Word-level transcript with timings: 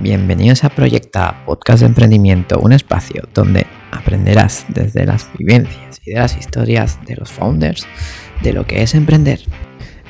Bienvenidos 0.00 0.62
a 0.62 0.68
Proyecta, 0.68 1.44
podcast 1.44 1.80
de 1.80 1.86
emprendimiento, 1.86 2.60
un 2.60 2.72
espacio 2.72 3.24
donde 3.34 3.66
aprenderás 3.90 4.64
desde 4.68 5.04
las 5.04 5.28
vivencias 5.36 6.00
y 6.06 6.12
de 6.12 6.20
las 6.20 6.36
historias 6.38 7.04
de 7.04 7.16
los 7.16 7.32
founders 7.32 7.84
de 8.44 8.52
lo 8.52 8.64
que 8.64 8.82
es 8.82 8.94
emprender. 8.94 9.40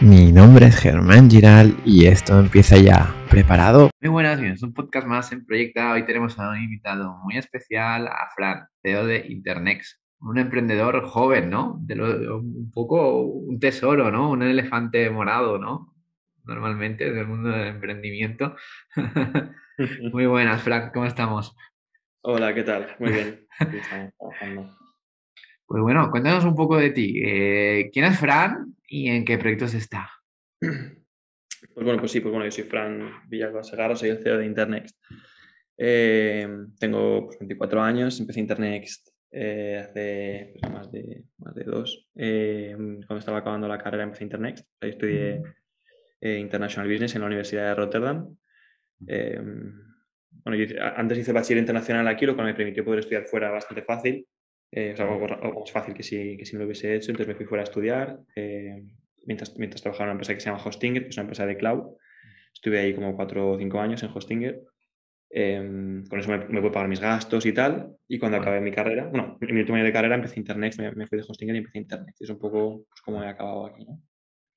Mi 0.02 0.30
nombre 0.30 0.66
es 0.66 0.76
Germán 0.76 1.30
Giral 1.30 1.74
y 1.86 2.04
esto 2.04 2.38
empieza 2.38 2.76
ya. 2.76 3.14
¿Preparado? 3.30 3.88
Muy 4.02 4.10
buenas, 4.10 4.36
bienvenidos 4.36 4.62
un 4.62 4.74
podcast 4.74 5.06
más 5.06 5.32
en 5.32 5.46
Proyecta. 5.46 5.92
Hoy 5.92 6.04
tenemos 6.04 6.38
a 6.38 6.50
un 6.50 6.58
invitado 6.58 7.16
muy 7.24 7.38
especial, 7.38 8.08
a 8.08 8.28
Fran, 8.36 8.66
CEO 8.82 9.06
de 9.06 9.24
Internex. 9.26 10.02
Un 10.20 10.36
emprendedor 10.36 11.02
joven, 11.06 11.48
¿no? 11.48 11.78
De 11.80 11.94
un 12.30 12.70
poco 12.74 13.22
un 13.22 13.58
tesoro, 13.58 14.10
¿no? 14.10 14.30
Un 14.30 14.42
elefante 14.42 15.08
morado, 15.08 15.58
¿no? 15.58 15.94
Normalmente 16.48 17.12
del 17.12 17.26
mundo 17.26 17.50
del 17.50 17.68
emprendimiento. 17.68 18.56
Muy 20.12 20.24
buenas, 20.24 20.62
Frank, 20.62 20.94
¿cómo 20.94 21.04
estamos? 21.04 21.54
Hola, 22.22 22.54
¿qué 22.54 22.62
tal? 22.62 22.96
Muy 22.98 23.12
bien. 23.12 23.46
Pues 25.70 25.82
bueno, 25.82 26.10
cuéntanos 26.10 26.46
un 26.46 26.54
poco 26.54 26.78
de 26.78 26.88
ti. 26.88 27.20
Eh, 27.22 27.90
¿Quién 27.92 28.06
es 28.06 28.18
Fran 28.18 28.74
y 28.86 29.10
en 29.10 29.26
qué 29.26 29.36
proyectos 29.36 29.74
está? 29.74 30.10
Pues 30.58 31.84
bueno, 31.84 31.98
pues 31.98 32.10
sí, 32.10 32.20
pues 32.20 32.32
bueno, 32.32 32.46
yo 32.46 32.50
soy 32.50 32.64
Fran 32.64 33.28
Villalba 33.28 33.62
Segarra, 33.62 33.94
soy 33.94 34.08
el 34.08 34.22
CEO 34.22 34.38
de 34.38 34.46
Internext. 34.46 34.96
Eh, 35.76 36.48
tengo 36.80 37.28
24 37.38 37.78
pues, 37.78 37.86
años, 37.86 38.18
empecé 38.18 38.40
Internext 38.40 39.08
eh, 39.30 39.84
hace 39.84 40.54
pues, 40.58 40.72
más, 40.72 40.90
de, 40.90 41.24
más 41.36 41.54
de 41.54 41.64
dos. 41.64 42.08
cuando 42.14 43.18
estaba 43.18 43.36
acabando 43.36 43.68
la 43.68 43.76
carrera 43.76 44.04
empecé 44.04 44.24
Internext, 44.24 44.66
ahí 44.80 44.88
estudié 44.88 45.42
International 46.20 46.90
Business 46.90 47.14
en 47.14 47.20
la 47.20 47.26
Universidad 47.26 47.68
de 47.68 47.74
Rotterdam. 47.74 48.36
Em, 49.06 49.72
bueno, 50.44 50.64
antes 50.96 51.18
hice 51.18 51.32
bachiller 51.32 51.60
internacional 51.60 52.06
aquí, 52.08 52.26
lo 52.26 52.36
que 52.36 52.42
me 52.42 52.54
permitió 52.54 52.84
poder 52.84 53.00
estudiar 53.00 53.24
fuera 53.24 53.50
bastante 53.50 53.82
fácil. 53.82 54.26
Eh, 54.70 54.92
o 54.92 54.96
sea, 54.96 55.06
algo, 55.06 55.60
más 55.60 55.72
fácil 55.72 55.94
que 55.94 56.02
si, 56.02 56.36
que 56.36 56.44
si 56.44 56.54
no 56.54 56.60
lo 56.60 56.66
hubiese 56.66 56.94
hecho. 56.94 57.10
Entonces 57.10 57.28
me 57.28 57.34
fui 57.34 57.46
fuera 57.46 57.62
a 57.62 57.64
estudiar 57.64 58.18
eh, 58.36 58.82
mientras, 59.26 59.56
mientras 59.58 59.82
trabajaba 59.82 60.04
en 60.04 60.08
una 60.08 60.14
empresa 60.14 60.34
que 60.34 60.40
se 60.40 60.50
llama 60.50 60.62
Hostinger, 60.62 61.02
que 61.04 61.08
es 61.08 61.16
una 61.16 61.22
empresa 61.22 61.46
de 61.46 61.56
cloud. 61.56 61.96
Estuve 62.52 62.78
ahí 62.78 62.94
como 62.94 63.14
cuatro 63.16 63.52
o 63.52 63.58
cinco 63.58 63.80
años 63.80 64.02
en 64.02 64.10
Hostinger. 64.14 64.60
Em, 65.30 66.06
con 66.06 66.18
eso 66.18 66.30
me, 66.30 66.38
me, 66.38 66.60
puedo 66.60 66.72
pagar 66.72 66.88
mis 66.88 67.00
gastos 67.00 67.46
y 67.46 67.52
tal. 67.52 67.96
Y 68.08 68.18
cuando 68.18 68.38
acabé 68.38 68.60
mi 68.60 68.72
carrera, 68.72 69.06
bueno, 69.06 69.38
en 69.40 69.54
mi 69.54 69.60
último 69.60 69.76
año 69.76 69.84
de 69.84 69.92
carrera 69.92 70.14
empecé 70.14 70.38
Internet, 70.40 70.74
me, 70.78 71.06
fui 71.06 71.18
de 71.18 71.24
Hostinger 71.28 71.54
y 71.54 71.58
empecé 71.58 71.78
Internet. 71.78 72.14
Es 72.18 72.30
un 72.30 72.38
poco 72.38 72.84
pues, 72.88 73.00
como 73.02 73.22
he 73.22 73.28
acabado 73.28 73.66
aquí, 73.66 73.84
¿no? 73.84 74.00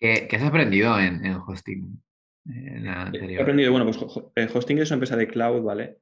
¿Qué, 0.02 0.28
¿Qué, 0.28 0.36
has 0.36 0.44
aprendido 0.44 1.00
en, 1.00 1.24
en 1.24 1.36
Hosting? 1.36 2.02
He 2.44 3.40
aprendido, 3.40 3.72
bueno, 3.72 3.86
pues 3.86 4.00
eh, 4.36 4.48
Hosting 4.52 4.80
es 4.80 4.90
una 4.90 4.96
empresa 4.96 5.16
de 5.16 5.28
cloud, 5.28 5.62
¿vale? 5.62 6.00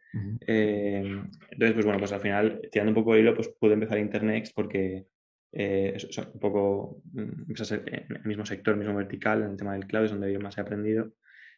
Eh, 0.48 1.04
entonces, 1.52 1.74
pues 1.74 1.86
bueno, 1.86 2.00
pues 2.00 2.14
al 2.14 2.22
final, 2.22 2.62
tirando 2.72 2.92
un 2.92 2.96
poco 2.96 3.14
de 3.14 3.20
hilo, 3.20 3.36
pues 3.36 3.50
pude 3.60 3.74
empezar 3.74 3.98
Internext 3.98 4.56
porque 4.56 5.06
eh, 5.52 5.94
es, 5.96 6.18
un 6.18 6.40
poco 6.40 7.02
mm, 7.12 7.52
en 7.52 8.16
el 8.16 8.24
mismo 8.24 8.46
sector, 8.46 8.78
mismo 8.78 8.96
vertical, 8.96 9.44
en 9.44 9.52
el 9.52 9.58
tema 9.58 9.74
del 9.74 9.86
cloud, 9.86 10.06
es 10.06 10.12
donde 10.12 10.32
yo 10.32 10.40
más 10.40 10.58
he 10.58 10.62
aprendido, 10.62 11.12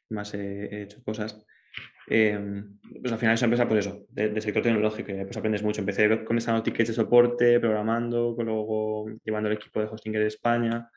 más 0.10 0.34
he, 0.34 0.82
hecho 0.82 1.04
cosas. 1.04 1.46
pues 2.08 3.12
al 3.12 3.20
final 3.20 3.36
es 3.36 3.42
una 3.42 3.54
empresa, 3.54 3.68
pues 3.68 3.86
eso, 3.86 4.04
de, 4.10 4.42
sector 4.42 4.64
tecnológico, 4.64 5.14
pues 5.14 5.38
aprendes 5.38 5.62
mucho. 5.62 5.82
Empecé 5.82 6.24
contestando 6.24 6.64
tickets 6.64 6.90
de 6.90 6.96
soporte, 6.96 7.60
programando, 7.60 8.36
luego 8.40 9.06
llevando 9.24 9.48
el 9.48 9.58
equipo 9.58 9.80
de 9.80 9.86
Hostinger 9.86 10.22
de 10.22 10.28
España, 10.28 10.90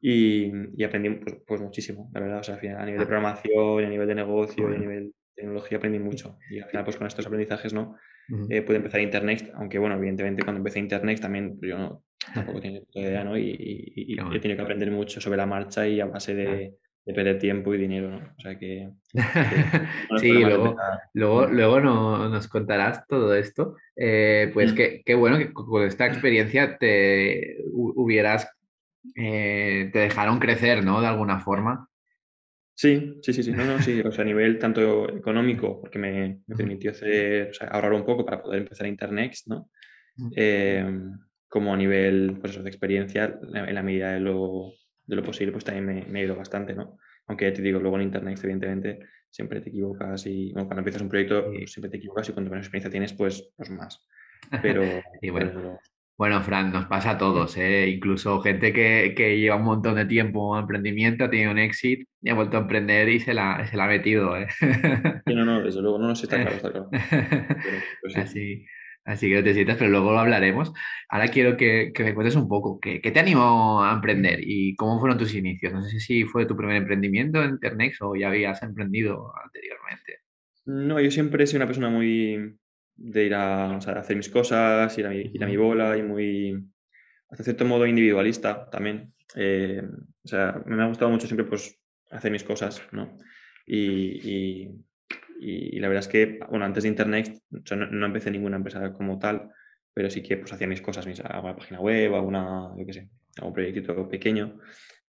y, 0.00 0.82
aprendí 0.82 1.10
pues, 1.10 1.36
pues, 1.46 1.60
muchísimo, 1.60 2.10
la 2.12 2.20
verdad. 2.20 2.40
O 2.40 2.42
sea, 2.42 2.54
al 2.54 2.60
final, 2.60 2.78
a 2.78 2.84
nivel 2.84 2.98
de 2.98 3.04
ah. 3.04 3.08
programación, 3.08 3.84
a 3.84 3.88
nivel 3.88 4.08
de 4.08 4.14
negocio, 4.14 4.70
y 4.70 4.74
a 4.74 4.78
nivel 4.78 5.04
de 5.06 5.12
tecnología 5.34 5.78
aprendí 5.78 5.98
mucho. 5.98 6.38
Y 6.50 6.60
al 6.60 6.68
final, 6.68 6.84
pues 6.84 6.96
con 6.96 7.06
estos 7.06 7.26
aprendizajes, 7.26 7.72
¿no? 7.72 7.96
Eh, 8.48 8.62
pude 8.62 8.76
empezar 8.76 9.00
Internet, 9.00 9.50
aunque 9.56 9.78
bueno, 9.78 9.96
evidentemente 9.96 10.44
cuando 10.44 10.58
empecé 10.58 10.78
Internet 10.78 11.20
también 11.20 11.58
yo 11.60 11.76
no, 11.76 12.04
tampoco 12.32 12.60
tenía 12.60 12.80
idea, 12.94 13.24
¿no? 13.24 13.36
Y, 13.36 13.92
y, 13.96 14.12
he 14.12 14.38
tenido 14.38 14.56
que 14.56 14.62
aprender 14.62 14.90
mucho 14.92 15.20
sobre 15.20 15.36
la 15.36 15.46
marcha 15.46 15.88
y 15.88 16.00
a 16.00 16.06
base 16.06 16.36
de, 16.36 16.74
de 17.06 17.14
perder 17.14 17.40
tiempo 17.40 17.74
y 17.74 17.78
dinero, 17.78 18.10
¿no? 18.10 18.18
O 18.18 18.40
sea 18.40 18.56
que... 18.56 18.90
sí, 20.20 20.32
luego, 20.32 20.76
luego, 21.14 21.46
luego 21.46 21.80
no, 21.80 22.28
nos 22.28 22.46
contarás 22.46 23.04
todo 23.08 23.34
esto. 23.34 23.76
Eh, 23.96 24.50
pues 24.54 24.72
qué, 24.74 25.02
qué 25.04 25.14
bueno 25.16 25.38
que 25.38 25.52
con 25.52 25.82
esta 25.82 26.06
experiencia 26.06 26.78
te 26.78 27.56
hubieras 27.72 28.48
eh, 29.14 29.90
te 29.92 29.98
dejaron 29.98 30.38
crecer, 30.38 30.84
¿no? 30.84 31.00
De 31.00 31.06
alguna 31.06 31.40
forma. 31.40 31.88
Sí, 32.74 33.18
sí, 33.22 33.32
sí, 33.32 33.42
sí. 33.42 33.52
No, 33.52 33.64
no, 33.64 33.80
sí. 33.80 34.00
O 34.00 34.10
sea, 34.10 34.22
a 34.22 34.26
nivel 34.26 34.58
tanto 34.58 35.08
económico, 35.14 35.80
porque 35.80 35.98
me, 35.98 36.40
permitió 36.56 36.92
hacer, 36.92 37.52
ahorrar 37.70 37.92
un 37.92 38.06
poco 38.06 38.24
para 38.24 38.42
poder 38.42 38.62
empezar 38.62 38.86
a 38.86 38.88
Internet, 38.88 39.34
¿no? 39.46 39.70
Em, 40.34 41.18
como 41.48 41.74
a 41.74 41.76
nivel 41.76 42.38
pues, 42.40 42.62
de 42.62 42.68
experiencia, 42.68 43.38
en 43.52 43.74
la 43.74 43.82
medida 43.82 44.12
de 44.12 44.20
lo, 44.20 44.72
de 45.04 45.16
lo 45.16 45.22
posible, 45.22 45.52
pues 45.52 45.64
también 45.64 45.86
me, 45.86 46.06
me, 46.06 46.20
ha 46.20 46.24
ido 46.24 46.36
bastante, 46.36 46.74
¿no? 46.74 46.98
Aunque 47.26 47.52
te 47.52 47.62
digo, 47.62 47.80
luego 47.80 47.96
en 47.96 48.04
Internet, 48.04 48.38
evidentemente, 48.42 49.00
siempre 49.30 49.60
te 49.60 49.68
equivocas 49.68 50.26
y 50.26 50.52
bueno, 50.52 50.66
cuando 50.66 50.80
empiezas 50.80 51.02
un 51.02 51.08
proyecto, 51.08 51.44
pues, 51.46 51.72
siempre 51.72 51.90
te 51.90 51.98
equivocas 51.98 52.28
y 52.28 52.32
cuanto 52.32 52.50
menos 52.50 52.66
experiencia 52.66 52.90
tienes, 52.90 53.12
pues, 53.12 53.52
pues 53.56 53.70
más. 53.70 54.06
Pero, 54.62 54.82
y 55.22 55.30
bueno, 55.30 55.78
bueno, 56.20 56.42
Fran, 56.42 56.70
nos 56.70 56.84
pasa 56.84 57.12
a 57.12 57.16
todos, 57.16 57.56
¿eh? 57.56 57.88
incluso 57.88 58.42
gente 58.42 58.74
que, 58.74 59.38
lleva 59.38 59.56
un 59.56 59.64
montón 59.64 59.94
de 59.94 60.04
tiempo 60.04 60.54
en 60.54 60.60
emprendimiento, 60.60 61.24
ha 61.24 61.30
tenido 61.30 61.50
un 61.50 61.58
éxito 61.58 62.04
y 62.20 62.28
ha 62.28 62.34
vuelto 62.34 62.58
a 62.58 62.60
emprender 62.60 63.08
y 63.08 63.20
se 63.20 63.32
la, 63.32 63.66
se 63.66 63.74
la 63.74 63.84
ha 63.84 63.88
metido. 63.88 64.36
¿eh? 64.36 64.46
no, 65.24 65.46
no, 65.46 65.62
desde 65.62 65.80
luego, 65.80 65.98
no, 65.98 66.08
no, 66.08 66.12
está 66.12 66.36
claro, 66.42 66.56
está 66.56 66.72
claro. 66.72 66.90
Pues 68.02 68.16
así, 68.18 68.66
así 69.06 69.30
que 69.30 69.36
no 69.36 69.42
te 69.42 69.54
sientas, 69.54 69.78
pero 69.78 69.90
luego 69.90 70.12
lo 70.12 70.18
hablaremos. 70.18 70.74
Ahora 71.08 71.28
quiero 71.28 71.56
que, 71.56 71.90
me 71.98 72.14
cuentes 72.14 72.36
un 72.36 72.48
poco, 72.48 72.78
¿qué, 72.80 73.00
te 73.00 73.18
animó 73.18 73.82
a 73.82 73.94
emprender 73.94 74.40
y 74.42 74.76
cómo 74.76 75.00
fueron 75.00 75.16
tus 75.16 75.34
inicios? 75.34 75.72
No 75.72 75.82
sé 75.84 76.00
si 76.00 76.24
fue 76.24 76.44
tu 76.44 76.54
primer 76.54 76.76
emprendimiento 76.76 77.42
en 77.42 77.52
Internex 77.52 77.96
o 78.02 78.14
ya 78.14 78.28
habías 78.28 78.62
emprendido 78.62 79.32
anteriormente. 79.42 80.18
No, 80.66 81.00
yo 81.00 81.10
siempre 81.10 81.44
he 81.44 81.46
sido 81.46 81.60
una 81.60 81.66
persona 81.66 81.88
muy, 81.88 82.58
de 83.00 83.24
ir 83.24 83.34
a, 83.34 83.76
hacer 83.76 84.16
mis 84.16 84.28
cosas, 84.28 84.96
ir 84.98 85.06
a, 85.06 85.10
mi, 85.10 85.30
ir 85.32 85.42
a 85.42 85.46
mi 85.46 85.56
bola 85.56 85.96
y 85.96 86.02
muy, 86.02 86.64
hasta 87.30 87.44
cierto 87.44 87.64
modo, 87.64 87.86
individualista 87.86 88.68
también. 88.70 89.14
Eh, 89.34 89.82
o 90.22 90.28
sea, 90.28 90.62
me 90.66 90.82
ha 90.82 90.86
gustado 90.86 91.10
mucho 91.10 91.26
siempre 91.26 91.46
pues 91.46 91.80
hacer 92.10 92.30
mis 92.30 92.44
cosas, 92.44 92.82
¿no? 92.92 93.18
Y, 93.66 94.20
y, 94.28 94.70
y 95.40 95.78
la 95.80 95.88
verdad 95.88 96.04
es 96.04 96.08
que, 96.08 96.38
bueno, 96.50 96.66
antes 96.66 96.82
de 96.82 96.90
Internet 96.90 97.42
no, 97.50 98.06
empecé 98.06 98.30
ninguna 98.30 98.56
empresa 98.56 98.92
como 98.92 99.18
tal, 99.18 99.50
pero 99.94 100.10
sí 100.10 100.22
que 100.22 100.36
pues 100.36 100.52
hacía 100.52 100.66
mis 100.66 100.82
cosas, 100.82 101.06
mis, 101.06 101.20
alguna 101.20 101.56
página 101.56 101.80
web, 101.80 102.14
alguna, 102.14 102.74
yo 102.76 102.84
qué 102.84 102.92
sé, 102.92 103.10
algún 103.38 103.54
proyectito 103.54 104.08
pequeño. 104.08 104.60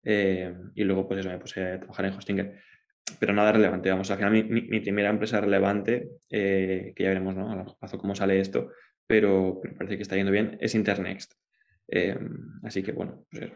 Eh, 0.04 0.56
y 0.76 0.84
luego 0.86 1.08
pues 1.08 1.20
eso, 1.20 1.30
me 1.30 1.38
puse 1.38 1.74
a 1.74 1.80
trabajar 1.80 2.06
en 2.06 2.14
Hostinger 2.14 2.62
pero 3.20 3.34
nada 3.34 3.52
relevante. 3.52 3.90
Vamos, 3.90 4.10
al 4.12 4.18
final 4.18 4.32
mi, 4.32 4.80
primera 4.80 5.10
empresa 5.10 5.42
relevante, 5.42 6.10
eh, 6.30 6.94
que 6.96 7.04
ya 7.04 7.10
veremos 7.10 7.36
¿no? 7.36 7.52
a 7.52 7.56
largo 7.56 7.78
plazo 7.78 7.98
cómo 7.98 8.16
sale 8.16 8.40
esto, 8.40 8.70
pero, 9.08 9.62
parece 9.78 9.98
que 9.98 10.04
está 10.04 10.16
yendo 10.16 10.32
bien, 10.32 10.58
es 10.62 10.76
Internext. 10.76 11.34
Eh, 11.88 12.18
así 12.64 12.82
que 12.84 12.92
bueno, 12.94 13.26
pues. 13.30 13.52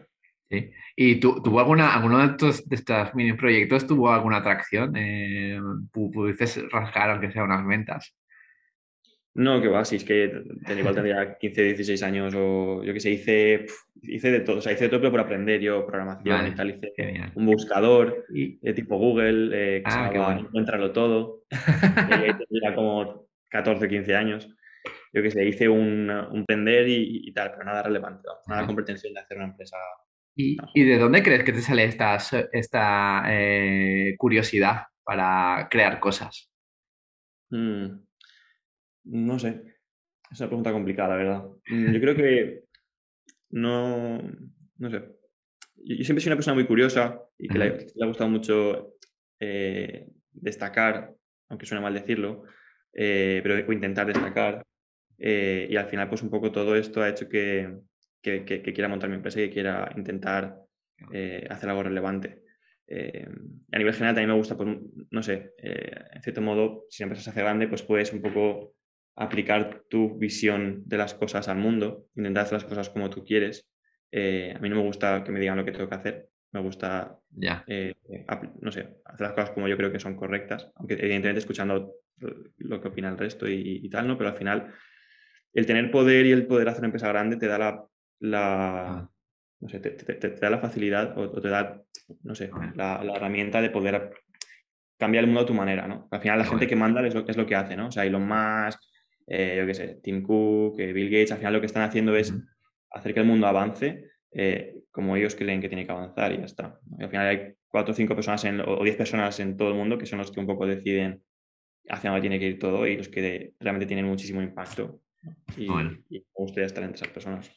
¿Y 0.94 1.16
tuvo 1.16 1.58
alguna, 1.58 1.94
alguno 1.94 2.18
de 2.18 2.26
estos, 2.26 2.68
de 2.68 2.76
estos 2.76 3.14
mini 3.14 3.32
proyectos 3.32 3.86
tuvo 3.86 4.12
alguna 4.12 4.38
atracción? 4.38 4.94
Eh, 4.96 5.58
¿Pudiste 5.92 6.46
rascar 6.70 7.10
aunque 7.10 7.32
sea 7.32 7.44
unas 7.44 7.66
ventas? 7.66 8.14
No, 9.36 9.60
que 9.60 9.68
va, 9.68 9.84
si 9.84 9.96
es 9.96 10.04
que 10.04 10.32
igual 10.78 10.94
tendría 10.94 11.36
15, 11.36 11.62
16 11.62 12.02
años 12.04 12.34
o 12.34 12.82
yo 12.82 12.92
que 12.94 13.00
sé, 13.00 13.10
hice, 13.10 13.66
hice 14.00 14.30
de 14.30 14.40
todo, 14.40 14.58
o 14.58 14.60
sea, 14.62 14.72
hice 14.72 14.84
de 14.84 14.88
todo 14.88 15.00
pero 15.00 15.10
por 15.10 15.20
aprender 15.20 15.60
yo 15.60 15.86
programación 15.86 16.46
y 16.46 16.54
tal, 16.54 16.70
hice 16.70 16.94
un 17.34 17.44
buscador 17.44 18.24
de 18.30 18.72
tipo 18.72 18.96
Google 18.96 19.50
eh, 19.52 19.82
que 19.82 19.90
se 19.90 19.98
ah, 19.98 20.10
llamaba 20.10 20.38
Encuéntralo 20.38 20.90
Todo, 20.92 21.42
y 21.50 22.12
ahí 22.14 22.32
tendría 22.32 22.74
como 22.74 23.28
14, 23.50 23.86
15 23.86 24.16
años. 24.16 24.48
Yo 25.12 25.22
que 25.22 25.30
sé, 25.30 25.44
hice 25.46 25.68
un, 25.68 26.08
un 26.08 26.44
prender 26.46 26.88
y, 26.88 27.30
tal, 27.32 27.50
pero 27.52 27.64
nada 27.64 27.82
relevante, 27.82 28.28
nada 28.46 28.66
con 28.66 28.74
pretensión 28.74 29.12
de 29.12 29.20
hacer 29.20 29.36
una 29.36 29.48
empresa. 29.48 29.76
¿Y, 30.34 30.56
¿y 30.74 30.84
de 30.84 30.98
dónde 30.98 31.22
crees 31.22 31.44
que 31.44 31.52
te 31.52 31.60
sale 31.60 31.84
esta, 31.84 32.16
esta 32.52 33.22
eh, 33.28 34.14
curiosidad 34.16 34.84
para 35.04 35.68
crear 35.70 36.00
cosas? 36.00 36.50
Mm. 37.50 38.05
No 39.06 39.38
sé. 39.38 39.62
Es 40.30 40.40
una 40.40 40.48
pregunta 40.48 40.72
complicada, 40.72 41.10
la 41.10 41.16
verdad. 41.16 41.44
Mm, 41.68 41.92
yo 41.92 42.00
creo 42.00 42.16
que 42.16 42.64
no. 43.50 44.20
No 44.78 44.90
sé. 44.90 45.02
Yo 45.76 46.04
siempre 46.04 46.20
soy 46.20 46.30
una 46.30 46.36
persona 46.36 46.54
muy 46.54 46.66
curiosa 46.66 47.20
y 47.38 47.48
que 47.48 47.58
le, 47.58 47.86
ha 48.02 48.06
gustado 48.06 48.28
mucho 48.28 48.94
eh, 49.38 50.08
destacar, 50.32 51.14
aunque 51.48 51.66
suena 51.66 51.80
mal 51.80 51.94
decirlo, 51.94 52.42
eh, 52.92 53.40
pero 53.42 53.72
intentar 53.72 54.06
destacar. 54.06 54.66
Eh, 55.18 55.68
y 55.70 55.76
al 55.76 55.86
final, 55.86 56.08
pues 56.08 56.22
un 56.22 56.30
poco 56.30 56.50
todo 56.50 56.74
esto 56.76 57.02
ha 57.02 57.08
hecho 57.08 57.28
que, 57.28 57.78
quiera 58.20 58.88
montar 58.88 59.08
mi 59.08 59.16
empresa 59.16 59.40
y 59.40 59.46
que 59.46 59.54
quiera 59.54 59.92
intentar 59.96 60.58
hacer 61.48 61.68
algo 61.68 61.84
relevante. 61.84 62.42
eh, 62.88 63.28
a 63.72 63.78
nivel 63.78 63.94
general 63.94 64.14
también 64.14 64.30
me 64.30 64.36
gusta, 64.36 64.56
pues, 64.56 64.76
no 65.10 65.22
sé, 65.22 65.54
eh, 65.58 66.04
en 66.12 66.22
cierto 66.22 66.40
modo, 66.40 66.84
si 66.88 67.02
la 67.02 67.06
empresa 67.06 67.24
se 67.24 67.30
hace 67.30 67.40
grande, 67.40 67.68
pues 67.68 67.82
puedes 67.82 68.12
un 68.12 68.22
poco 68.22 68.74
aplicar 69.16 69.82
tu 69.88 70.18
visión 70.18 70.82
de 70.86 70.98
las 70.98 71.14
cosas 71.14 71.48
al 71.48 71.56
mundo, 71.56 72.06
intentar 72.14 72.44
hacer 72.44 72.54
las 72.54 72.64
cosas 72.64 72.90
como 72.90 73.10
tú 73.10 73.24
quieres. 73.24 73.68
Eh, 74.12 74.54
a 74.54 74.60
mí 74.60 74.68
no 74.68 74.76
me 74.76 74.82
gusta 74.82 75.24
que 75.24 75.32
me 75.32 75.40
digan 75.40 75.56
lo 75.56 75.64
que 75.64 75.72
tengo 75.72 75.88
que 75.88 75.94
hacer, 75.94 76.28
me 76.52 76.60
gusta, 76.60 77.18
no 77.32 78.72
sé, 78.72 78.98
hacer 79.04 79.20
las 79.20 79.32
cosas 79.32 79.50
como 79.50 79.68
yo 79.68 79.76
creo 79.76 79.90
que 79.90 79.98
son 79.98 80.16
correctas, 80.16 80.70
aunque 80.76 80.94
evidentemente 80.94 81.40
escuchando 81.40 81.94
lo 82.58 82.80
que 82.80 82.88
opina 82.88 83.08
el 83.08 83.18
resto 83.18 83.48
y, 83.48 83.88
tal, 83.90 84.06
¿no? 84.06 84.16
Pero 84.16 84.30
al 84.30 84.36
final, 84.36 84.72
el 85.52 85.66
tener 85.66 85.90
poder 85.90 86.26
y 86.26 86.32
el 86.32 86.46
poder 86.46 86.68
hacer 86.68 86.80
una 86.80 86.88
empresa 86.88 87.08
grande 87.08 87.36
te 87.36 87.46
da 87.46 87.58
la, 87.58 87.84
la 88.20 88.88
ah. 88.88 89.10
no 89.60 89.68
sé, 89.68 89.80
te, 89.80 90.30
da 90.30 90.50
la 90.50 90.58
facilidad 90.58 91.16
o, 91.18 91.40
te 91.40 91.48
da, 91.48 91.82
no 92.22 92.34
sé, 92.34 92.50
la, 92.74 93.02
herramienta 93.14 93.60
de 93.60 93.70
poder 93.70 94.12
cambiar 94.98 95.24
el 95.24 95.28
mundo 95.28 95.42
a 95.42 95.46
tu 95.46 95.54
manera, 95.54 95.86
¿no? 95.86 96.08
Al 96.10 96.20
final 96.20 96.38
la 96.38 96.44
gente 96.46 96.66
que 96.66 96.76
manda 96.76 97.06
es 97.06 97.14
lo, 97.14 97.26
es 97.26 97.36
lo 97.36 97.46
que 97.46 97.54
hace, 97.54 97.76
¿no? 97.76 97.88
O 97.88 97.92
sea, 97.92 98.06
Elon 98.06 98.26
Musk, 98.26 98.80
eh, 99.26 99.56
yo 99.58 99.66
qué 99.66 99.74
sé, 99.74 99.98
Tim 100.02 100.22
Cook, 100.22 100.78
eh, 100.78 100.92
Bill 100.92 101.10
Gates, 101.10 101.32
al 101.32 101.38
final 101.38 101.54
lo 101.54 101.60
que 101.60 101.66
están 101.66 101.82
haciendo 101.82 102.14
es 102.16 102.32
hacer 102.90 103.12
que 103.12 103.20
el 103.20 103.26
mundo 103.26 103.46
avance 103.46 104.04
eh, 104.32 104.76
como 104.90 105.16
ellos 105.16 105.34
creen 105.34 105.60
que 105.60 105.68
tiene 105.68 105.84
que 105.84 105.92
avanzar 105.92 106.32
y 106.32 106.38
ya 106.38 106.44
está. 106.44 106.78
al 106.98 107.08
final 107.08 107.26
hay 107.26 107.54
cuatro 107.68 107.92
o 107.92 107.94
cinco 107.94 108.14
personas 108.14 108.44
o 108.66 108.84
diez 108.84 108.96
personas 108.96 109.38
en 109.40 109.56
todo 109.56 109.70
el 109.70 109.74
mundo 109.74 109.98
que 109.98 110.06
son 110.06 110.18
los 110.18 110.30
que 110.30 110.40
un 110.40 110.46
poco 110.46 110.66
deciden 110.66 111.22
hacia 111.88 112.10
dónde 112.10 112.22
tiene 112.22 112.38
que 112.38 112.46
ir 112.46 112.58
todo 112.58 112.86
y 112.86 112.96
los 112.96 113.08
que 113.08 113.54
realmente 113.60 113.86
tienen 113.86 114.06
muchísimo 114.06 114.42
impacto. 114.42 115.00
Y, 115.56 115.68
me 115.68 116.22
gustaría 116.34 116.66
estar 116.66 116.82
entre 116.82 116.96
esas 116.96 117.08
personas. 117.08 117.50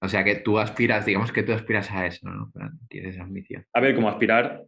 O 0.00 0.08
sea 0.08 0.24
que 0.24 0.36
tú 0.36 0.58
aspiras, 0.58 1.06
digamos 1.06 1.32
que 1.32 1.42
tú 1.42 1.52
aspiras 1.52 1.90
a 1.90 2.06
eso, 2.06 2.28
¿no? 2.28 2.52
Tienes 2.88 3.14
esa 3.14 3.24
ambición. 3.24 3.64
A 3.72 3.80
ver, 3.80 3.94
como 3.94 4.08
aspirar, 4.08 4.64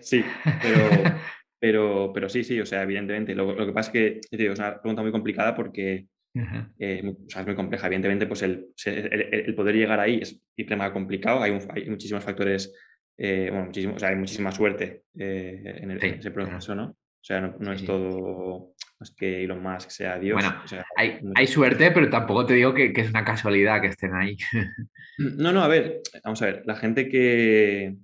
sí, 0.00 0.24
pero, 0.60 0.78
pero, 1.62 2.10
pero 2.12 2.28
sí, 2.28 2.42
sí, 2.42 2.60
o 2.60 2.66
sea, 2.66 2.82
evidentemente. 2.82 3.36
Lo, 3.36 3.56
que 3.56 3.72
pasa 3.72 3.92
es 3.92 3.92
que 3.92 4.20
es 4.36 4.58
una 4.58 4.80
pregunta 4.80 5.00
muy 5.00 5.12
complicada 5.12 5.54
porque 5.54 6.08
eh, 6.34 7.02
o 7.06 7.30
sea, 7.30 7.42
es 7.42 7.46
muy 7.46 7.54
compleja. 7.54 7.86
Evidentemente, 7.86 8.26
pues 8.26 8.42
el, 8.42 8.66
el, 8.84 9.54
poder 9.54 9.76
llegar 9.76 10.00
ahí 10.00 10.18
es 10.20 10.42
mega 10.56 10.92
complicado. 10.92 11.40
Hay, 11.40 11.56
hay 11.72 11.88
muchísimos 11.88 12.24
factores, 12.24 12.74
eh, 13.16 13.46
bueno, 13.48 13.66
muchísimo, 13.66 13.94
o 13.94 13.98
sea, 14.00 14.08
hay 14.08 14.16
muchísima 14.16 14.50
suerte 14.50 15.04
eh, 15.16 15.78
en, 15.82 15.92
ese 15.92 16.32
proceso, 16.32 16.74
¿no? 16.74 16.86
O 16.86 17.24
sea, 17.24 17.40
no, 17.40 17.72
es 17.72 17.84
todo 17.84 18.74
es 19.00 19.12
que 19.12 19.44
Elon 19.44 19.62
Musk 19.62 19.90
sea 19.90 20.18
Dios. 20.18 20.42
Bueno, 20.42 20.64
hay, 20.96 21.20
hay, 21.36 21.46
suerte, 21.46 21.92
pero 21.92 22.10
tampoco 22.10 22.44
te 22.44 22.54
digo 22.54 22.74
que, 22.74 22.92
que, 22.92 23.02
es 23.02 23.10
una 23.10 23.24
casualidad 23.24 23.80
que 23.80 23.86
estén 23.86 24.14
ahí. 24.16 24.36
no, 25.38 25.52
no, 25.52 25.62
a 25.62 25.68
ver, 25.68 26.00
vamos 26.24 26.42
a 26.42 26.46
ver, 26.46 26.62
la 26.66 26.74
gente 26.74 27.08
que, 27.08 27.94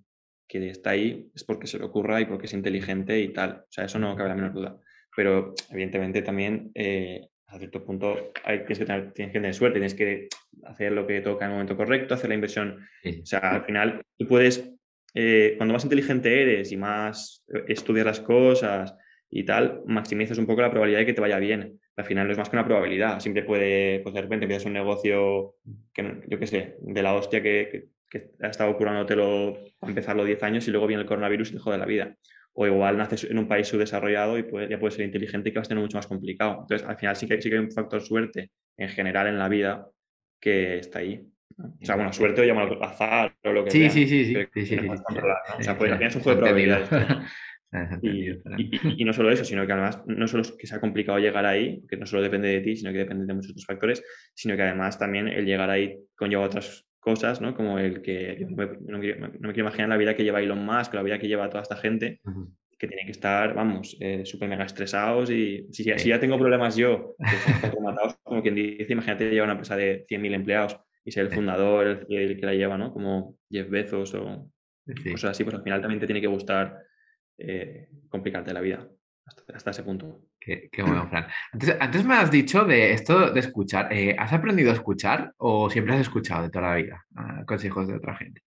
que 0.49 0.71
está 0.71 0.91
ahí 0.91 1.31
es 1.35 1.45
porque 1.45 1.67
se 1.67 1.79
le 1.79 1.85
ocurra 1.85 2.21
y 2.21 2.25
porque 2.25 2.47
es 2.47 2.55
inteligente 2.55 3.21
y 3.21 3.33
tal. 3.33 3.65
O 3.69 3.71
sea, 3.71 3.85
eso 3.85 3.99
no 3.99 4.17
cabe 4.17 4.31
la 4.31 4.35
menor 4.35 4.55
duda. 4.55 4.79
Pero 5.15 5.55
evidentemente 5.71 6.23
también 6.23 6.71
eh, 6.75 7.29
a 7.49 7.59
cierto 7.59 7.85
punto 7.85 8.33
hay, 8.45 8.59
tienes, 8.59 8.79
que 8.79 8.85
tener, 8.87 9.12
tienes 9.12 9.33
que 9.33 9.39
tener 9.39 9.55
suerte, 9.55 9.79
tienes 9.79 9.95
que 9.95 10.29
hacer 10.65 10.93
lo 10.93 11.06
que 11.06 11.21
toca 11.21 11.45
en 11.45 11.50
el 11.50 11.56
momento 11.56 11.77
correcto, 11.77 12.15
hacer 12.15 12.29
la 12.29 12.35
inversión. 12.35 12.87
O 13.05 13.27
sea, 13.27 13.41
al 13.41 13.65
final 13.65 14.03
tú 14.17 14.27
puedes, 14.27 14.73
eh, 15.15 15.55
cuando 15.56 15.75
más 15.75 15.85
inteligente 15.85 16.43
eres 16.43 16.73
y 16.73 16.77
más 16.77 17.45
estudias 17.67 18.06
las 18.06 18.21
cosas 18.21 18.95
y 19.31 19.45
tal, 19.45 19.83
maximizas 19.87 20.39
un 20.39 20.47
poco 20.47 20.62
la 20.62 20.71
probabilidad 20.71 21.00
de 21.00 21.06
que 21.06 21.15
te 21.15 21.21
vaya 21.21 21.39
bien. 21.39 21.79
Al 21.97 22.05
final 22.05 22.27
no 22.27 22.33
es 22.33 22.39
más 22.39 22.49
que 22.49 22.56
una 22.56 22.65
probabilidad. 22.65 23.21
Siempre 23.21 23.43
puede, 23.43 24.00
pues 24.00 24.15
de 24.15 24.23
repente 24.23 24.45
empiezas 24.45 24.67
un 24.67 24.73
negocio 24.73 25.56
que, 25.93 26.23
yo 26.29 26.39
qué 26.39 26.47
sé, 26.47 26.77
de 26.81 27.03
la 27.03 27.15
hostia 27.15 27.43
que, 27.43 27.69
que 27.71 27.89
ha 28.43 28.49
estado 28.49 28.77
curándotelo 28.77 29.59
a 29.81 29.87
empezar 29.87 30.17
los 30.17 30.27
10 30.27 30.43
años 30.43 30.69
y 30.69 30.71
luego 30.71 30.87
viene 30.87 31.03
el 31.03 31.09
coronavirus 31.09 31.51
y 31.51 31.53
te 31.55 31.59
jode 31.59 31.79
la 31.79 31.87
vida. 31.87 32.17
O 32.55 32.67
igual 32.67 32.97
naces 32.97 33.25
en 33.25 33.39
un 33.39 33.47
país 33.47 33.69
subdesarrollado 33.69 34.39
y 34.39 34.45
ya 34.69 34.79
puedes 34.79 34.95
ser 34.95 35.05
inteligente 35.05 35.49
y 35.49 35.53
que 35.53 35.59
vas 35.59 35.69
a 35.69 35.71
tener 35.71 35.83
mucho 35.83 35.99
más 35.99 36.07
complicado. 36.07 36.61
Entonces, 36.63 36.87
al 36.87 36.97
final 36.97 37.17
sí 37.17 37.27
que, 37.27 37.41
sí 37.41 37.49
que 37.51 37.57
hay 37.57 37.63
un 37.63 37.71
factor 37.71 38.01
suerte 38.01 38.51
en 38.77 38.89
general 38.89 39.27
en 39.27 39.39
la 39.39 39.49
vida 39.49 39.87
que 40.41 40.79
está 40.79 41.01
ahí. 41.01 41.25
O 41.59 41.85
sea, 41.85 41.97
bueno, 41.97 42.13
suerte 42.13 42.41
o 42.41 42.45
llamarlo 42.45 42.83
azar 42.83 43.35
o 43.45 43.53
lo 43.53 43.65
que 43.65 43.71
sí, 43.71 43.81
sea. 43.81 43.91
Sí, 43.91 44.09
sí, 44.09 44.25
sí. 44.25 44.35
sí, 44.35 44.67
sí, 44.67 44.79
sí, 44.79 44.89
O 44.89 45.63
sea, 45.63 45.77
pues, 45.77 45.91
al 45.93 45.99
final 45.99 46.09
es 46.09 46.17
un 46.17 46.23
juego 46.23 46.37
de 46.37 46.43
probabilidades. 46.43 46.89
Y, 48.01 48.31
y, 48.31 48.81
y, 48.97 49.05
no 49.05 49.13
solo 49.13 49.31
eso, 49.31 49.45
sino 49.45 49.67
que 49.67 49.73
además 49.73 50.03
no 50.07 50.27
solo 50.27 50.41
es 50.41 50.53
que 50.53 50.67
sea 50.67 50.81
complicado 50.81 51.19
llegar 51.19 51.45
ahí, 51.45 51.85
que 51.87 51.99
no 51.99 52.07
solo 52.07 52.23
depende 52.23 52.49
de 52.49 52.61
ti, 52.61 52.77
sino 52.77 52.93
que 52.93 52.99
depende 52.99 53.27
de 53.27 53.35
muchos 53.35 53.51
otros 53.51 53.67
factores, 53.67 54.03
sino 54.35 54.57
que 54.57 54.63
además 54.63 54.99
también 54.99 55.29
el 55.29 55.45
llegar 55.45 55.69
ahí 55.69 55.99
conlleva 56.17 56.45
otras 56.45 56.88
cosas, 57.09 57.41
¿no? 57.41 57.55
Como 57.55 57.79
el 57.79 58.03
que 58.03 58.47
no 58.51 58.99
me, 58.99 59.53
quiero 59.55 59.61
imaginar 59.61 59.89
la 59.89 59.97
vida 59.97 60.15
que 60.15 60.25
lleva 60.25 60.43
Elon 60.43 60.63
Musk, 60.63 60.93
la 60.93 61.03
vida 61.03 61.19
que 61.19 61.27
lleva 61.27 61.49
toda 61.49 61.63
esta 61.63 61.77
gente, 61.77 62.21
que 62.79 62.87
tiene 62.87 63.07
que 63.07 63.13
estar, 63.13 63.55
vamos, 63.55 63.97
eh, 63.99 64.27
súper 64.27 64.49
mega 64.49 64.65
estresados 64.65 65.31
y 65.31 65.67
si, 65.73 65.85
ya 65.85 66.21
tengo 66.21 66.39
problemas 66.39 66.77
yo, 66.77 67.17
que 67.63 67.71
son 67.71 67.83
matados, 67.83 68.17
como 68.23 68.43
quien 68.43 68.55
dice, 68.55 68.93
imagínate 68.93 69.31
llevar 69.31 69.47
una 69.47 69.55
empresa 69.55 69.75
de 69.77 70.05
100.000 70.07 70.35
empleados 70.35 70.81
y 71.03 71.11
ser 71.11 71.25
el 71.25 71.33
fundador, 71.33 72.07
el, 72.09 72.37
que 72.39 72.47
la 72.47 72.53
lleva, 72.53 72.77
¿no? 72.77 72.93
Como 72.93 73.37
Jeff 73.51 73.71
Bezos 73.71 74.15
o 74.15 74.51
cosas 75.11 75.31
así, 75.31 75.45
pues 75.45 75.57
al 75.57 75.63
final 75.63 75.81
también 75.81 76.01
te 76.01 76.07
tiene 76.07 76.21
que 76.21 76.27
gustar 76.27 76.77
eh, 77.39 77.89
complicarte 78.11 78.53
la 78.53 78.61
vida 78.61 78.87
hasta, 79.55 79.71
ese 79.71 79.83
punto. 79.83 80.21
Qué, 80.41 80.71
bueno, 80.81 81.07
Fran. 81.09 81.27
Antes, 81.81 82.05
me 82.05 82.15
has 82.15 82.31
dicho 82.31 82.65
de 82.65 82.93
esto 82.93 83.31
de 83.31 83.41
escuchar. 83.41 83.93
Eh, 83.93 84.17
¿Has 84.19 84.33
aprendido 84.33 84.71
a 84.71 84.75
escuchar 84.75 85.33
o 85.39 85.69
siempre 85.69 85.95
has 85.95 86.01
escuchado 86.01 86.43
de 86.45 86.51
toda 86.51 86.71
la 86.71 86.77
vida 86.77 87.07
consejos 87.47 87.87
de 87.87 87.97
otra 87.97 88.17
gente? 88.17 88.43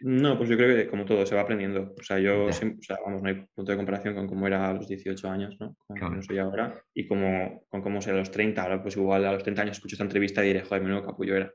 No, 0.00 0.36
pues 0.36 0.48
yo 0.48 0.56
creo 0.56 0.76
que 0.76 0.88
como 0.88 1.04
todo 1.04 1.26
se 1.26 1.34
va 1.34 1.42
aprendiendo. 1.42 1.94
O 1.98 2.02
sea, 2.02 2.18
yo, 2.18 2.46
o 2.46 2.52
sea, 2.52 2.98
vamos, 3.04 3.22
no 3.22 3.28
hay 3.28 3.46
punto 3.52 3.72
de 3.72 3.76
comparación 3.76 4.14
con 4.14 4.28
cómo 4.28 4.46
era 4.46 4.68
a 4.68 4.72
los 4.72 4.86
18 4.86 5.28
años, 5.28 5.56
¿no? 5.58 5.76
Como 5.86 6.22
soy 6.22 6.38
ahora 6.38 6.80
y 6.94 7.06
como, 7.08 7.64
con 7.68 7.82
cómo 7.82 8.00
soy 8.00 8.12
a 8.12 8.16
los 8.16 8.30
30. 8.30 8.62
Ahora, 8.62 8.82
pues 8.82 8.96
igual 8.96 9.24
a 9.24 9.32
los 9.32 9.42
30 9.42 9.62
años 9.62 9.76
escucho 9.76 9.96
esta 9.96 10.04
entrevista 10.04 10.44
y 10.44 10.48
diré, 10.48 10.60
joder, 10.62 10.82
menudo 10.82 11.04
capullo 11.04 11.36
era. 11.36 11.52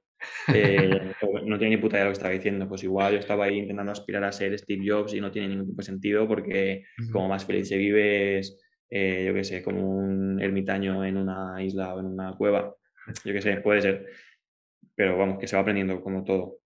Eh, 0.54 1.14
no 1.46 1.58
tiene 1.58 1.76
ni 1.76 1.82
puta 1.82 1.98
idea 1.98 2.04
de 2.04 2.06
lo 2.06 2.12
que 2.12 2.18
estaba 2.18 2.34
diciendo. 2.34 2.68
Pues 2.68 2.84
igual 2.84 3.14
yo 3.14 3.20
estaba 3.20 3.46
ahí 3.46 3.60
intentando 3.60 3.92
aspirar 3.92 4.24
a 4.24 4.32
ser 4.32 4.58
Steve 4.58 4.84
Jobs 4.88 5.14
y 5.14 5.22
no 5.22 5.32
tiene 5.32 5.50
ningún 5.50 5.68
tipo 5.68 5.82
de 5.82 5.86
sentido 5.86 6.28
porque 6.28 6.86
como 7.12 7.30
más 7.30 7.46
feliz 7.46 7.68
se 7.68 7.78
vive 7.78 8.40
es, 8.40 8.60
eh, 8.90 9.26
yo 9.28 9.34
qué 9.34 9.44
sé, 9.44 9.64
como 9.64 9.98
un 9.98 10.42
ermitaño 10.42 11.04
en 11.06 11.18
una 11.18 11.62
isla 11.64 11.94
o 11.94 12.00
en 12.00 12.08
una 12.08 12.34
cueva. 12.34 12.76
Yo 13.26 13.34
qué 13.34 13.42
sé, 13.42 13.58
puede 13.58 13.82
ser. 13.82 14.08
Pero 14.96 15.18
vamos, 15.18 15.40
que 15.40 15.48
se 15.48 15.56
va 15.56 15.62
aprendiendo 15.62 16.02
como 16.02 16.24
todo. 16.24 16.60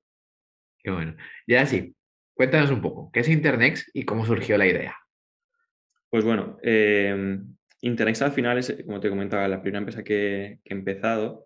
Qué 0.80 0.92
bueno. 0.92 1.16
Y 1.46 1.56
ahora 1.56 1.66
sí, 1.66 1.96
cuéntanos 2.34 2.72
un 2.72 2.82
poco, 2.82 3.10
¿qué 3.12 3.22
es 3.22 3.30
Internex 3.30 3.90
y 3.94 4.04
cómo 4.04 4.26
surgió 4.26 4.58
la 4.58 4.68
idea? 4.68 4.96
Pues 6.10 6.24
bueno, 6.24 6.58
eh, 6.64 7.40
Internex 7.82 8.22
al 8.22 8.32
final 8.32 8.58
es, 8.58 8.76
como 8.86 9.00
te 9.00 9.10
comentaba, 9.10 9.48
la 9.48 9.62
primera 9.62 9.80
empresa 9.80 10.04
que, 10.04 10.60
he 10.64 10.74
empezado. 10.74 11.46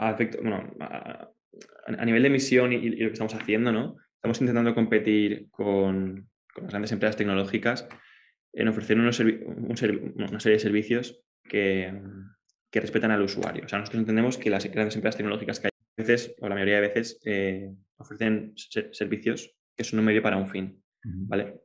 A, 0.00 0.16
bueno, 0.42 0.74
a, 0.80 2.04
nivel 2.04 2.22
de 2.22 2.30
misión 2.30 2.72
y, 2.72 2.88
lo 2.90 3.08
que 3.08 3.12
estamos 3.12 3.34
haciendo, 3.34 3.70
¿no? 3.70 3.96
Estamos 4.14 4.40
intentando 4.40 4.74
competir 4.74 5.48
con, 5.50 6.28
con 6.54 6.64
las 6.64 6.70
grandes 6.70 6.92
empresas 6.92 7.16
tecnológicas 7.16 7.88
en 8.52 8.68
ofrecer 8.68 8.98
una 8.98 9.12
serie 9.12 10.56
de 10.56 10.58
servicios 10.58 11.22
que, 11.44 11.92
que, 12.70 12.80
respetan 12.80 13.10
al 13.10 13.22
usuario. 13.22 13.64
O 13.64 13.68
sea, 13.68 13.78
nosotros 13.78 14.00
entendemos 14.00 14.38
que 14.38 14.50
las 14.50 14.64
grandes 14.70 14.96
empresas 14.96 15.16
tecnológicas 15.16 15.60
que 15.60 15.68
hay 15.68 15.70
a 15.70 16.02
veces, 16.02 16.34
o 16.40 16.48
la 16.48 16.54
mayoría 16.54 16.76
de 16.76 16.88
veces, 16.88 17.20
eh, 17.24 17.70
ofrecen 17.96 18.52
servicios 18.56 19.54
que 19.76 19.84
son 19.84 20.00
un 20.00 20.06
medio 20.06 20.22
para 20.22 20.36
un 20.36 20.48
fin. 20.48 20.82
¿vale? 21.02 21.60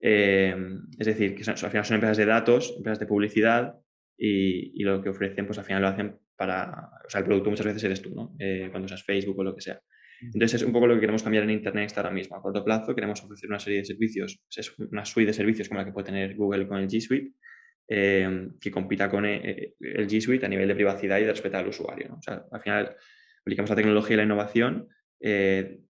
Eh, 0.00 0.56
es 0.98 1.06
decir, 1.06 1.34
que 1.34 1.48
al 1.48 1.56
final 1.56 1.84
son 1.84 1.96
empresas 1.96 2.16
de 2.16 2.26
datos, 2.26 2.74
empresas 2.76 3.00
de 3.00 3.06
publicidad 3.06 3.74
y, 4.16 4.80
y, 4.80 4.84
lo 4.84 5.02
que 5.02 5.10
ofrecen, 5.10 5.46
pues 5.46 5.58
al 5.58 5.64
final 5.64 5.82
lo 5.82 5.88
hacen 5.88 6.18
para, 6.40 6.70
o 7.06 7.10
sea, 7.10 7.18
el 7.18 7.26
producto 7.26 7.50
muchas 7.50 7.66
veces 7.66 7.84
eres 7.84 8.00
tú, 8.00 8.14
¿no? 8.14 8.34
Eh, 8.38 8.68
cuando 8.70 8.88
seas 8.88 9.02
Facebook 9.02 9.38
o 9.38 9.44
lo 9.44 9.54
que 9.54 9.60
sea. 9.60 9.78
Entonces 10.22 10.54
es 10.54 10.66
un 10.66 10.72
poco 10.72 10.86
lo 10.86 10.94
que 10.94 11.00
queremos 11.00 11.22
cambiar 11.22 11.44
en 11.44 11.50
Internet 11.50 11.92
ahora 11.96 12.10
mismo. 12.10 12.34
A 12.34 12.40
corto 12.40 12.64
plazo 12.64 12.94
queremos 12.94 13.22
ofrecer 13.22 13.50
una 13.50 13.58
serie 13.58 13.80
de 13.80 13.84
servicios, 13.84 14.40
es 14.56 14.74
una 14.78 15.04
suite 15.04 15.26
de 15.26 15.34
servicios 15.34 15.68
como 15.68 15.80
la 15.80 15.84
que 15.84 15.92
puede 15.92 16.06
tener 16.06 16.34
Google 16.34 16.66
con 16.66 16.78
el 16.78 16.88
G 16.88 16.98
Suite, 16.98 17.34
eh, 17.86 18.48
que 18.58 18.70
compita 18.70 19.10
con 19.10 19.26
eh, 19.26 19.74
el, 19.80 20.08
G 20.08 20.18
Suite 20.18 20.46
a 20.46 20.48
nivel 20.48 20.66
de 20.66 20.74
privacidad 20.74 21.18
y 21.18 21.24
de 21.24 21.30
respeto 21.30 21.58
al 21.58 21.68
usuario. 21.68 22.08
¿no? 22.08 22.14
O 22.16 22.22
sea, 22.22 22.42
al 22.50 22.60
final 22.62 22.96
aplicamos 23.42 23.68
la 23.68 23.76
tecnología 23.76 24.14
y 24.14 24.16
la 24.16 24.24
innovación 24.24 24.88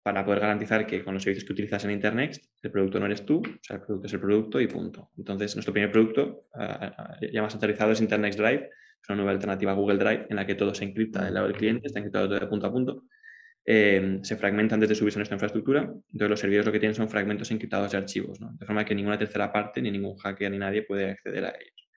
para 0.02 0.26
poder 0.26 0.40
garantizar 0.40 0.88
que 0.88 1.04
con 1.04 1.14
los 1.14 1.22
servicios 1.22 1.46
que 1.46 1.54
utilizas 1.54 1.86
en 1.86 1.92
Internet, 1.92 2.42
el 2.64 2.72
producto 2.72 3.00
no 3.00 3.06
eres 3.06 3.24
tú, 3.24 3.44
o 3.46 3.60
sea, 3.62 3.76
el 3.76 3.84
producto 3.84 4.08
es 4.08 4.14
el 4.14 4.20
producto 4.20 4.60
y 4.60 4.66
punto. 4.66 5.12
Entonces, 5.16 5.56
nuestro 5.56 5.72
primer 5.72 5.92
producto, 5.92 6.48
ya 7.32 7.44
más 7.44 7.54
aterrizado, 7.54 7.92
es 7.92 8.02
Internet 8.02 8.36
Drive, 8.36 8.72
es 9.02 9.10
una 9.10 9.18
nueva 9.18 9.32
alternativa 9.32 9.72
a 9.72 9.76
Google 9.76 9.98
Drive 9.98 10.28
en 10.30 10.36
la 10.36 10.46
que 10.46 10.56
todo 10.56 10.74
se 10.74 10.84
encripta 10.84 11.24
del 11.24 11.34
lado 11.34 11.48
del 11.48 11.56
cliente, 11.56 11.88
está 11.88 12.00
encriptado 12.00 12.28
todo 12.28 12.40
de 12.40 12.48
punto 12.48 12.68
a 12.68 12.72
punto. 12.72 13.04
Eh, 13.66 14.20
se 14.24 14.36
fragmenta 14.36 14.76
antes 14.76 14.90
de 14.90 14.96
subirse 14.96 15.20
a 15.20 15.22
nuestra 15.22 15.36
infraestructura. 15.36 15.82
Entonces, 15.82 16.30
los 16.30 16.40
servidores 16.40 16.66
lo 16.66 16.72
que 16.72 16.80
tienen 16.80 16.96
son 16.96 17.10
fragmentos 17.10 17.52
encriptados 17.52 17.92
de 17.92 17.98
archivos, 17.98 18.40
¿no? 18.40 18.52
de 18.54 18.66
forma 18.66 18.84
que 18.84 18.96
ninguna 18.96 19.18
tercera 19.18 19.52
parte, 19.52 19.82
ni 19.82 19.92
ningún 19.92 20.18
hacker, 20.18 20.52
ni 20.52 20.58
nadie 20.58 20.84
puede 20.84 21.12
acceder 21.12 21.46
a 21.46 21.50
ellos. 21.50 21.90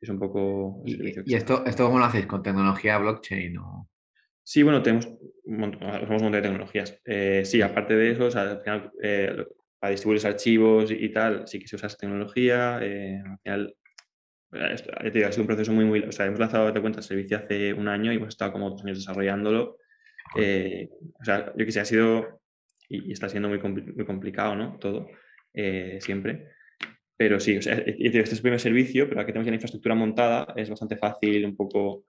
Es 0.00 0.08
un 0.08 0.18
poco. 0.18 0.82
¿Y, 0.84 1.34
esto, 1.34 1.64
esto 1.64 1.86
cómo 1.86 1.98
lo 1.98 2.04
hacéis? 2.04 2.26
¿Con 2.26 2.42
tecnología 2.42 2.98
blockchain? 2.98 3.56
O... 3.58 3.88
Sí, 4.42 4.62
bueno, 4.62 4.82
tenemos 4.82 5.08
un 5.44 5.56
montón, 5.56 5.82
un 5.88 6.08
montón 6.08 6.32
de 6.32 6.42
tecnologías. 6.42 7.00
Eh, 7.04 7.42
sí, 7.44 7.62
aparte 7.62 7.96
de 7.96 8.10
eso, 8.10 8.26
al 8.38 8.60
final, 8.60 8.92
eh, 9.02 9.44
para 9.78 9.90
distribuir 9.90 10.16
los 10.16 10.24
archivos 10.26 10.90
y, 10.90 11.08
tal, 11.08 11.48
sí 11.48 11.58
que 11.58 11.66
se 11.66 11.76
usa 11.76 11.86
esa 11.86 11.96
tecnología. 11.96 12.78
Eh, 12.82 13.22
al 13.24 13.38
final, 13.38 13.76
esto, 14.72 14.92
te 15.02 15.10
digo, 15.10 15.26
ha 15.26 15.32
sido 15.32 15.42
un 15.42 15.46
proceso 15.46 15.72
muy, 15.72 15.84
muy... 15.84 16.00
O 16.00 16.12
sea, 16.12 16.26
hemos 16.26 16.40
lanzado, 16.40 16.70
de 16.70 16.80
cuenta, 16.80 17.00
el 17.00 17.04
servicio 17.04 17.36
hace 17.36 17.72
un 17.72 17.88
año 17.88 18.12
y 18.12 18.16
hemos 18.16 18.28
estado 18.28 18.52
como 18.52 18.70
dos 18.70 18.82
años 18.84 18.98
desarrollándolo. 18.98 19.78
o 20.34 21.24
sea, 21.24 21.52
yo 21.56 21.64
que 21.64 21.72
sé, 21.72 21.80
ha 21.80 21.84
sido 21.84 22.40
y, 22.88 23.12
está 23.12 23.28
siendo 23.28 23.48
muy, 23.48 23.58
muy 23.58 24.04
complicado, 24.04 24.54
¿no? 24.54 24.78
Todo, 24.78 25.08
siempre. 26.00 26.48
Pero 27.16 27.40
sí, 27.40 27.56
o 27.56 27.62
sea, 27.62 27.74
este 27.74 28.20
es 28.20 28.32
el 28.32 28.42
primer 28.42 28.60
servicio, 28.60 29.08
pero 29.08 29.20
aquí 29.20 29.32
tenemos 29.32 29.46
ya 29.46 29.50
la 29.50 29.56
infraestructura 29.56 29.94
montada, 29.94 30.52
es 30.56 30.68
bastante 30.68 30.96
fácil 30.96 31.46
un 31.46 31.56
poco 31.56 32.04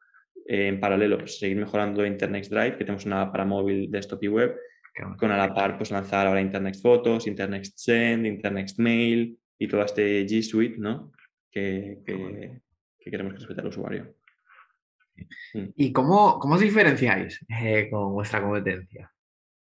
en 0.46 0.80
paralelo 0.80 1.18
pues, 1.18 1.39
seguir 1.39 1.58
mejorando 1.58 2.06
Internet 2.06 2.48
Drive, 2.50 2.77
que 2.77 2.86
tenemos 2.86 3.06
una 3.06 3.32
para 3.32 3.46
móvil, 3.46 3.89
desktop 3.89 4.24
y 4.24 4.27
web, 4.27 4.56
con 5.18 5.32
a 5.32 5.38
la 5.38 5.54
par 5.54 5.77
pues 5.77 5.92
lanzar 5.92 6.27
ahora 6.27 6.42
Internet 6.42 6.77
Fotos, 6.82 7.27
Internet 7.27 7.66
Send, 7.75 8.25
Internet 8.25 8.72
Mail 8.77 9.38
y 9.60 9.68
todo 9.68 9.84
este 9.84 10.25
G 10.25 10.42
Suite, 10.42 10.77
¿no? 10.77 11.12
Que, 11.51 12.00
que, 12.06 12.62
queremos 13.10 13.34
que 13.34 13.39
respete 13.39 13.62
al 13.62 13.68
usuario. 13.68 14.16
Mm. 15.54 15.68
¿Y 15.75 15.92
cómo, 15.92 16.39
cómo 16.39 16.56
os 16.56 16.62
diferenciáis 16.62 17.46
eh, 17.50 17.88
con 17.89 18.13
vuestra 18.13 18.42
competencia? 18.42 19.12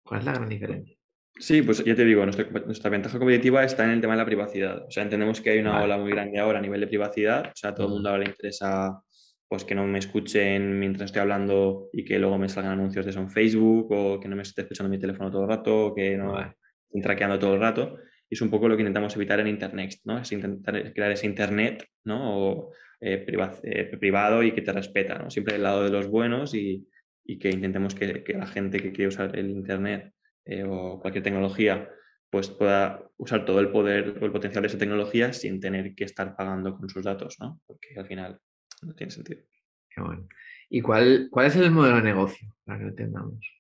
¿Cuál 0.03 0.21
es 0.21 0.27
la 0.27 0.33
gran 0.33 0.49
diferencia? 0.49 0.97
Sí, 1.39 1.63
pues 1.63 1.83
ya 1.83 1.95
te 1.95 2.05
digo, 2.05 2.25
nuestra, 2.27 2.91
ventaja 2.91 3.19
competitiva 3.19 3.65
está 3.65 3.85
en 3.85 3.93
el 3.93 4.01
tema 4.01 4.13
de 4.13 4.19
la 4.19 4.27
privacidad. 4.27 4.87
O 4.87 4.91
sea, 4.91 5.03
entendemos 5.03 5.41
que 5.41 5.51
hay 5.51 5.59
una 5.59 5.83
ola 5.83 5.97
muy 5.97 6.11
grande 6.11 6.39
ahora 6.39 6.59
a 6.59 6.63
nivel 6.63 6.81
de 6.81 6.87
privacidad. 6.87 7.47
O 7.47 7.57
sea, 7.57 7.71
a 7.71 7.75
todo 7.75 7.87
el 7.87 7.91
mm. 7.91 7.95
mundo 7.95 8.11
ahora 8.11 8.25
le 8.25 8.31
interesa 8.31 9.03
pues 9.49 9.65
que 9.65 9.75
no 9.75 9.85
me 9.85 9.99
escuchen 9.99 10.79
mientras 10.79 11.07
estoy 11.07 11.23
hablando 11.23 11.89
y 11.93 12.05
que 12.05 12.21
luego 12.21 12.39
me 12.39 12.49
salgan 12.49 12.75
anuncios 12.75 13.05
de 13.05 13.11
eso 13.11 13.19
en 13.19 13.31
Facebook 13.31 13.91
o 13.91 14.21
que 14.21 14.29
no 14.29 14.37
me 14.37 14.43
esté 14.43 14.63
escuchando 14.63 14.89
mi 14.89 14.99
teléfono 14.99 15.29
todo 15.29 15.43
el 15.43 15.49
rato 15.49 15.87
o 15.87 15.95
que 15.95 16.17
no 16.17 16.39
estén 16.39 17.03
traqueando 17.03 17.37
todo 17.37 17.55
el 17.55 17.61
rato. 17.61 17.97
Y 18.31 18.37
es 18.37 18.41
un 18.41 18.49
poco 18.49 18.69
lo 18.69 18.77
que 18.77 18.83
intentamos 18.83 19.15
evitar 19.17 19.41
en 19.41 19.49
Internet, 19.49 19.97
¿no? 20.05 20.19
Es 20.19 20.31
intentar 20.31 20.93
crear 20.95 21.11
ese 21.11 21.27
Internet, 21.27 21.85
¿no? 22.05 22.39
O, 22.39 22.73
eh, 23.01 23.27
eh, 23.63 23.97
privado 23.99 24.43
y 24.43 24.53
que 24.53 24.63
te 24.63 24.73
respeta, 24.73 25.19
¿no? 25.19 25.31
Siempre 25.31 25.55
del 25.55 25.65
lado 25.65 25.83
de 25.83 25.91
los 25.91 26.07
buenos 26.07 26.55
y, 26.55 26.87
y 27.25 27.39
que 27.39 27.51
intentemos 27.51 27.95
que, 27.95 28.23
que, 28.23 28.35
la 28.35 28.47
gente 28.47 28.81
que 28.81 28.93
quiere 28.93 29.09
usar 29.09 29.37
el 29.37 29.51
Internet 29.51 30.13
eh, 30.45 30.65
o 30.65 31.01
cualquier 31.01 31.25
tecnología 31.25 31.91
pues 32.31 32.49
pueda 32.49 33.11
usar 33.17 33.45
todo 33.45 33.59
el 33.59 33.71
poder 33.71 34.19
o 34.21 34.25
el 34.25 34.31
potencial 34.31 34.63
de 34.63 34.69
esa 34.69 34.79
tecnología 34.79 35.33
sin 35.33 35.61
tener 35.61 35.95
que 35.95 36.05
estar 36.05 36.37
pagando 36.37 36.77
con 36.77 36.89
sus 36.89 37.03
datos, 37.03 37.37
¿no? 37.41 37.61
Porque 37.67 37.89
al 37.97 38.07
final 38.07 38.39
no 38.83 38.95
tiene 38.95 39.11
sentido. 39.11 39.43
Qué 39.89 40.01
bueno. 40.01 40.29
¿Y 40.69 40.81
cuál, 40.81 41.29
cuál 41.31 41.47
es 41.47 41.57
el 41.57 41.73
modelo 41.73 41.97
de 41.97 42.03
negocio 42.03 42.55
para 42.65 42.79
que 42.79 42.85
lo 42.85 42.91
entendamos? 42.91 43.60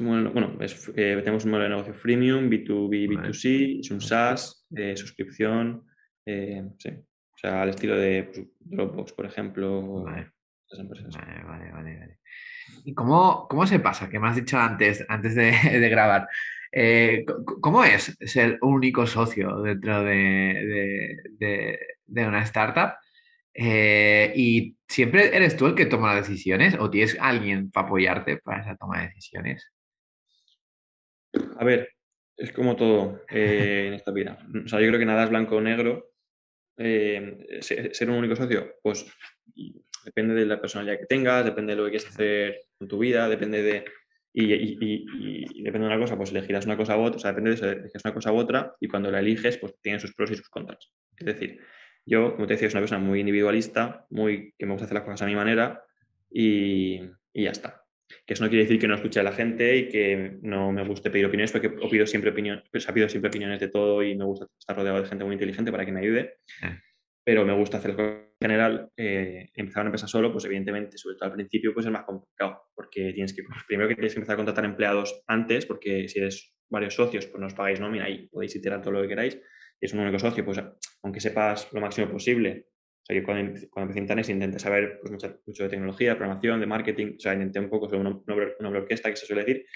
Bueno, 0.00 0.58
eh, 0.60 1.20
tenemos 1.22 1.44
un 1.44 1.50
modelo 1.50 1.64
de 1.64 1.70
negocio 1.70 1.94
freemium, 1.94 2.48
B2B, 2.48 3.08
B2C, 3.08 3.80
es 3.80 3.90
un 3.90 4.00
SaaS, 4.00 4.66
de 4.70 4.96
suscripción, 4.96 5.84
eh, 6.26 6.62
sí. 6.78 6.90
O 6.90 7.38
sea, 7.38 7.62
al 7.62 7.70
estilo 7.70 7.96
de 7.96 8.24
pues, 8.24 8.46
Dropbox, 8.60 9.12
por 9.12 9.26
ejemplo. 9.26 10.04
Vale. 10.04 10.30
Vale, 10.74 11.42
vale, 11.44 11.70
vale, 11.70 12.18
¿Y 12.84 12.94
cómo, 12.94 13.46
cómo, 13.46 13.66
se 13.66 13.78
pasa? 13.78 14.08
Que 14.08 14.18
me 14.18 14.28
has 14.28 14.36
dicho 14.36 14.58
antes, 14.58 15.04
antes 15.06 15.34
de, 15.34 15.50
de 15.80 15.88
grabar. 15.90 16.26
Eh, 16.70 17.26
¿Cómo 17.60 17.84
es 17.84 18.16
ser 18.20 18.58
único 18.62 19.06
socio 19.06 19.60
dentro 19.60 20.02
de, 20.02 21.18
de, 21.38 21.78
de 22.06 22.26
una 22.26 22.42
startup? 22.44 22.94
Eh, 23.54 24.32
¿Y 24.34 24.76
siempre 24.88 25.36
eres 25.36 25.56
tú 25.56 25.66
el 25.66 25.74
que 25.74 25.86
toma 25.86 26.14
las 26.14 26.28
decisiones 26.28 26.74
o 26.78 26.90
tienes 26.90 27.16
alguien 27.20 27.70
para 27.70 27.86
apoyarte 27.86 28.38
para 28.38 28.62
esa 28.62 28.76
toma 28.76 29.00
de 29.00 29.08
decisiones? 29.08 29.70
A 31.56 31.64
ver, 31.64 31.88
es 32.36 32.52
como 32.52 32.76
todo 32.76 33.22
eh, 33.30 33.84
en 33.88 33.94
esta 33.94 34.10
vida. 34.10 34.38
O 34.64 34.68
sea, 34.68 34.80
yo 34.80 34.88
creo 34.88 34.98
que 34.98 35.06
nada 35.06 35.24
es 35.24 35.30
blanco 35.30 35.56
o 35.56 35.60
negro. 35.60 36.12
Eh, 36.76 37.60
ser 37.60 38.10
un 38.10 38.16
único 38.16 38.34
socio, 38.34 38.76
pues 38.82 39.06
depende 40.04 40.34
de 40.34 40.46
la 40.46 40.60
personalidad 40.60 40.98
que 40.98 41.06
tengas, 41.06 41.44
depende 41.44 41.72
de 41.72 41.76
lo 41.76 41.84
que 41.84 41.90
quieres 41.90 42.08
hacer 42.08 42.60
con 42.78 42.88
tu 42.88 42.98
vida, 42.98 43.28
depende 43.28 43.62
de. 43.62 43.84
Y, 44.34 45.62
depende 45.62 45.86
de 45.86 45.94
una 45.94 45.98
cosa, 45.98 46.16
pues 46.16 46.30
elegirás 46.30 46.64
una 46.64 46.78
cosa 46.78 46.96
u 46.96 47.02
otra, 47.02 47.16
o 47.16 47.20
sea, 47.20 47.32
depende 47.32 47.50
de 47.50 47.56
eso, 47.56 47.66
elegirás 47.66 48.04
una 48.04 48.14
cosa 48.14 48.32
u 48.32 48.36
otra 48.36 48.74
y 48.80 48.88
cuando 48.88 49.10
la 49.10 49.20
eliges, 49.20 49.58
pues 49.58 49.74
tiene 49.82 50.00
sus 50.00 50.14
pros 50.14 50.30
y 50.30 50.36
sus 50.36 50.48
contras. 50.48 50.90
Es 51.18 51.26
decir, 51.26 51.60
yo, 52.06 52.34
como 52.34 52.46
te 52.46 52.54
decía, 52.54 52.70
soy 52.70 52.78
una 52.78 52.82
persona 52.82 53.04
muy 53.04 53.20
individualista, 53.20 54.06
muy 54.08 54.54
que 54.58 54.64
me 54.64 54.72
gusta 54.72 54.86
hacer 54.86 54.94
las 54.94 55.04
cosas 55.04 55.22
a 55.22 55.26
mi 55.26 55.34
manera 55.34 55.84
y, 56.30 57.00
ya 57.34 57.50
está. 57.50 57.81
Que 58.26 58.34
eso 58.34 58.44
no 58.44 58.50
quiere 58.50 58.64
decir 58.64 58.78
que 58.78 58.88
no 58.88 58.94
escuche 58.94 59.20
a 59.20 59.22
la 59.22 59.32
gente 59.32 59.76
y 59.76 59.88
que 59.88 60.38
no 60.42 60.72
me 60.72 60.86
guste 60.86 61.10
pedir 61.10 61.26
opiniones, 61.26 61.52
porque 61.52 61.70
pido 61.70 62.06
siempre, 62.06 62.30
opinión, 62.30 62.62
pues, 62.70 62.86
pido 62.86 63.08
siempre 63.08 63.28
opiniones 63.28 63.60
de 63.60 63.68
todo 63.68 64.02
y 64.02 64.16
me 64.16 64.24
gusta 64.24 64.46
estar 64.58 64.76
rodeado 64.76 65.00
de 65.00 65.08
gente 65.08 65.24
muy 65.24 65.34
inteligente 65.34 65.70
para 65.70 65.84
que 65.84 65.92
me 65.92 66.00
ayude. 66.00 66.38
Pero 67.24 67.44
me 67.44 67.54
gusta 67.54 67.78
hacer 67.78 67.94
en 67.98 68.26
general. 68.40 68.90
Eh, 68.96 69.50
empezar 69.54 69.82
una 69.82 69.88
empresa 69.88 70.08
solo, 70.08 70.32
pues 70.32 70.44
evidentemente, 70.44 70.98
sobre 70.98 71.16
todo 71.16 71.26
al 71.26 71.34
principio, 71.34 71.72
pues 71.72 71.86
es 71.86 71.92
más 71.92 72.04
complicado, 72.04 72.62
porque 72.74 73.12
tienes 73.12 73.32
que, 73.32 73.42
primero 73.66 73.88
que 73.88 73.94
tienes 73.94 74.12
que 74.12 74.18
empezar 74.18 74.34
a 74.34 74.38
contratar 74.38 74.64
empleados 74.64 75.22
antes, 75.26 75.66
porque 75.66 76.08
si 76.08 76.18
eres 76.18 76.54
varios 76.68 76.94
socios, 76.94 77.26
pues 77.26 77.40
no 77.40 77.46
os 77.46 77.54
pagáis 77.54 77.78
nómina 77.78 78.08
y 78.08 78.28
podéis 78.28 78.56
iterar 78.56 78.82
todo 78.82 78.92
lo 78.92 79.02
que 79.02 79.08
queráis 79.08 79.38
es 79.82 79.92
un 79.92 80.00
único 80.00 80.18
socio, 80.18 80.44
pues 80.44 80.60
aunque 81.02 81.20
sepas 81.20 81.68
lo 81.72 81.80
máximo 81.80 82.08
posible, 82.08 82.68
o 83.02 83.04
sea, 83.04 83.16
yo 83.16 83.24
cuando, 83.24 83.60
cuando 83.68 83.90
empecé 83.90 83.98
en 83.98 84.04
Internet 84.04 84.28
intenté 84.28 84.58
saber 84.60 85.00
pues, 85.00 85.12
mucho, 85.12 85.62
de 85.64 85.68
tecnología, 85.68 86.10
de 86.10 86.16
programación, 86.16 86.60
de 86.60 86.66
marketing, 86.66 87.14
o 87.16 87.20
sea, 87.20 87.32
intenté 87.34 87.58
un 87.58 87.68
poco 87.68 87.88
sobre 87.88 88.00
una, 88.00 88.20
una, 88.60 88.68
orquesta 88.68 89.10
que 89.10 89.16
se 89.16 89.26
suele 89.26 89.44
decir, 89.44 89.66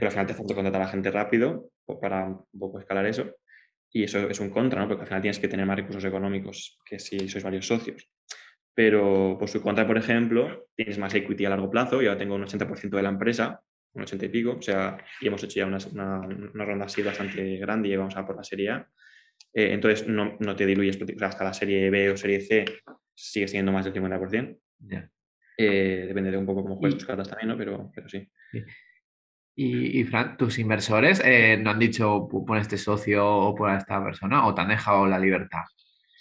pero 0.00 0.06
al 0.06 0.10
final 0.10 0.26
te 0.26 0.34
falta 0.34 0.54
contratar 0.54 0.82
a 0.82 0.88
gente 0.88 1.10
rápido 1.10 1.70
para 2.00 2.26
un 2.26 2.58
poco 2.58 2.80
escalar 2.80 3.06
eso. 3.06 3.36
Y 3.92 4.04
eso 4.04 4.28
es 4.28 4.40
un 4.40 4.50
contra, 4.50 4.80
¿no? 4.80 4.88
Porque 4.88 5.02
al 5.02 5.06
final 5.06 5.22
tienes 5.22 5.38
que 5.38 5.48
tener 5.48 5.66
más 5.66 5.76
recursos 5.76 6.04
económicos 6.04 6.80
que 6.84 6.98
si 6.98 7.28
sois 7.28 7.44
varios 7.44 7.66
socios. 7.66 8.08
Pero 8.74 9.36
por 9.38 9.48
su 9.48 9.60
contra, 9.60 9.86
por 9.86 9.98
ejemplo, 9.98 10.66
tienes 10.74 10.98
más 10.98 11.14
equity 11.14 11.44
a 11.44 11.50
largo 11.50 11.70
plazo. 11.70 12.00
Yo 12.00 12.16
tengo 12.16 12.34
un 12.34 12.44
80% 12.44 12.88
de 12.88 13.02
la 13.02 13.10
empresa, 13.10 13.60
un 13.92 14.02
80 14.02 14.24
y 14.24 14.28
pico, 14.30 14.56
o 14.58 14.62
sea, 14.62 14.96
y 15.20 15.26
hemos 15.26 15.44
hecho 15.44 15.56
ya 15.56 15.66
una, 15.66 15.78
una, 15.90 16.64
ronda 16.64 16.86
así 16.86 17.02
bastante 17.02 17.58
grande 17.58 17.90
y 17.90 17.96
vamos 17.96 18.16
a 18.16 18.26
por 18.26 18.36
la 18.36 18.44
serie 18.44 18.70
A. 18.70 18.88
Eh, 19.54 19.72
entonces 19.72 20.08
no, 20.08 20.36
no, 20.40 20.56
te 20.56 20.66
diluyes, 20.66 20.98
hasta 21.20 21.44
la 21.44 21.52
serie 21.52 21.90
B 21.90 22.10
o 22.10 22.16
serie 22.16 22.40
C 22.40 22.64
sigue 23.14 23.48
siendo 23.48 23.72
más 23.72 23.84
del 23.84 23.94
50%. 23.94 24.58
Eh, 25.58 26.04
depende 26.08 26.30
de 26.30 26.38
un 26.38 26.46
poco 26.46 26.62
cómo 26.62 26.76
juegas 26.76 26.98
tus 26.98 27.06
cartas 27.06 27.28
también, 27.28 27.48
¿no? 27.48 27.56
Pero, 27.56 27.90
pero 27.94 28.08
sí. 28.08 28.26
Y, 29.54 30.00
y, 30.00 30.04
Fran, 30.04 30.36
¿tus 30.38 30.58
inversores 30.58 31.20
eh, 31.24 31.58
no 31.58 31.70
han 31.70 31.78
dicho 31.78 32.26
por 32.28 32.56
este 32.56 32.78
socio 32.78 33.26
o 33.26 33.54
por 33.54 33.70
esta 33.70 34.02
persona 34.02 34.46
o 34.46 34.54
te 34.54 34.62
han 34.62 34.68
dejado 34.68 35.06
la 35.06 35.18
libertad? 35.18 35.64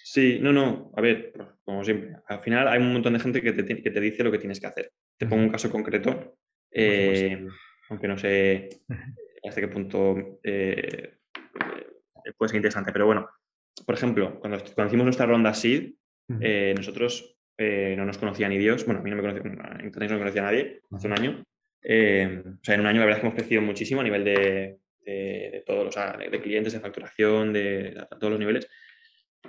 Sí, 0.03 0.39
no, 0.41 0.51
no. 0.51 0.91
A 0.97 1.01
ver, 1.01 1.33
como 1.63 1.83
siempre, 1.85 2.17
al 2.27 2.41
final 2.41 2.67
hay 2.67 2.81
un 2.81 2.91
montón 2.91 3.13
de 3.13 3.19
gente 3.19 3.41
que 3.41 3.53
te, 3.53 3.81
que 3.81 3.89
te 3.91 4.01
dice 4.01 4.23
lo 4.23 4.31
que 4.31 4.39
tienes 4.39 4.59
que 4.59 4.67
hacer. 4.67 4.91
Te 5.17 5.25
pongo 5.25 5.43
un 5.43 5.49
caso 5.49 5.71
concreto, 5.71 6.35
aunque 7.89 8.07
no 8.07 8.17
sé 8.17 8.67
hasta 9.43 9.61
qué 9.61 9.67
punto 9.69 10.39
puede 12.37 12.49
ser 12.49 12.57
interesante. 12.57 12.91
Pero 12.91 13.05
bueno, 13.05 13.29
por 13.85 13.95
ejemplo, 13.95 14.39
cuando, 14.39 14.57
cuando 14.75 14.87
hicimos 14.87 15.05
nuestra 15.05 15.25
ronda 15.25 15.53
SEED, 15.53 15.93
eh, 16.39 16.73
nosotros 16.75 17.37
eh, 17.57 17.95
no 17.97 18.05
nos 18.05 18.17
conocía 18.17 18.47
ni 18.49 18.57
Dios. 18.57 18.85
Bueno, 18.85 19.01
a 19.01 19.03
mí 19.03 19.09
no 19.09 19.17
me 19.17 19.21
conocía, 19.21 19.43
no 19.43 19.83
me 19.83 20.19
conocía 20.19 20.41
nadie 20.41 20.81
hace 20.91 21.07
un 21.07 21.13
año. 21.13 21.43
Eh, 21.83 22.43
o 22.45 22.63
sea, 22.63 22.75
en 22.75 22.81
un 22.81 22.87
año 22.87 22.99
la 22.99 23.05
verdad 23.05 23.17
es 23.17 23.21
que 23.21 23.27
hemos 23.27 23.39
crecido 23.39 23.61
muchísimo 23.61 24.01
a 24.01 24.03
nivel 24.03 24.23
de, 24.23 24.77
de, 25.01 25.63
todos 25.65 25.85
los 25.85 26.31
de 26.31 26.41
clientes, 26.41 26.73
de 26.73 26.79
facturación, 26.79 27.53
de, 27.53 28.05
todos 28.19 28.31
los 28.31 28.39
niveles. 28.39 28.67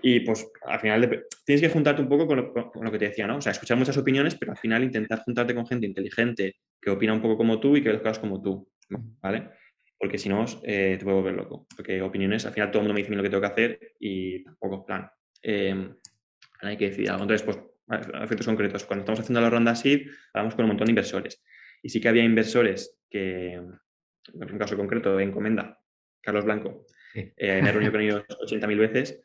Y 0.00 0.20
pues 0.20 0.50
al 0.66 0.80
final 0.80 1.26
tienes 1.44 1.60
que 1.60 1.68
juntarte 1.68 2.00
un 2.02 2.08
poco 2.08 2.26
con 2.26 2.36
lo, 2.38 2.52
con 2.52 2.84
lo, 2.84 2.90
que 2.90 2.98
te 2.98 3.08
decía, 3.08 3.26
¿no? 3.26 3.36
O 3.36 3.40
sea, 3.40 3.52
escuchar 3.52 3.76
muchas 3.76 3.96
opiniones, 3.98 4.34
pero 4.34 4.52
al 4.52 4.58
final 4.58 4.82
intentar 4.82 5.20
juntarte 5.20 5.54
con 5.54 5.66
gente 5.66 5.86
inteligente 5.86 6.56
que 6.80 6.90
opina 6.90 7.12
un 7.12 7.20
poco 7.20 7.36
como 7.36 7.60
tú 7.60 7.76
y 7.76 7.82
que 7.82 7.90
ve 7.90 7.94
las 7.94 8.02
cosas 8.02 8.18
como 8.18 8.42
tú, 8.42 8.68
¿vale? 9.20 9.50
Porque 10.02 10.18
si 10.18 10.28
no, 10.28 10.44
eh, 10.64 10.96
te 10.98 11.04
puedo 11.04 11.18
volver 11.18 11.34
loco. 11.34 11.68
Porque 11.76 12.02
opiniones, 12.02 12.44
al 12.44 12.52
final 12.52 12.72
todo 12.72 12.80
el 12.80 12.88
mundo 12.88 12.94
me 12.94 13.02
dice 13.02 13.14
lo 13.14 13.22
que 13.22 13.30
tengo 13.30 13.40
que 13.40 13.46
hacer 13.46 13.92
y 14.00 14.42
tampoco, 14.42 14.84
plan. 14.84 15.08
Eh, 15.40 15.94
hay 16.60 16.76
que 16.76 16.86
decidir 16.86 17.10
algo. 17.10 17.22
Entonces, 17.22 17.46
pues, 17.46 17.58
a 17.86 18.24
efectos 18.24 18.48
concretos, 18.48 18.84
cuando 18.84 19.02
estamos 19.02 19.20
haciendo 19.20 19.40
la 19.40 19.48
ronda 19.48 19.76
SID, 19.76 20.08
hablamos 20.34 20.56
con 20.56 20.64
un 20.64 20.70
montón 20.70 20.86
de 20.86 20.90
inversores. 20.90 21.40
Y 21.84 21.88
sí 21.88 22.00
que 22.00 22.08
había 22.08 22.24
inversores 22.24 22.98
que, 23.08 23.52
en 23.52 23.78
un 24.34 24.58
caso 24.58 24.76
concreto, 24.76 25.16
de 25.16 25.22
Encomenda, 25.22 25.78
Carlos 26.20 26.46
Blanco, 26.46 26.84
eh, 27.14 27.62
me 27.62 27.68
he 27.68 27.72
reunido 27.72 27.92
con 27.92 28.00
ellos 28.00 28.24
80.000 28.26 28.78
veces, 28.78 29.22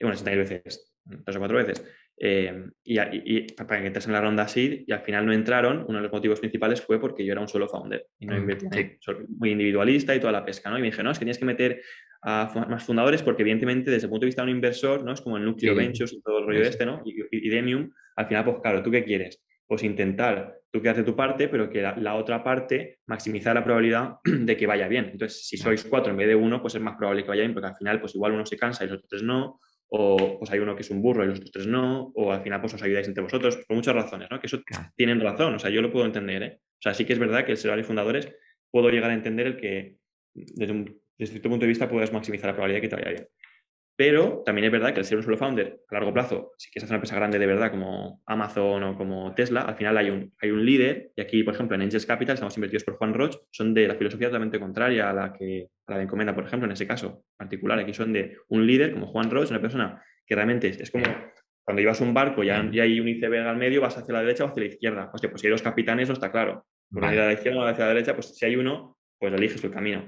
bueno, 0.00 0.16
80.000 0.16 0.36
veces, 0.38 0.92
tres 1.24 1.36
o 1.36 1.38
cuatro 1.38 1.58
veces, 1.58 1.84
eh, 2.18 2.64
y, 2.82 3.52
para 3.52 3.80
que 3.80 3.86
entres 3.86 4.06
en 4.06 4.12
la 4.12 4.20
ronda 4.20 4.48
SEED 4.48 4.84
y 4.86 4.92
al 4.92 5.00
final 5.00 5.26
no 5.26 5.32
entraron, 5.32 5.84
uno 5.86 5.98
de 5.98 6.04
los 6.04 6.12
motivos 6.12 6.40
principales 6.40 6.80
fue 6.80 6.98
porque 6.98 7.24
yo 7.24 7.32
era 7.32 7.42
un 7.42 7.48
solo 7.48 7.68
founder 7.68 8.06
y 8.18 8.26
no 8.26 8.34
mm, 8.34 8.38
invertía, 8.38 8.96
muy 9.38 9.50
individualista 9.50 10.14
y 10.14 10.20
toda 10.20 10.32
la 10.32 10.44
pesca, 10.44 10.70
¿no? 10.70 10.78
Y 10.78 10.80
me 10.80 10.86
dije, 10.86 11.02
no, 11.02 11.10
es 11.10 11.18
que 11.18 11.24
tienes 11.24 11.38
que 11.38 11.44
meter 11.44 11.82
a 12.22 12.50
más 12.68 12.84
fundadores 12.84 13.22
porque 13.22 13.42
evidentemente 13.42 13.90
desde 13.90 14.06
el 14.06 14.10
punto 14.10 14.24
de 14.24 14.28
vista 14.28 14.42
de 14.42 14.50
un 14.50 14.56
inversor, 14.56 15.04
¿no? 15.04 15.12
Es 15.12 15.20
como 15.20 15.36
el 15.36 15.44
núcleo 15.44 15.74
Ventures 15.74 16.12
y 16.12 16.22
todo 16.22 16.38
el 16.38 16.46
rollo 16.46 16.62
este, 16.62 16.86
¿no? 16.86 17.02
Y, 17.04 17.48
Demium, 17.50 17.90
al 18.16 18.26
final, 18.26 18.44
pues 18.44 18.56
claro, 18.62 18.82
¿tú 18.82 18.90
qué 18.90 19.04
quieres? 19.04 19.44
Pues 19.66 19.82
intentar 19.82 20.58
tú 20.70 20.80
quedas 20.80 20.96
de 20.96 21.04
tu 21.04 21.14
parte, 21.14 21.48
pero 21.48 21.68
que 21.68 21.82
la, 21.82 22.14
otra 22.14 22.42
parte 22.42 23.00
maximiza 23.06 23.52
la 23.52 23.62
probabilidad 23.62 24.16
de 24.24 24.56
que 24.56 24.66
vaya 24.66 24.88
bien. 24.88 25.10
Entonces, 25.12 25.46
si 25.46 25.58
sois 25.58 25.84
cuatro 25.84 26.12
en 26.12 26.16
vez 26.16 26.28
de 26.28 26.34
uno, 26.34 26.62
pues 26.62 26.74
es 26.74 26.80
más 26.80 26.96
probable 26.96 27.22
que 27.22 27.28
vaya 27.28 27.42
bien, 27.42 27.52
porque 27.52 27.68
al 27.68 27.76
final, 27.76 28.00
pues 28.00 28.14
igual 28.14 28.32
uno 28.32 28.46
se 28.46 28.56
cansa 28.56 28.84
y 28.84 28.88
los 28.88 29.04
otros 29.04 29.22
no, 29.22 29.60
o 29.88 30.38
pues 30.38 30.50
hay 30.50 30.58
uno 30.58 30.74
que 30.74 30.82
es 30.82 30.90
un 30.90 31.00
burro 31.00 31.24
y 31.24 31.28
los 31.28 31.38
otros 31.38 31.52
tres 31.52 31.66
no, 31.66 32.12
o 32.14 32.32
al 32.32 32.42
final 32.42 32.60
pues 32.60 32.74
os 32.74 32.82
ayudáis 32.82 33.08
entre 33.08 33.22
vosotros, 33.22 33.56
por 33.66 33.76
muchas 33.76 33.94
razones, 33.94 34.28
¿no? 34.30 34.40
Que 34.40 34.46
eso 34.46 34.60
tienen 34.96 35.20
razón, 35.20 35.54
o 35.54 35.58
sea, 35.58 35.70
yo 35.70 35.82
lo 35.82 35.92
puedo 35.92 36.06
entender, 36.06 36.42
¿eh? 36.42 36.60
O 36.60 36.82
sea, 36.82 36.94
sí 36.94 37.04
que 37.04 37.12
es 37.12 37.18
verdad 37.18 37.44
que 37.44 37.52
el 37.52 37.58
ser 37.58 37.70
varios 37.70 37.86
fundadores 37.86 38.32
puedo 38.70 38.90
llegar 38.90 39.10
a 39.10 39.14
entender 39.14 39.46
el 39.46 39.56
que 39.56 39.96
desde, 40.34 40.72
un, 40.72 41.00
desde 41.16 41.32
cierto 41.32 41.48
punto 41.48 41.64
de 41.64 41.68
vista 41.68 41.88
puedes 41.88 42.12
maximizar 42.12 42.48
la 42.48 42.54
probabilidad 42.54 42.82
de 42.82 42.88
que 42.88 42.96
te 42.96 42.96
vaya 42.96 43.10
bien. 43.16 43.28
Pero 43.96 44.42
también 44.44 44.66
es 44.66 44.72
verdad 44.72 44.92
que 44.92 45.00
al 45.00 45.06
ser 45.06 45.16
un 45.16 45.24
solo 45.24 45.38
founder 45.38 45.80
a 45.90 45.94
largo 45.94 46.12
plazo, 46.12 46.52
si 46.58 46.70
quieres 46.70 46.84
hacer 46.84 46.92
una 46.92 46.98
empresa 46.98 47.16
grande 47.16 47.38
de 47.38 47.46
verdad 47.46 47.70
como 47.70 48.22
Amazon 48.26 48.82
o 48.82 48.96
como 48.96 49.34
Tesla, 49.34 49.62
al 49.62 49.74
final 49.74 49.96
hay 49.96 50.10
un, 50.10 50.34
hay 50.38 50.50
un 50.50 50.66
líder. 50.66 51.12
Y 51.16 51.22
aquí, 51.22 51.42
por 51.42 51.54
ejemplo, 51.54 51.76
en 51.76 51.82
Angels 51.82 52.04
Capital 52.04 52.34
estamos 52.34 52.54
invertidos 52.58 52.84
por 52.84 52.96
Juan 52.96 53.14
Roch, 53.14 53.36
son 53.50 53.72
de 53.72 53.88
la 53.88 53.94
filosofía 53.94 54.28
totalmente 54.28 54.60
contraria 54.60 55.08
a 55.08 55.14
la 55.14 55.32
que 55.32 55.68
a 55.86 55.92
la 55.92 55.98
de 55.98 56.04
Encomenda, 56.04 56.34
por 56.34 56.44
ejemplo, 56.44 56.66
en 56.66 56.72
ese 56.72 56.86
caso 56.86 57.24
particular. 57.38 57.78
Aquí 57.78 57.94
son 57.94 58.12
de 58.12 58.36
un 58.48 58.66
líder 58.66 58.92
como 58.92 59.06
Juan 59.06 59.30
Roch, 59.30 59.50
una 59.50 59.62
persona 59.62 60.02
que 60.26 60.34
realmente 60.34 60.68
es, 60.68 60.90
como 60.90 61.06
cuando 61.64 61.80
llevas 61.80 62.00
un 62.02 62.12
barco 62.12 62.44
y 62.44 62.50
hay 62.50 63.00
un 63.00 63.08
iceberg 63.08 63.46
al 63.46 63.56
medio, 63.56 63.80
vas 63.80 63.96
hacia 63.96 64.12
la 64.12 64.20
derecha 64.20 64.44
o 64.44 64.48
hacia 64.48 64.62
la 64.62 64.68
izquierda. 64.68 65.10
Hostia, 65.12 65.30
pues 65.30 65.40
si 65.40 65.46
hay 65.46 65.52
dos 65.52 65.62
capitanes, 65.62 66.08
no 66.08 66.14
está 66.14 66.30
claro. 66.30 66.66
Por 66.90 67.04
a 67.04 67.12
la 67.12 67.32
izquierda 67.32 67.60
o 67.60 67.64
hacia 67.64 67.86
la 67.86 67.94
derecha, 67.94 68.14
pues 68.14 68.36
si 68.36 68.44
hay 68.44 68.56
uno, 68.56 68.98
pues 69.18 69.32
eliges 69.32 69.64
el 69.64 69.70
camino. 69.70 70.06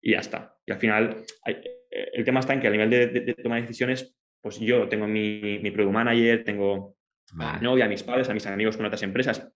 Y 0.00 0.12
ya 0.12 0.20
está. 0.20 0.56
Y 0.64 0.72
al 0.72 0.78
final, 0.78 1.16
hay, 1.44 1.62
el 2.12 2.24
tema 2.24 2.40
está 2.40 2.52
en 2.54 2.60
que 2.60 2.68
a 2.68 2.70
nivel 2.70 2.90
de, 2.90 3.06
de, 3.08 3.34
toma 3.34 3.56
de 3.56 3.62
decisiones, 3.62 4.16
pues 4.40 4.58
yo 4.60 4.88
tengo 4.88 5.06
mi, 5.06 5.58
mi 5.58 5.70
product 5.70 5.92
manager, 5.92 6.44
tengo 6.44 6.96
a 7.38 7.54
mi 7.54 7.64
novia, 7.64 7.86
a 7.86 7.88
mis 7.88 8.02
padres, 8.02 8.28
a 8.28 8.34
mis 8.34 8.46
amigos 8.46 8.76
con 8.76 8.86
otras 8.86 9.02
empresas. 9.02 9.50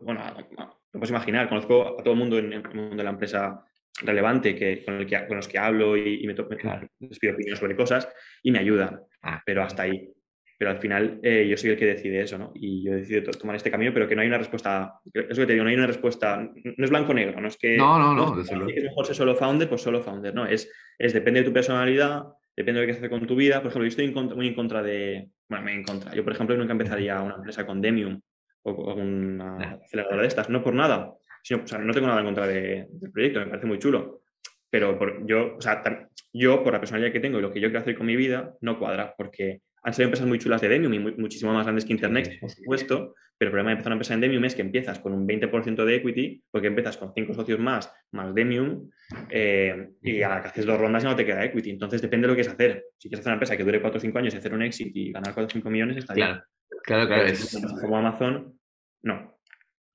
bueno, 0.00 0.20
no 0.56 0.80
puedes 0.92 1.10
imaginar, 1.10 1.48
conozco 1.48 1.98
a 1.98 2.02
todo 2.02 2.14
el 2.14 2.18
mundo 2.18 2.38
en 2.38 2.52
el 2.52 2.62
mundo 2.74 2.96
de 2.96 3.04
la 3.04 3.10
empresa 3.10 3.64
relevante 4.00 4.54
que, 4.54 4.84
con, 4.84 4.94
el 4.94 5.06
que, 5.06 5.26
con 5.26 5.36
los 5.36 5.48
que 5.48 5.58
hablo 5.58 5.96
y, 5.96 6.26
me, 6.26 6.34
les 6.34 7.18
pido 7.18 7.34
opiniones 7.34 7.58
sobre 7.58 7.76
cosas 7.76 8.08
y 8.42 8.50
me 8.50 8.60
ayudan, 8.60 9.00
ah. 9.22 9.42
pero 9.44 9.62
hasta 9.62 9.82
ahí. 9.82 10.12
Pero 10.58 10.72
al 10.72 10.78
final 10.78 11.20
eh, 11.22 11.46
yo 11.48 11.56
soy 11.56 11.70
el 11.70 11.76
que 11.76 11.86
decide 11.86 12.20
eso, 12.20 12.36
¿no? 12.36 12.50
Y 12.54 12.82
yo 12.84 12.92
he 12.92 12.96
decidido 12.96 13.30
tomar 13.30 13.54
este 13.54 13.70
camino, 13.70 13.94
pero 13.94 14.08
que 14.08 14.16
no 14.16 14.22
hay 14.22 14.28
una 14.28 14.38
respuesta, 14.38 15.00
eso 15.14 15.40
que 15.40 15.46
te 15.46 15.52
digo, 15.52 15.62
no 15.62 15.70
hay 15.70 15.76
una 15.76 15.86
respuesta, 15.86 16.36
no 16.36 16.84
es 16.84 16.90
blanco-negro, 16.90 17.40
no 17.40 17.46
es 17.46 17.56
que... 17.56 17.76
No, 17.76 17.96
no, 17.96 18.12
no. 18.12 18.40
es 18.40 18.50
mejor 18.50 19.06
ser 19.06 19.14
solo 19.14 19.36
founder, 19.36 19.68
pues 19.68 19.82
solo 19.82 20.02
founder, 20.02 20.34
¿no? 20.34 20.46
Es, 20.46 20.68
es 20.98 21.12
depende 21.12 21.40
de 21.40 21.46
tu 21.46 21.52
personalidad, 21.52 22.24
depende 22.56 22.80
de 22.80 22.86
lo 22.86 22.92
que 22.92 22.98
hacer 22.98 23.08
con 23.08 23.24
tu 23.24 23.36
vida. 23.36 23.62
Por 23.62 23.70
ejemplo, 23.70 23.84
yo 23.84 23.88
estoy 23.88 24.12
muy 24.34 24.48
en 24.48 24.54
contra 24.54 24.82
de, 24.82 25.28
bueno, 25.48 25.62
muy 25.62 25.74
en 25.74 25.84
contra. 25.84 26.12
Yo, 26.12 26.24
por 26.24 26.32
ejemplo, 26.32 26.56
nunca 26.56 26.72
empezaría 26.72 27.22
una 27.22 27.36
empresa 27.36 27.64
con 27.64 27.80
Demium 27.80 28.20
o 28.62 28.74
con 28.74 29.00
una 29.00 29.78
aceleradora 29.84 30.22
de 30.22 30.28
estas, 30.28 30.50
no 30.50 30.60
por 30.60 30.74
nada, 30.74 31.14
sino, 31.40 31.62
o 31.62 31.66
sea, 31.68 31.78
no 31.78 31.92
tengo 31.94 32.08
nada 32.08 32.18
en 32.18 32.26
contra 32.26 32.48
del 32.48 32.88
proyecto, 33.12 33.38
me 33.38 33.46
parece 33.46 33.66
muy 33.66 33.78
chulo. 33.78 34.22
Pero 34.70 34.98
por, 34.98 35.26
yo, 35.26 35.56
o 35.56 35.60
sea, 35.60 35.82
yo, 36.32 36.62
por 36.62 36.72
la 36.72 36.80
personalidad 36.80 37.12
que 37.12 37.20
tengo 37.20 37.38
y 37.38 37.42
lo 37.42 37.52
que 37.52 37.60
yo 37.60 37.68
quiero 37.68 37.80
hacer 37.80 37.96
con 37.96 38.06
mi 38.06 38.16
vida, 38.16 38.54
no 38.60 38.78
cuadra, 38.78 39.14
porque 39.16 39.62
han 39.82 39.92
salido 39.92 40.08
empresas 40.08 40.28
muy 40.28 40.38
chulas 40.38 40.60
de 40.60 40.68
Demium 40.68 40.94
y 40.94 40.98
muchísimo 40.98 41.52
más 41.52 41.64
grandes 41.64 41.84
que 41.84 41.92
Internet, 41.92 42.38
por 42.40 42.50
supuesto, 42.50 43.14
pero 43.38 43.50
el 43.50 43.52
problema 43.52 43.70
de 43.70 43.72
empezar 43.74 43.90
una 43.90 43.94
empresa 43.94 44.14
en 44.14 44.20
Demium 44.20 44.44
es 44.44 44.54
que 44.56 44.62
empiezas 44.62 44.98
con 44.98 45.12
un 45.12 45.26
20% 45.26 45.84
de 45.84 45.94
equity, 45.94 46.42
porque 46.50 46.66
empiezas 46.66 46.96
con 46.96 47.12
cinco 47.14 47.34
socios 47.34 47.60
más, 47.60 47.92
más 48.10 48.34
Demium, 48.34 48.90
eh, 49.30 49.90
y 50.02 50.22
a 50.22 50.28
la 50.28 50.42
que 50.42 50.48
haces 50.48 50.66
dos 50.66 50.78
rondas 50.78 51.04
ya 51.04 51.10
no 51.10 51.16
te 51.16 51.24
queda 51.24 51.44
equity. 51.44 51.70
Entonces 51.70 52.02
depende 52.02 52.26
de 52.26 52.32
lo 52.32 52.36
que 52.36 52.42
quieras 52.42 52.54
hacer. 52.54 52.84
Si 52.98 53.08
quieres 53.08 53.20
hacer 53.20 53.30
una 53.30 53.34
empresa 53.34 53.56
que 53.56 53.64
dure 53.64 53.80
4 53.80 53.96
o 53.96 54.00
5 54.00 54.18
años 54.18 54.34
y 54.34 54.38
hacer 54.38 54.52
un 54.52 54.62
exit 54.62 54.94
y 54.94 55.12
ganar 55.12 55.34
4 55.34 55.46
o 55.46 55.50
5 55.50 55.70
millones, 55.70 55.98
está 55.98 56.14
claro. 56.14 56.32
bien. 56.32 56.82
Claro, 56.82 57.06
claro. 57.06 57.26
Es... 57.26 57.60
Como 57.80 57.96
Amazon, 57.96 58.58
no. 59.02 59.37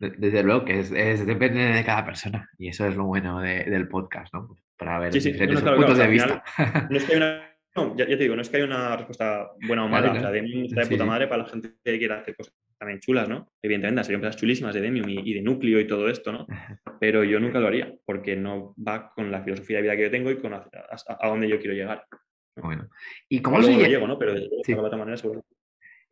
Desde 0.10 0.44
luego 0.44 0.66
que 0.66 0.80
es, 0.80 0.92
depende 1.26 1.62
de 1.62 1.84
cada 1.84 2.06
persona 2.06 2.50
y 2.58 2.70
eso 2.70 2.88
es 2.88 2.96
lo 2.96 3.06
bueno 3.06 3.42
del 3.42 3.88
podcast, 3.88 4.34
¿no? 4.34 4.56
Para 4.78 5.00
ver 5.00 5.14
diferentes 5.14 5.62
puntos 5.62 5.98
de 5.98 6.08
vista. 6.08 6.44
no 6.90 6.98
es 6.98 7.04
que 7.04 7.14
hay 7.14 7.18
una 7.18 7.54
no, 7.76 7.96
ya, 7.98 8.06
te 8.06 8.18
digo, 8.18 8.36
no 8.36 8.42
es 8.42 8.50
que 8.50 8.58
haya 8.58 8.66
una 8.66 8.96
respuesta 8.96 9.50
buena 9.66 9.86
o 9.86 9.88
mala. 9.88 10.12
O 10.12 10.20
sea, 10.20 10.30
Demium 10.30 10.66
está 10.66 10.82
de 10.82 10.88
puta 10.88 11.06
madre 11.06 11.28
para 11.28 11.44
la 11.44 11.50
gente 11.50 11.74
que 11.84 11.98
quiera 11.98 12.20
hacer 12.20 12.36
cosas 12.36 12.54
también 12.78 13.00
chulas, 13.00 13.30
¿no? 13.30 13.52
Evidentemente, 13.62 14.04
serían 14.04 14.20
empresas 14.20 14.40
chulísimas 14.40 14.76
de 14.76 14.82
Demium 14.82 15.10
y, 15.10 15.34
de 15.34 15.42
núcleo 15.42 15.80
y 15.80 15.88
todo 15.88 16.08
esto, 16.10 16.32
¿no? 16.32 16.46
Pero 17.00 17.24
yo 17.24 17.39
nunca 17.39 17.60
lo 17.60 17.68
haría 17.68 17.94
porque 18.06 18.36
no 18.36 18.76
va 18.76 19.12
con 19.16 19.32
la 19.32 19.42
filosofía 19.42 19.78
de 19.78 19.84
vida 19.84 19.96
que 19.96 20.04
yo 20.04 20.12
tengo 20.12 20.30
y 20.30 20.38
con 20.38 20.54
a, 20.54 20.68
dónde 21.24 21.48
yo 21.50 21.60
quiero 21.60 21.74
llegar. 21.74 22.06
Bueno, 22.56 22.88
¿y 23.28 23.42
cómo 23.42 23.63
se 23.63 23.72
lleva? 23.74 23.88
llego, 23.88 24.08
¿no? 24.08 24.20
Pero 24.20 24.34
de, 24.36 24.50
otra 24.78 24.98
manera 24.98 25.18
seguro. 25.18 25.44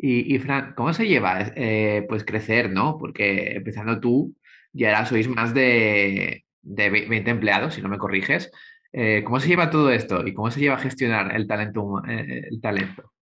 Y, 0.03 0.33
y, 0.33 0.39
Fran, 0.39 0.73
¿cómo 0.75 0.93
se 0.93 1.07
lleva 1.07 1.53
eh, 1.55 2.07
pues 2.09 2.23
crecer, 2.25 2.71
¿no? 2.71 2.97
Porque 2.97 3.51
empezando 3.51 3.99
tú, 3.99 4.35
ya 4.73 4.89
ahora 4.89 5.05
sois 5.05 5.27
más 5.27 5.53
de, 5.53 6.43
de 6.63 6.89
20 6.89 7.29
empleados, 7.29 7.75
si 7.75 7.83
no 7.83 7.89
me 7.89 7.99
corriges. 7.99 8.51
Eh, 8.91 9.21
¿Cómo 9.23 9.39
se 9.39 9.47
lleva 9.47 9.69
todo 9.69 9.91
esto 9.91 10.25
y 10.25 10.33
cómo 10.33 10.49
se 10.49 10.59
lleva 10.59 10.75
a 10.75 10.79
gestionar 10.79 11.35
el 11.35 11.45
talento? 11.45 12.01
Eh, 12.09 12.47
el 12.49 12.59
talento? 12.59 13.13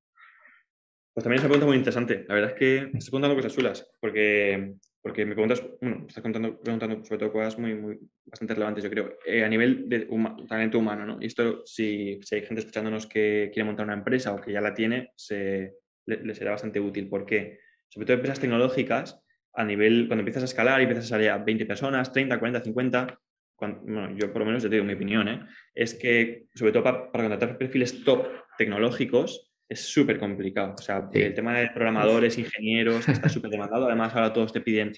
Pues 1.13 1.23
también 1.25 1.39
es 1.39 1.41
una 1.41 1.49
pregunta 1.49 1.65
muy 1.65 1.75
interesante. 1.75 2.25
La 2.29 2.35
verdad 2.35 2.51
es 2.51 2.57
que 2.57 2.89
me 2.93 2.99
estás 2.99 3.09
contando 3.09 3.35
cosas 3.35 3.53
chulas, 3.53 3.91
porque, 3.99 4.75
porque 5.01 5.25
me 5.25 5.33
preguntas, 5.33 5.61
bueno, 5.81 6.05
estás 6.07 6.23
contando, 6.23 6.61
preguntando 6.61 7.03
sobre 7.03 7.19
todo 7.19 7.33
cosas 7.33 7.59
muy, 7.59 7.75
muy 7.75 7.99
bastante 8.25 8.53
relevantes, 8.53 8.85
yo 8.85 8.89
creo, 8.89 9.17
eh, 9.25 9.43
a 9.43 9.49
nivel 9.49 9.89
de 9.89 10.07
talento 10.47 10.79
humano, 10.79 11.05
¿no? 11.05 11.17
Y 11.19 11.25
esto, 11.25 11.61
si, 11.65 12.21
si, 12.23 12.35
hay 12.35 12.41
gente 12.43 12.61
escuchándonos 12.61 13.05
que 13.05 13.51
quiere 13.53 13.65
montar 13.65 13.85
una 13.85 13.95
empresa 13.95 14.33
o 14.33 14.39
que 14.39 14.53
ya 14.53 14.61
la 14.61 14.73
tiene, 14.73 15.11
se, 15.17 15.78
le, 16.09 16.35
será 16.35 16.51
bastante 16.51 16.79
útil. 16.79 17.07
¿Por 17.07 17.25
qué? 17.25 17.59
Sobre 17.87 18.05
todo 18.05 18.15
empresas 18.15 18.39
tecnológicas, 18.39 19.21
a 19.53 19.63
nivel, 19.63 20.07
cuando 20.07 20.21
empiezas 20.21 20.43
a 20.43 20.45
escalar 20.45 20.79
y 20.79 20.83
empiezas 20.83 21.05
a 21.05 21.09
salir 21.09 21.29
a 21.29 21.37
20 21.37 21.65
personas, 21.65 22.11
30, 22.11 22.37
40, 22.37 22.61
50, 22.61 23.19
bueno, 23.59 24.15
yo 24.15 24.31
por 24.31 24.39
lo 24.39 24.45
menos 24.45 24.63
te 24.63 24.69
digo 24.69 24.85
mi 24.85 24.93
opinión, 24.93 25.27
¿eh? 25.27 25.41
es 25.73 25.93
que 25.93 26.45
sobre 26.55 26.71
todo 26.71 26.83
para, 26.83 27.11
contratar 27.11 27.57
perfiles 27.57 28.03
top 28.03 28.25
tecnológicos 28.57 29.51
es 29.67 29.81
súper 29.81 30.17
complicado. 30.17 30.73
O 30.77 30.81
sea, 30.81 31.09
el 31.13 31.33
tema 31.35 31.59
de 31.59 31.69
programadores, 31.69 32.37
ingenieros, 32.39 33.07
está 33.07 33.29
súper 33.29 33.51
demandado. 33.51 33.85
Además, 33.85 34.15
ahora 34.15 34.33
todos 34.33 34.51
te 34.51 34.61
piden 34.61 34.91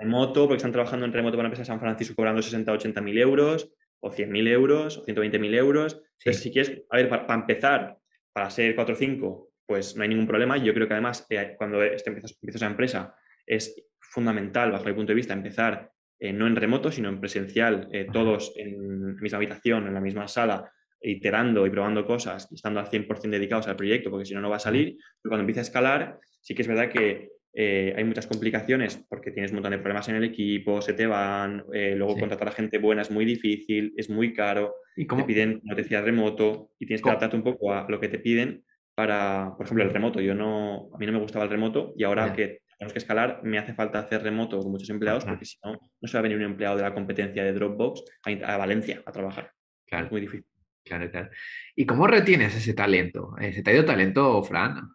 remoto, 0.00 0.44
porque 0.44 0.56
están 0.56 0.72
trabajando 0.72 1.04
en 1.04 1.12
remoto 1.12 1.32
para 1.36 1.40
una 1.40 1.48
empresa 1.48 1.62
de 1.62 1.66
San 1.66 1.80
Francisco 1.80 2.14
cobrando 2.14 2.40
60 2.40 2.72
80 2.72 3.00
mil 3.02 3.18
euros, 3.18 3.70
o 4.00 4.10
100 4.10 4.30
mil 4.30 4.48
euros, 4.48 4.96
o 4.96 5.04
120 5.04 5.38
mil 5.38 5.54
euros. 5.54 6.00
Entonces, 6.18 6.42
si 6.42 6.50
quieres, 6.50 6.82
a 6.88 6.96
ver, 6.96 7.10
para, 7.10 7.34
empezar, 7.34 7.98
para 8.32 8.48
ser 8.48 8.74
4 8.74 8.94
o 8.94 8.98
5, 8.98 9.50
pues 9.66 9.96
no 9.96 10.02
hay 10.02 10.08
ningún 10.08 10.26
problema. 10.26 10.56
Yo 10.56 10.72
creo 10.72 10.86
que 10.86 10.94
además, 10.94 11.26
eh, 11.28 11.54
cuando 11.56 11.82
este 11.82 12.10
empiezas, 12.10 12.38
empiezas 12.40 12.62
empresa, 12.62 13.14
es 13.46 13.74
fundamental, 14.00 14.72
bajo 14.72 14.84
mi 14.84 14.92
punto 14.92 15.10
de 15.10 15.16
vista, 15.16 15.34
empezar 15.34 15.90
eh, 16.18 16.32
no 16.32 16.46
en 16.46 16.56
remoto, 16.56 16.90
sino 16.90 17.10
en 17.10 17.20
presencial, 17.20 17.88
eh, 17.92 18.06
todos 18.10 18.54
en 18.56 19.16
la 19.16 19.20
misma 19.20 19.36
habitación, 19.36 19.86
en 19.86 19.94
la 19.94 20.00
misma 20.00 20.28
sala, 20.28 20.72
iterando 21.00 21.66
y 21.66 21.70
probando 21.70 22.06
cosas 22.06 22.48
y 22.50 22.54
estando 22.54 22.80
al 22.80 22.88
100% 22.88 23.30
dedicados 23.30 23.68
al 23.68 23.76
proyecto, 23.76 24.10
porque 24.10 24.24
si 24.24 24.34
no, 24.34 24.40
no 24.40 24.48
va 24.48 24.56
a 24.56 24.60
salir. 24.60 24.96
Pero 25.22 25.30
cuando 25.30 25.42
empieza 25.42 25.60
a 25.60 25.64
escalar, 25.64 26.18
sí 26.40 26.54
que 26.54 26.62
es 26.62 26.68
verdad 26.68 26.88
que 26.88 27.32
eh, 27.52 27.92
hay 27.96 28.04
muchas 28.04 28.26
complicaciones 28.26 29.04
porque 29.08 29.30
tienes 29.30 29.50
un 29.50 29.56
montón 29.56 29.72
de 29.72 29.78
problemas 29.78 30.08
en 30.08 30.16
el 30.16 30.24
equipo, 30.24 30.80
se 30.80 30.94
te 30.94 31.06
van, 31.06 31.64
luego 31.70 32.18
contratar 32.18 32.48
a 32.48 32.52
gente 32.52 32.78
buena 32.78 33.02
es 33.02 33.10
muy 33.10 33.24
difícil, 33.24 33.94
es 33.96 34.08
muy 34.08 34.32
caro, 34.32 34.74
¿Y 34.94 35.06
te 35.06 35.24
piden, 35.24 35.60
decía, 35.76 36.00
remoto 36.00 36.70
y 36.78 36.86
tienes 36.86 37.02
que 37.02 37.08
adaptarte 37.08 37.36
un 37.36 37.42
poco 37.42 37.72
a 37.72 37.86
lo 37.88 38.00
que 38.00 38.08
te 38.08 38.18
piden 38.18 38.64
para, 38.96 39.52
por 39.56 39.66
ejemplo, 39.66 39.84
el 39.84 39.90
remoto. 39.90 40.20
Yo 40.20 40.34
no, 40.34 40.88
a 40.92 40.98
mí 40.98 41.06
no 41.06 41.12
me 41.12 41.20
gustaba 41.20 41.44
el 41.44 41.50
remoto 41.50 41.92
y 41.96 42.04
ahora 42.04 42.32
que 42.32 42.62
tenemos 42.78 42.92
que 42.92 42.98
escalar, 42.98 43.40
me 43.42 43.58
hace 43.58 43.74
falta 43.74 43.98
hacer 43.98 44.22
remoto 44.22 44.58
con 44.58 44.70
muchos 44.72 44.88
empleados, 44.90 45.24
porque 45.24 45.44
si 45.44 45.58
no, 45.62 45.72
no 45.72 46.08
se 46.08 46.14
va 46.14 46.20
a 46.20 46.22
venir 46.22 46.38
un 46.38 46.44
empleado 46.44 46.76
de 46.76 46.82
la 46.82 46.94
competencia 46.94 47.44
de 47.44 47.52
Dropbox 47.52 48.02
a, 48.24 48.56
Valencia 48.56 49.02
a 49.04 49.12
trabajar. 49.12 49.52
Claro. 49.86 50.06
Es 50.06 50.12
muy 50.12 50.20
difícil. 50.22 50.46
Claro, 50.86 51.10
claro. 51.10 51.30
¿Y 51.74 51.84
cómo 51.84 52.06
retienes 52.06 52.54
ese 52.54 52.72
talento? 52.72 53.34
¿Se 53.40 53.62
te 53.62 53.70
ha 53.70 53.74
ido 53.74 53.84
talento, 53.84 54.42
Fran? 54.44 54.88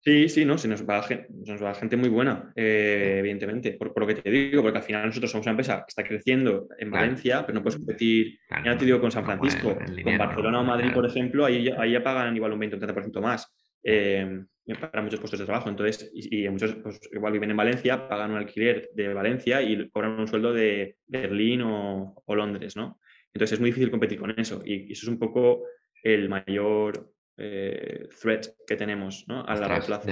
Sí, 0.00 0.28
sí, 0.28 0.44
no, 0.44 0.58
se 0.58 0.66
nos 0.66 0.88
va, 0.88 1.06
nos 1.46 1.62
va 1.62 1.74
gente 1.74 1.96
muy 1.96 2.08
buena, 2.08 2.52
eh, 2.56 3.16
evidentemente, 3.20 3.72
por, 3.72 3.98
lo 3.98 4.06
que 4.06 4.16
te 4.16 4.30
digo, 4.30 4.62
porque 4.62 4.78
al 4.78 4.84
final 4.84 5.06
nosotros 5.06 5.30
somos 5.30 5.46
una 5.46 5.52
empresa 5.52 5.78
que 5.78 5.88
está 5.88 6.02
creciendo 6.02 6.68
en 6.78 6.90
Valencia, 6.90 7.46
pero 7.46 7.54
no 7.54 7.62
puedes 7.62 7.76
competir, 7.76 8.38
ya 8.64 8.76
te 8.76 8.84
digo, 8.84 9.00
con 9.00 9.12
San 9.12 9.24
Francisco, 9.24 9.76
con 9.76 10.18
Barcelona 10.18 10.60
o 10.60 10.64
Madrid, 10.64 10.92
por 10.92 11.06
ejemplo, 11.06 11.44
ahí, 11.44 11.68
ahí 11.78 11.92
ya 11.92 12.02
pagan 12.02 12.34
igual 12.34 12.52
un 12.52 12.58
20 12.58 12.76
o 12.76 12.78
un 12.80 12.86
30% 12.86 13.20
más. 13.20 13.54
Eh, 13.82 14.44
para 14.78 15.02
muchos 15.02 15.20
puestos 15.20 15.40
de 15.40 15.46
trabajo. 15.46 15.68
Entonces, 15.68 16.10
y, 16.14 16.48
muchos 16.48 16.74
pues, 16.76 17.00
igual 17.12 17.32
viven 17.32 17.50
en 17.50 17.56
Valencia, 17.56 18.08
pagan 18.08 18.32
un 18.32 18.38
alquiler 18.38 18.90
de 18.94 19.12
Valencia 19.12 19.62
y 19.62 19.88
cobran 19.90 20.18
un 20.18 20.28
sueldo 20.28 20.52
de 20.52 20.96
Berlín 21.06 21.62
o, 21.62 22.14
Londres, 22.28 22.76
¿no? 22.76 23.00
Entonces 23.32 23.54
es 23.54 23.60
muy 23.60 23.70
difícil 23.70 23.90
competir 23.90 24.18
con 24.18 24.38
eso 24.38 24.62
y, 24.64 24.92
eso 24.92 25.06
es 25.06 25.08
un 25.08 25.18
poco 25.18 25.64
el 26.02 26.28
mayor 26.28 27.12
eh, 27.36 28.08
threat 28.20 28.46
que 28.66 28.76
tenemos 28.76 29.24
¿no? 29.28 29.44
a 29.44 29.54
largo 29.54 29.86
plazo. 29.86 30.08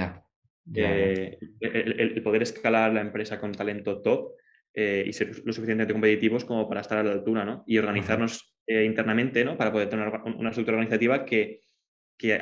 el, 0.71 2.21
poder 2.23 2.43
escalar 2.43 2.93
la 2.93 3.01
empresa 3.01 3.39
con 3.39 3.51
talento 3.51 4.01
top 4.01 4.33
eh, 4.73 5.03
y 5.05 5.13
ser 5.13 5.29
lo 5.43 5.51
suficientemente 5.51 5.93
competitivos 5.93 6.45
como 6.45 6.67
para 6.69 6.81
estar 6.81 6.99
a 6.99 7.03
la 7.03 7.11
altura 7.11 7.43
¿no? 7.43 7.63
y 7.65 7.77
organizarnos 7.77 8.55
eh, 8.67 8.83
internamente 8.85 9.43
¿no? 9.43 9.57
para 9.57 9.71
poder 9.71 9.89
tener 9.89 10.07
una 10.07 10.49
estructura 10.49 10.77
organizativa 10.77 11.25
que 11.25 11.61
que 12.19 12.39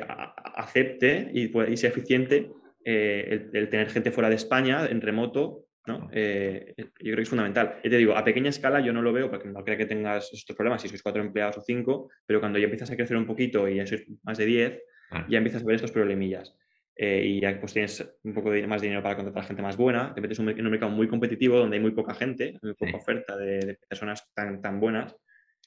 acepte 0.56 1.30
y, 1.34 1.78
sea 1.78 1.92
eficiente 1.92 2.52
eh, 2.84 3.50
el, 3.54 3.70
tener 3.70 3.90
gente 3.90 4.12
fuera 4.12 4.30
de 4.30 4.36
España, 4.36 4.88
en 4.88 5.02
remoto, 5.02 5.67
¿no? 5.88 6.10
Eh, 6.12 6.74
yo 6.78 6.86
creo 7.00 7.16
que 7.16 7.22
es 7.22 7.30
fundamental. 7.30 7.80
Y 7.84 7.90
te 7.90 7.98
digo, 7.98 8.16
a 8.16 8.24
pequeña 8.24 8.50
escala 8.50 8.80
yo 8.80 8.94
no 8.94 9.02
lo 9.02 9.14
veo 9.14 9.30
porque 9.30 9.48
no 9.48 9.64
creo 9.64 9.78
que 9.78 9.86
tengas 9.86 10.32
estos 10.34 10.56
problemas 10.56 10.82
si 10.82 10.90
sois 10.90 11.02
cuatro 11.02 11.22
empleados 11.22 11.58
o 11.58 11.62
cinco, 11.62 12.10
pero 12.26 12.40
cuando 12.40 12.60
ya 12.60 12.66
empiezas 12.66 12.92
a 12.92 12.96
crecer 12.96 13.18
un 13.18 13.26
poquito 13.26 13.68
y 13.68 13.76
ya 13.76 13.88
sois 13.88 14.06
más 14.24 14.38
de 14.38 14.46
diez, 14.46 14.84
ya 15.30 15.38
empiezas 15.38 15.64
a 15.64 15.66
ver 15.66 15.76
estos 15.76 15.92
problemillas. 15.92 16.56
Eh, 17.00 17.24
y 17.26 17.40
ya 17.40 17.60
pues 17.60 17.74
tienes 17.74 18.04
un 18.24 18.34
poco 18.34 18.50
de 18.50 18.66
más 18.66 18.82
dinero 18.82 19.04
para 19.04 19.16
contratar 19.16 19.44
gente 19.44 19.62
más 19.62 19.78
buena, 19.78 20.16
te 20.16 20.22
metes 20.22 20.40
en 20.40 20.48
un 20.48 20.72
mercado 20.72 20.92
muy 20.92 21.08
competitivo 21.08 21.60
donde 21.60 21.78
hay 21.78 21.82
muy 21.82 21.92
poca 21.92 22.16
gente, 22.16 22.58
muy 22.64 22.74
poca 22.74 22.98
oferta 22.98 23.38
de, 23.38 23.78
personas 23.88 24.28
tan, 24.34 24.62
tan 24.64 24.80
buenas 24.80 25.16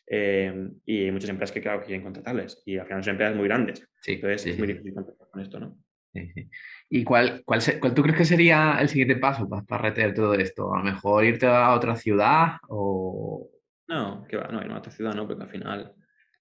eh, 0.09 0.70
y 0.85 1.04
hay 1.04 1.12
muchas 1.12 1.30
empresas 1.30 1.54
que 1.54 1.61
claro 1.61 1.83
quieren 1.83 2.02
contratarles 2.02 2.61
y 2.66 2.78
al 2.78 2.87
final 2.87 3.04
son 3.04 3.12
empresas 3.12 3.37
muy 3.37 3.46
grandes. 3.46 3.88
Entonces 4.04 4.46
es 4.46 4.59
muy 4.59 4.66
difícil 4.66 4.92
contratar 4.92 5.28
con 5.30 5.40
esto, 5.40 5.61
¿no? 5.61 5.78
¿Y 6.88 7.05
cuál, 7.05 7.42
cuál, 7.44 7.61
cuál, 7.81 7.94
tú 7.94 8.03
crees 8.03 8.18
que 8.18 8.25
sería 8.25 8.79
el 8.81 8.88
siguiente 8.88 9.16
paso 9.16 9.49
para, 9.49 9.62
para 9.62 9.83
retener 9.83 10.14
todo 10.14 10.35
esto? 10.35 10.75
¿A 10.75 10.79
lo 10.79 10.85
mejor 10.85 11.25
irte 11.25 11.46
a 11.46 11.73
otra 11.75 11.96
ciudad 11.96 12.57
o...? 12.68 13.49
No, 13.88 14.25
que 14.29 14.37
va, 14.37 14.49
no, 14.49 14.64
ir 14.64 14.70
a 14.70 14.79
otra 14.79 14.92
ciudad 14.92 15.14
no, 15.14 15.27
porque 15.27 15.42
al 15.42 15.49
final 15.49 15.94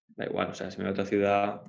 da 0.08 0.26
igual, 0.26 0.50
o 0.50 0.54
sea, 0.54 0.70
si 0.70 0.78
me 0.78 0.84
voy 0.84 0.90
a 0.90 0.94
otra 0.94 1.06
ciudad... 1.06 1.62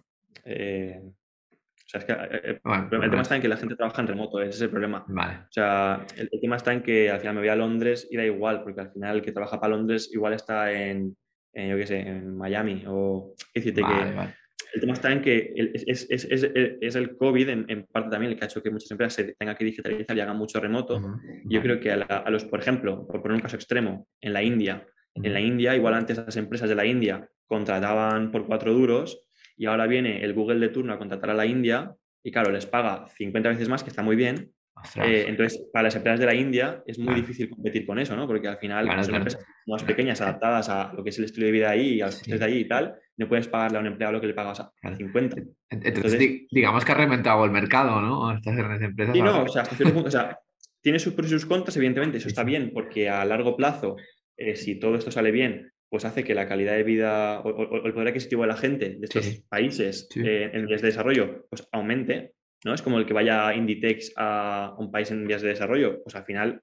Eh, 0.45 1.01
o 1.03 1.89
sea, 1.91 2.01
es 2.01 2.05
que 2.05 2.13
eh, 2.13 2.41
eh, 2.45 2.61
el 2.65 3.11
tema 3.11 3.23
está 3.23 3.37
en 3.37 3.43
que 3.43 3.49
la 3.49 3.57
gente 3.57 3.75
trabaja 3.75 4.01
en 4.01 4.09
remoto, 4.09 4.41
ese 4.41 4.51
es 4.51 4.61
el 4.63 4.71
problema. 4.71 5.05
Vale. 5.09 5.39
O 5.39 5.53
sea, 5.53 6.07
el, 6.17 6.31
tema 6.41 6.57
está 6.57 6.73
en 6.73 6.83
que 6.83 7.11
al 7.11 7.19
final 7.19 7.35
me 7.35 7.41
voy 7.41 7.49
a 7.49 7.57
Londres 7.57 8.07
y 8.11 8.17
da 8.17 8.25
igual, 8.25 8.63
porque 8.63 8.81
al 8.81 8.93
final 8.93 9.17
el 9.17 9.23
que 9.23 9.33
trabaja 9.33 9.61
para 9.61 9.77
Londres 9.77 10.09
igual 10.13 10.35
está 10.35 10.73
en, 10.73 11.17
yo 11.53 11.77
qué 11.77 11.87
sé, 11.87 12.01
en 12.01 12.37
Miami 12.37 12.85
o 12.87 13.35
decirte 13.53 13.83
que 13.83 14.33
el 14.73 14.81
tema 14.81 14.93
está 14.93 15.13
en 15.13 15.23
que 15.23 15.53
es, 15.55 16.07
es, 16.09 16.25
es, 16.31 16.51
es 16.55 16.95
el 16.95 17.17
COVID 17.17 17.49
en, 17.49 17.87
parte 17.91 18.11
también 18.11 18.33
el 18.33 18.39
que 18.39 18.45
ha 18.45 18.49
hecho 18.49 18.63
que 18.63 18.71
muchas 18.71 18.91
empresas 18.91 19.15
se 19.15 19.35
tengan 19.35 19.57
que 19.57 19.65
digitalizar 19.65 20.17
y 20.17 20.21
hagan 20.21 20.37
mucho 20.37 20.61
remoto. 20.61 21.01
Yo 21.45 21.63
creo 21.63 21.81
que 21.81 21.91
a, 21.93 22.31
los, 22.31 22.45
por 22.45 22.61
ejemplo, 22.61 23.07
por 23.07 23.23
poner 23.23 23.37
un 23.37 23.43
caso 23.43 23.57
extremo, 23.57 24.07
en 24.21 24.33
la 24.33 24.43
India, 24.43 24.87
en 25.15 25.33
la 25.33 25.41
India, 25.41 25.75
igual 25.75 25.95
antes 25.95 26.17
las 26.17 26.37
empresas 26.37 26.69
de 26.69 26.75
la 26.75 26.87
India 26.87 27.29
contrataban 27.47 28.31
por 28.31 28.47
cuatro 28.47 28.73
duros 28.73 29.27
y 29.57 29.67
ahora 29.67 29.87
viene 29.87 30.25
el 30.25 30.35
Google 30.35 30.61
de 30.61 30.69
turno 30.69 30.93
a 30.93 30.99
contratar 30.99 31.31
a 31.31 31.35
la 31.35 31.47
India 31.47 31.95
y 32.23 32.31
claro, 32.31 32.53
les 32.53 32.67
paga 32.67 33.07
50 33.17 33.49
veces 33.49 33.69
más, 33.69 33.83
que 33.83 33.91
está 33.91 34.03
muy 34.03 34.15
bien, 34.15 34.53
eh, 34.97 35.25
entonces, 35.29 35.63
para 35.73 35.85
las 35.85 35.97
empresas 35.97 36.21
de 36.21 36.27
la 36.27 36.35
India 36.35 36.83
es 36.87 36.99
muy 36.99 37.15
difícil 37.15 37.51
competir 37.51 37.87
con 37.87 37.99
eso, 37.99 38.17
¿no? 38.17 38.27
Porque 38.27 38.49
al 38.49 38.59
final 38.59 38.87
son 39.05 39.15
empresas 39.15 39.45
más 39.67 39.83
pequeñas, 39.85 40.21
adaptadas 40.21 40.69
a 40.69 40.93
lo 40.95 41.05
que 41.05 41.11
es 41.11 41.19
el 41.19 41.27
estilo 41.27 41.47
de 41.47 41.53
vida 41.53 41.71
ahí 41.71 41.95
y 41.95 42.01
a 42.01 42.07
los 42.07 42.17
costes 42.17 42.41
de 42.41 42.45
ahí 42.47 42.59
y 42.59 42.69
tal, 42.69 42.95
no 43.17 43.29
puedes 43.29 43.49
pagarle 43.49 43.79
a 43.79 43.81
un 43.81 43.87
empleado 43.87 44.15
lo 44.15 44.21
que 44.21 44.27
le 44.27 44.35
pagas 44.35 44.61
a 44.61 44.97
50. 44.97 45.37
Entonces, 45.71 46.47
digamos 46.51 46.85
que 46.85 46.93
ha 46.93 46.95
reventado 46.95 47.45
el 47.45 47.51
mercado, 47.51 48.01
¿no? 48.01 48.33
Estas 48.35 48.57
grandes 48.57 48.83
empresas. 48.83 49.15
Y 49.15 49.23
no, 49.23 49.45
o 49.45 49.49
sea, 49.49 49.63
hasta 49.63 49.77
cierto 49.77 49.95
punto, 49.95 50.09
o 50.09 50.13
sea, 50.13 50.39
tiene 50.81 50.99
sus 50.99 51.13
pros 51.13 51.29
y 51.29 51.31
sus 51.31 51.47
contras, 51.47 51.77
evidentemente, 51.77 52.19
eso 52.19 52.29
está 52.29 52.45
bien, 52.45 52.71
porque 52.73 53.09
a 53.09 53.25
largo 53.25 53.57
plazo, 53.57 53.97
eh, 54.37 54.57
si 54.57 54.79
todo 54.79 54.97
esto 54.97 55.11
sale 55.11 55.31
bien, 55.31 55.71
pues 55.91 56.05
hace 56.05 56.25
que 56.25 56.35
la 56.35 56.49
calidad 56.49 56.75
de 56.75 56.85
vida 56.85 57.41
o, 57.41 57.85
el 57.85 57.93
poder 57.93 58.09
adquisitivo 58.09 58.43
de 58.43 58.49
la 58.49 58.57
gente 58.57 58.97
de 58.99 59.05
estos 59.05 59.43
países 59.49 60.09
eh, 60.17 60.51
en 60.55 60.67
vías 60.67 60.81
de 60.81 60.87
desarrollo 60.87 61.47
pues 61.51 61.69
aumente 61.73 62.35
¿no? 62.65 62.75
Es 62.75 62.83
como 62.83 62.99
el 62.99 63.07
que 63.07 63.15
vaya 63.15 63.55
Inditex 63.55 64.13
a 64.17 64.75
un 64.79 64.91
país 64.91 65.11
en 65.11 65.27
vías 65.27 65.43
de 65.43 65.49
desarrollo, 65.49 66.03
pues 66.03 66.15
al 66.15 66.25
final 66.25 66.63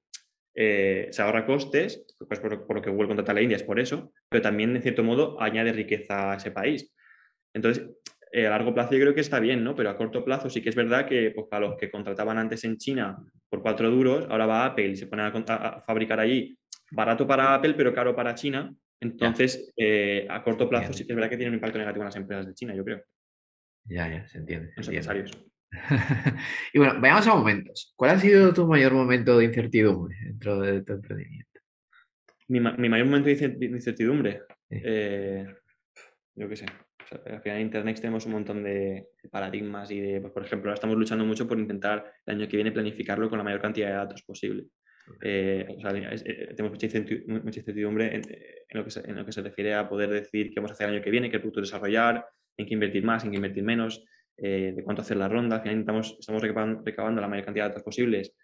eh, 0.55 1.07
se 1.11 1.21
ahorra 1.21 1.45
costes, 1.45 2.05
pues 2.27 2.39
por, 2.39 2.75
lo 2.75 2.81
que 2.81 2.89
Google 2.89 3.07
contrata 3.07 3.31
a 3.31 3.35
la 3.35 3.41
India 3.41 3.57
es 3.57 3.63
por 3.63 3.79
eso, 3.79 4.11
pero 4.27 4.41
también, 4.41 4.75
en 4.75 4.81
cierto 4.81 5.03
modo, 5.03 5.39
añade 5.41 5.71
riqueza 5.71 6.31
a 6.31 6.35
ese 6.35 6.51
país. 6.51 6.91
Entonces, 7.53 7.87
eh, 8.31 8.47
a 8.47 8.49
largo 8.49 8.73
plazo 8.73 8.93
yo 8.93 9.01
creo 9.01 9.13
que 9.13 9.21
está 9.21 9.39
bien, 9.39 9.63
¿no? 9.63 9.75
Pero 9.75 9.89
a 9.89 9.97
corto 9.97 10.25
plazo 10.25 10.49
sí 10.49 10.61
que 10.61 10.69
es 10.69 10.75
verdad 10.75 11.07
que 11.07 11.31
pues, 11.31 11.47
para 11.49 11.67
los 11.67 11.77
que 11.77 11.91
contrataban 11.91 12.37
antes 12.37 12.63
en 12.63 12.77
China 12.77 13.17
por 13.49 13.61
cuatro 13.61 13.89
duros, 13.89 14.25
ahora 14.29 14.45
va 14.45 14.63
a 14.63 14.65
Apple 14.67 14.89
y 14.89 14.95
se 14.95 15.07
pone 15.07 15.23
a, 15.23 15.81
fabricar 15.85 16.19
allí 16.19 16.57
barato 16.91 17.27
para 17.27 17.53
Apple, 17.53 17.75
pero 17.75 17.93
caro 17.93 18.15
para 18.15 18.35
China. 18.35 18.73
Entonces, 18.99 19.71
eh, 19.77 20.25
a 20.27 20.43
corto 20.43 20.67
plazo 20.67 20.91
sí 20.91 21.05
que 21.05 21.13
es 21.13 21.15
verdad 21.15 21.29
que 21.29 21.37
tiene 21.37 21.49
un 21.49 21.55
impacto 21.55 21.77
negativo 21.77 22.01
en 22.01 22.07
las 22.07 22.15
empresas 22.15 22.47
de 22.47 22.53
China, 22.55 22.75
yo 22.75 22.83
creo. 22.83 23.03
Ya, 23.85 24.09
ya, 24.09 24.27
se 24.27 24.39
entiende. 24.39 24.73
Los 24.75 24.87
empresarios. 24.87 25.31
y 26.73 26.79
bueno, 26.79 26.99
veamos 27.01 27.27
a 27.27 27.35
momentos. 27.35 27.93
¿Cuál 27.95 28.11
ha 28.11 28.19
sido 28.19 28.53
tu 28.53 28.67
mayor 28.67 28.93
momento 28.93 29.37
de 29.37 29.45
incertidumbre 29.45 30.17
dentro 30.23 30.59
de 30.59 30.81
tu 30.81 30.93
emprendimiento? 30.93 31.59
Mi, 32.47 32.59
mayor 32.59 33.05
momento 33.07 33.29
de 33.29 33.67
incertidumbre. 33.67 34.41
Eh, 34.69 35.45
yo 36.35 36.47
qué 36.47 36.55
sé. 36.55 36.65
al 37.25 37.41
final 37.41 37.57
en 37.57 37.65
Internet 37.65 37.99
tenemos 37.99 38.25
un 38.25 38.31
montón 38.33 38.63
de 38.63 39.09
paradigmas 39.29 39.91
y 39.91 39.99
de, 39.99 40.21
pues, 40.21 40.31
por 40.31 40.45
ejemplo, 40.45 40.69
ahora 40.69 40.75
estamos 40.75 40.97
luchando 40.97 41.25
mucho 41.25 41.47
por 41.47 41.59
intentar 41.59 42.11
el 42.25 42.35
año 42.35 42.47
que 42.47 42.57
viene 42.57 42.71
planificarlo 42.71 43.29
con 43.29 43.37
la 43.37 43.43
mayor 43.43 43.61
cantidad 43.61 43.89
de 43.89 43.95
datos 43.95 44.23
posible. 44.23 44.67
Eh, 45.21 45.65
eh, 45.67 46.53
tenemos 46.55 46.71
mucha 46.71 46.85
incertidumbre 46.85 48.15
en, 48.15 48.21
lo 48.71 48.83
que 48.83 48.91
se, 48.91 48.99
en, 49.09 49.15
lo 49.15 49.25
que 49.25 49.31
se, 49.31 49.41
refiere 49.41 49.73
a 49.73 49.87
poder 49.87 50.09
decir 50.09 50.49
qué 50.49 50.55
vamos 50.57 50.71
a 50.71 50.73
hacer 50.73 50.89
el 50.89 50.95
año 50.95 51.03
que 51.03 51.11
viene, 51.11 51.31
qué 51.31 51.39
producto 51.39 51.61
desarrollar, 51.61 52.25
en 52.57 52.65
qué 52.65 52.73
invertir 52.73 53.03
más, 53.03 53.23
en 53.23 53.31
qué 53.31 53.37
invertir 53.37 53.63
menos. 53.63 54.03
Eh, 54.39 54.73
de 54.75 54.83
cuánto 54.83 55.01
hacer 55.01 55.17
la 55.17 55.27
ronda. 55.27 55.55
Al 55.55 55.61
final 55.63 55.79
estamos 55.79 56.41
recabando, 56.41 57.21
la 57.21 57.27
mayor 57.27 57.45
cantidad 57.45 57.65
de 57.65 57.69
datos 57.69 57.83
posibles 57.83 58.35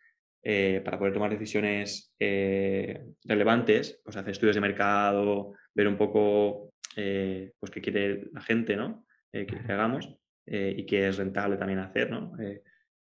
eh, 0.41 0.81
para 0.83 0.97
poder 0.97 1.13
tomar 1.13 1.29
decisiones 1.29 2.15
eh, 2.19 3.05
relevantes, 3.25 4.01
pues 4.03 4.17
hacer 4.17 4.31
estudios 4.31 4.55
de 4.55 4.61
mercado, 4.61 5.53
ver 5.73 5.87
un 5.87 5.97
poco 5.97 6.73
pues 6.95 7.71
qué 7.71 7.81
quiere 7.81 8.27
la 8.31 8.41
gente 8.41 8.75
¿no? 8.75 9.07
que, 9.31 9.47
hagamos 9.67 10.15
y 10.45 10.85
qué 10.85 11.07
es 11.07 11.17
rentable 11.17 11.57
también 11.57 11.79
hacer. 11.79 12.11
¿no? 12.11 12.33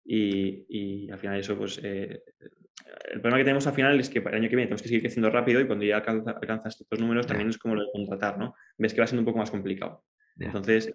Y, 0.03 1.09
al 1.11 1.19
final 1.19 1.39
eso, 1.39 1.57
pues 1.57 1.77
el 1.77 2.21
problema 3.21 3.37
que 3.37 3.43
tenemos 3.43 3.67
al 3.67 3.73
final 3.73 3.99
es 3.99 4.09
que 4.09 4.21
para 4.21 4.35
el 4.35 4.41
año 4.41 4.49
que 4.49 4.55
viene 4.55 4.67
tenemos 4.67 4.81
que 4.81 4.87
seguir 4.87 5.03
creciendo 5.03 5.29
rápido 5.29 5.61
y 5.61 5.67
cuando 5.67 5.85
ya 5.85 5.97
alcanzas 5.97 6.81
estos 6.81 6.99
números 6.99 7.27
también 7.27 7.49
es 7.49 7.57
como 7.59 7.75
lo 7.75 7.81
de 7.81 7.91
contratar, 7.91 8.39
¿no? 8.39 8.55
Ves 8.77 8.95
que 8.95 9.01
va 9.01 9.07
siendo 9.07 9.21
un 9.21 9.25
poco 9.25 9.37
más 9.37 9.51
complicado. 9.51 10.03
Entonces, 10.39 10.91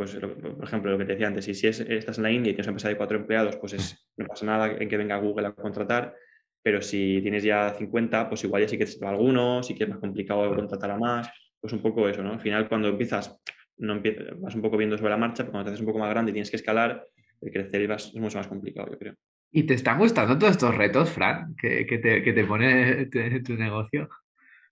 pues 0.00 0.16
por 0.16 0.64
ejemplo, 0.64 0.92
lo 0.92 0.96
que 0.96 1.04
te 1.04 1.12
decía 1.12 1.26
antes, 1.26 1.44
si, 1.44 1.52
si 1.52 1.66
estás 1.66 2.16
en 2.16 2.22
la 2.22 2.30
India 2.30 2.52
y 2.52 2.54
tienes 2.54 2.68
una 2.68 2.70
empresa 2.70 2.88
de 2.88 2.96
cuatro 2.96 3.18
empleados, 3.18 3.58
pues 3.58 3.74
es, 3.74 4.10
no 4.16 4.24
pasa 4.24 4.46
nada 4.46 4.74
en 4.78 4.88
que 4.88 4.96
venga 4.96 5.18
Google 5.18 5.48
a 5.48 5.52
contratar, 5.52 6.14
pero 6.62 6.80
si 6.80 7.20
tienes 7.20 7.42
ya 7.42 7.74
50, 7.74 8.26
pues 8.30 8.42
igual 8.44 8.62
ya 8.62 8.68
sí 8.68 8.78
que 8.78 8.86
te 8.86 9.04
va 9.04 9.10
alguno, 9.10 9.62
sí 9.62 9.74
que 9.74 9.84
es 9.84 9.90
más 9.90 9.98
complicado 9.98 10.54
contratar 10.56 10.92
a 10.92 10.96
más, 10.96 11.30
pues 11.60 11.74
un 11.74 11.82
poco 11.82 12.08
eso, 12.08 12.22
¿no? 12.22 12.32
Al 12.32 12.40
final 12.40 12.66
cuando 12.66 12.88
empiezas, 12.88 13.38
no 13.76 14.00
vas 14.38 14.54
un 14.54 14.62
poco 14.62 14.78
viendo 14.78 14.96
sobre 14.96 15.10
la 15.10 15.18
marcha, 15.18 15.42
pero 15.42 15.52
cuando 15.52 15.66
te 15.66 15.74
haces 15.74 15.80
un 15.80 15.88
poco 15.88 15.98
más 15.98 16.08
grande 16.08 16.30
y 16.30 16.32
tienes 16.32 16.48
que 16.48 16.56
escalar, 16.56 17.06
el 17.42 17.52
crecer 17.52 17.82
es 17.82 18.14
mucho 18.14 18.38
más 18.38 18.48
complicado, 18.48 18.90
yo 18.90 18.98
creo. 18.98 19.14
¿Y 19.52 19.64
te 19.64 19.74
están 19.74 19.98
gustando 19.98 20.38
todos 20.38 20.52
estos 20.52 20.74
retos, 20.74 21.10
Fran, 21.10 21.54
que, 21.60 21.84
te, 21.84 22.22
que 22.22 22.32
te 22.32 22.44
pone 22.46 23.04
tu 23.44 23.52
negocio? 23.52 24.08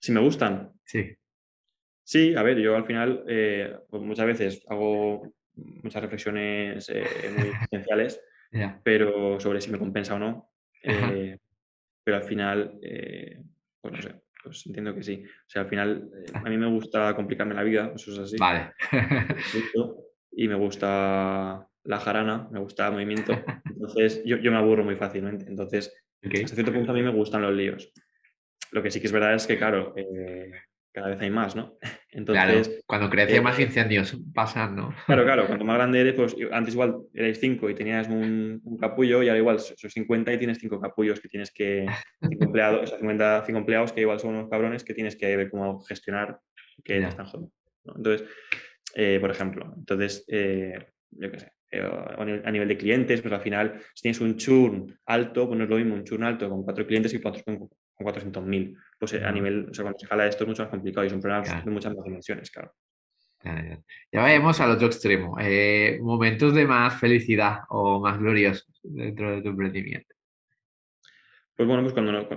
Si 0.01 0.11
me 0.11 0.21
gustan. 0.21 0.71
Sí. 0.83 1.15
Sí, 2.09 2.33
a 2.35 2.41
ver, 2.41 2.57
yo 2.57 2.75
al 2.75 2.87
final 2.87 3.23
eh, 3.27 3.71
pues 3.87 4.01
muchas 4.01 4.25
veces 4.25 4.65
hago 4.67 5.31
muchas 5.53 6.01
reflexiones 6.01 6.89
eh, 6.89 7.05
muy 7.37 7.49
existenciales, 7.49 8.19
pero 8.81 9.39
sobre 9.39 9.61
si 9.61 9.69
me 9.69 9.77
compensa 9.77 10.15
o 10.15 10.19
no. 10.19 10.49
Eh, 10.81 11.37
pero 12.03 12.17
al 12.17 12.23
final, 12.23 12.79
pues 13.79 13.93
no 13.93 14.01
sé, 14.01 14.15
pues 14.43 14.65
entiendo 14.65 14.95
que 14.95 15.03
sí. 15.03 15.23
O 15.23 15.49
sea, 15.49 15.61
al 15.61 15.69
final 15.69 16.09
a 16.33 16.49
mí 16.49 16.57
me 16.57 16.65
gusta 16.65 17.15
complicarme 17.15 17.53
la 17.53 17.61
vida, 17.61 17.91
eso 17.93 18.11
es 18.11 18.17
así. 18.17 18.37
Vale. 18.39 18.71
y 20.31 20.47
me 20.47 20.55
gusta 20.55 21.69
la 21.83 21.99
jarana, 21.99 22.49
me 22.51 22.59
gusta 22.59 22.87
el 22.87 22.93
movimiento. 22.93 23.33
Entonces 23.65 24.23
yo, 24.25 24.37
yo 24.37 24.51
me 24.51 24.57
aburro 24.57 24.83
muy 24.83 24.95
fácilmente. 24.95 25.45
Entonces, 25.47 25.95
hasta 26.23 26.55
cierto 26.55 26.73
punto 26.73 26.89
a 26.89 26.95
mí 26.95 27.03
me 27.03 27.13
gustan 27.13 27.43
los 27.43 27.53
líos. 27.53 27.93
Lo 28.71 28.81
que 28.81 28.89
sí 28.89 28.99
que 28.99 29.05
es 29.05 29.13
verdad 29.13 29.35
es 29.35 29.45
que, 29.45 29.59
claro, 29.59 29.93
cada 30.91 31.09
vez 31.09 31.21
hay 31.21 31.29
más, 31.29 31.55
¿no? 31.55 31.77
Entonces, 32.11 32.81
cuando 32.85 33.09
crece 33.09 33.37
eh, 33.37 33.41
más 33.41 33.59
incendios 33.59 34.17
pasan, 34.33 34.75
¿no? 34.75 34.93
Claro, 35.05 35.23
claro, 35.23 35.47
cuanto 35.47 35.65
más 35.65 35.77
grande 35.77 36.01
eres, 36.01 36.13
pues 36.13 36.35
antes 36.51 36.73
igual 36.73 36.97
erais 37.13 37.39
cinco 37.39 37.69
y 37.69 37.75
tenías 37.75 38.07
un, 38.07 38.61
capullo 38.79 39.21
y 39.21 39.29
ahora 39.29 39.39
igual 39.39 39.59
sois 39.59 39.93
50 39.93 40.33
y 40.33 40.37
tienes 40.37 40.59
cinco 40.59 40.79
capullos 40.79 41.19
que 41.19 41.27
tienes 41.27 41.51
que, 41.51 41.85
cinco 42.27 42.45
empleados, 42.45 42.83
o 42.83 42.87
sea, 42.87 42.97
50, 42.97 43.43
cinco 43.45 43.59
empleados 43.59 43.93
que 43.93 44.01
igual 44.01 44.19
son 44.19 44.35
unos 44.35 44.49
cabrones 44.49 44.83
que 44.83 44.93
tienes 44.93 45.15
que 45.15 45.35
ver 45.35 45.49
cómo 45.49 45.81
gestionar 45.81 46.39
que 46.83 46.99
ya 47.01 47.09
están 47.09 47.25
jodidos. 47.25 47.51
Entonces, 47.95 48.27
eh, 48.95 49.17
por 49.19 49.31
ejemplo, 49.31 49.73
entonces, 49.77 50.25
eh, 50.27 50.87
yo 51.11 51.31
qué 51.31 51.39
sé, 51.39 51.51
a 51.71 52.51
nivel 52.51 52.67
de 52.67 52.77
clientes, 52.77 53.21
pues 53.21 53.33
al 53.33 53.41
final, 53.41 53.79
si 53.93 54.03
tienes 54.03 54.21
un 54.21 54.37
churn 54.37 54.99
alto, 55.05 55.47
pues 55.47 55.57
no 55.57 55.65
es 55.65 55.69
lo 55.69 55.77
mismo 55.77 55.93
un 55.93 56.03
churn 56.03 56.23
alto 56.23 56.49
con 56.49 56.63
cuatro 56.63 56.85
clientes 56.87 57.13
y 57.13 57.21
cuatro 57.21 57.43
con, 57.43 57.69
400.000. 58.05 58.77
Pues 58.97 59.13
a 59.13 59.31
nivel, 59.31 59.69
o 59.69 59.73
sea, 59.73 59.83
cuando 59.83 59.99
se 59.99 60.05
escala 60.05 60.27
esto 60.27 60.43
es 60.43 60.47
mucho 60.47 60.63
más 60.63 60.71
complicado 60.71 61.03
y 61.05 61.07
es 61.07 61.13
un 61.13 61.21
problema 61.21 61.61
de 61.63 61.71
muchas 61.71 61.95
más 61.95 62.03
dimensiones, 62.03 62.51
claro. 62.51 62.73
Ya, 63.43 64.21
vayamos 64.21 64.59
al 64.59 64.71
otro 64.71 64.87
extremo. 64.87 65.37
Eh, 65.39 65.97
momentos 66.01 66.53
de 66.53 66.65
más 66.65 66.99
felicidad 66.99 67.59
o 67.69 67.99
más 67.99 68.19
gloriosos 68.19 68.79
dentro 68.83 69.31
de 69.31 69.41
tu 69.41 69.49
emprendimiento. 69.49 70.15
Pues 71.55 71.67
bueno, 71.67 71.83
pues 71.83 71.93
cuando, 71.93 72.27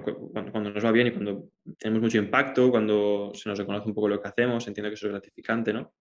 cuando, 0.50 0.70
nos 0.70 0.84
va 0.84 0.90
bien 0.90 1.08
y 1.08 1.12
cuando 1.12 1.48
tenemos 1.78 2.02
mucho 2.02 2.18
impacto, 2.18 2.70
cuando 2.70 3.30
se 3.34 3.48
nos 3.48 3.58
reconoce 3.58 3.88
un 3.88 3.94
poco 3.94 4.08
lo 4.08 4.20
que 4.20 4.28
hacemos, 4.28 4.66
entiendo 4.66 4.90
que 4.90 4.94
eso 4.94 5.06
es 5.06 5.12
gratificante, 5.12 5.72
¿no? 5.72 5.92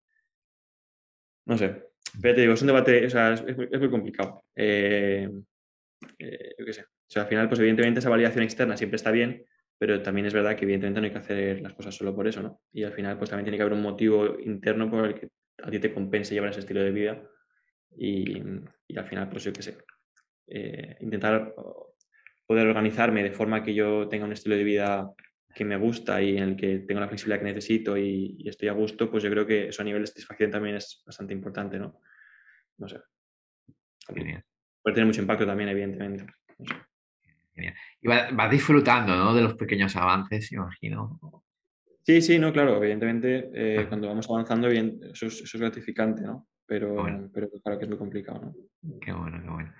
No 1.46 1.58
sé, 1.58 1.92
pero 2.20 2.36
te 2.36 2.42
digo, 2.42 2.54
es 2.54 2.62
un 2.62 2.68
debate, 2.68 3.06
o 3.06 3.10
sea, 3.10 3.34
es, 3.34 3.58
muy, 3.58 3.90
complicado. 3.92 4.44
Eh, 4.56 5.30
eh, 6.18 6.56
yo 6.58 6.66
qué 6.66 6.74
sé, 6.74 6.86
sea, 7.12 7.24
al 7.24 7.28
final, 7.28 7.48
pues 7.48 7.60
evidentemente 7.60 8.00
esa 8.00 8.10
validación 8.10 8.44
externa 8.44 8.78
siempre 8.78 8.96
está 8.96 9.12
bien, 9.12 9.46
pero 9.78 10.02
también 10.02 10.28
es 10.28 10.34
verdad 10.34 10.56
que 10.56 10.64
evidentemente 10.64 11.02
no 11.02 11.06
hay 11.08 11.12
que 11.12 11.18
hacer 11.18 11.62
las 11.62 11.74
cosas 11.74 11.96
solo 11.96 12.16
por 12.16 12.28
eso, 12.28 12.42
¿no? 12.42 12.62
Y 12.72 12.84
al 12.84 12.94
final, 12.94 13.18
pues 13.18 13.30
también 13.30 13.46
tiene 13.46 13.58
que 13.58 13.64
haber 13.64 13.74
un 13.74 13.82
motivo 13.82 14.40
interno 14.40 14.90
por 14.90 15.06
el 15.06 15.16
que 15.16 15.30
a 15.62 15.70
ti 15.70 15.80
te 15.80 15.94
compense 15.94 16.34
llevar 16.34 16.52
ese 16.52 16.62
estilo 16.62 16.82
de 16.82 16.92
vida 16.92 17.22
y, 17.98 18.40
al 18.96 19.06
final, 19.06 19.30
pues 19.30 19.44
yo 19.44 19.52
qué 19.52 19.62
sé, 19.62 19.78
eh, 20.48 20.98
intentar 21.02 21.54
poder 22.46 22.68
organizarme 22.68 23.24
de 23.24 23.32
forma 23.32 23.64
que 23.64 23.74
yo 23.74 24.08
tenga 24.08 24.26
un 24.26 24.34
estilo 24.34 24.56
de 24.56 24.64
vida 24.64 25.12
que 25.54 25.66
me 25.66 25.78
gusta 25.78 26.22
y 26.22 26.38
en 26.38 26.44
el 26.44 26.56
que 26.56 26.80
tengo 26.80 27.02
la 27.02 27.08
flexibilidad 27.08 27.40
que 27.40 27.46
necesito 27.46 27.98
y, 27.98 28.42
estoy 28.46 28.70
a 28.70 28.74
gusto, 28.74 29.12
pues 29.12 29.24
yo 29.24 29.30
creo 29.30 29.46
que 29.46 29.68
eso 29.68 29.82
a 29.82 29.86
nivel 29.86 30.04
de 30.04 30.08
satisfacción 30.08 30.52
también 30.52 30.76
es 30.76 31.04
bastante 31.06 31.34
importante, 31.34 31.78
¿no? 31.78 32.00
No 32.78 32.88
sé. 32.88 33.00
Puede 34.08 34.96
tener 34.96 35.06
mucho 35.06 35.22
impacto 35.22 35.46
también, 35.46 35.70
evidentemente. 35.70 36.26
Y 37.56 38.08
vas 38.08 38.52
disfrutando, 38.52 39.16
¿no? 39.16 39.34
De 39.34 39.42
los 39.42 39.56
pequeños 39.56 39.96
avances, 39.96 40.52
imagino. 40.52 41.20
Sí, 42.04 42.22
sí, 42.22 42.40
no, 42.40 42.52
claro, 42.52 42.78
evidentemente, 42.78 43.50
eh, 43.54 43.86
cuando 43.88 44.08
vamos 44.08 44.28
avanzando, 44.30 44.70
bien, 44.70 45.00
eso, 45.14 45.28
es, 45.28 45.54
gratificante, 45.54 46.24
¿no? 46.24 46.48
Pero, 46.66 47.30
pero 47.34 47.50
claro 47.64 47.78
que 47.78 47.86
es 47.86 47.90
muy 47.90 47.98
complicado, 47.98 48.42
¿no? 48.42 49.00
Qué 49.00 49.12
bueno, 49.12 49.42
qué 49.42 49.50
bueno. 49.50 49.74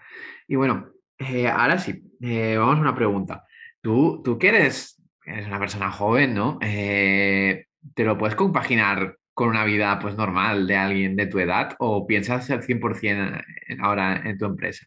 Y 0.48 0.56
bueno, 0.56 0.92
eh, 1.18 1.48
ahora 1.48 1.78
sí, 1.78 2.04
eh, 2.22 2.58
vamos 2.58 2.78
a 2.78 2.82
una 2.82 2.96
pregunta. 2.96 3.46
Tú, 3.80 4.22
tú 4.24 4.38
que 4.38 4.50
eres, 4.50 5.02
eres 5.26 5.48
una 5.48 5.60
persona 5.60 5.90
joven, 5.90 6.34
¿no? 6.34 6.60
¿Te 6.60 7.66
lo 7.98 8.18
puedes 8.18 8.36
compaginar 8.36 9.18
con 9.34 9.50
una 9.50 9.64
vida 9.64 9.98
pues 10.00 10.16
normal 10.16 10.68
de 10.68 10.76
alguien 10.76 11.16
de 11.16 11.28
tu 11.28 11.40
edad 11.40 11.76
o 11.80 12.06
piensas 12.06 12.52
al 12.52 12.62
100% 12.62 13.44
ahora 13.80 14.22
en 14.26 14.38
tu 14.38 14.46
empresa? 14.46 14.86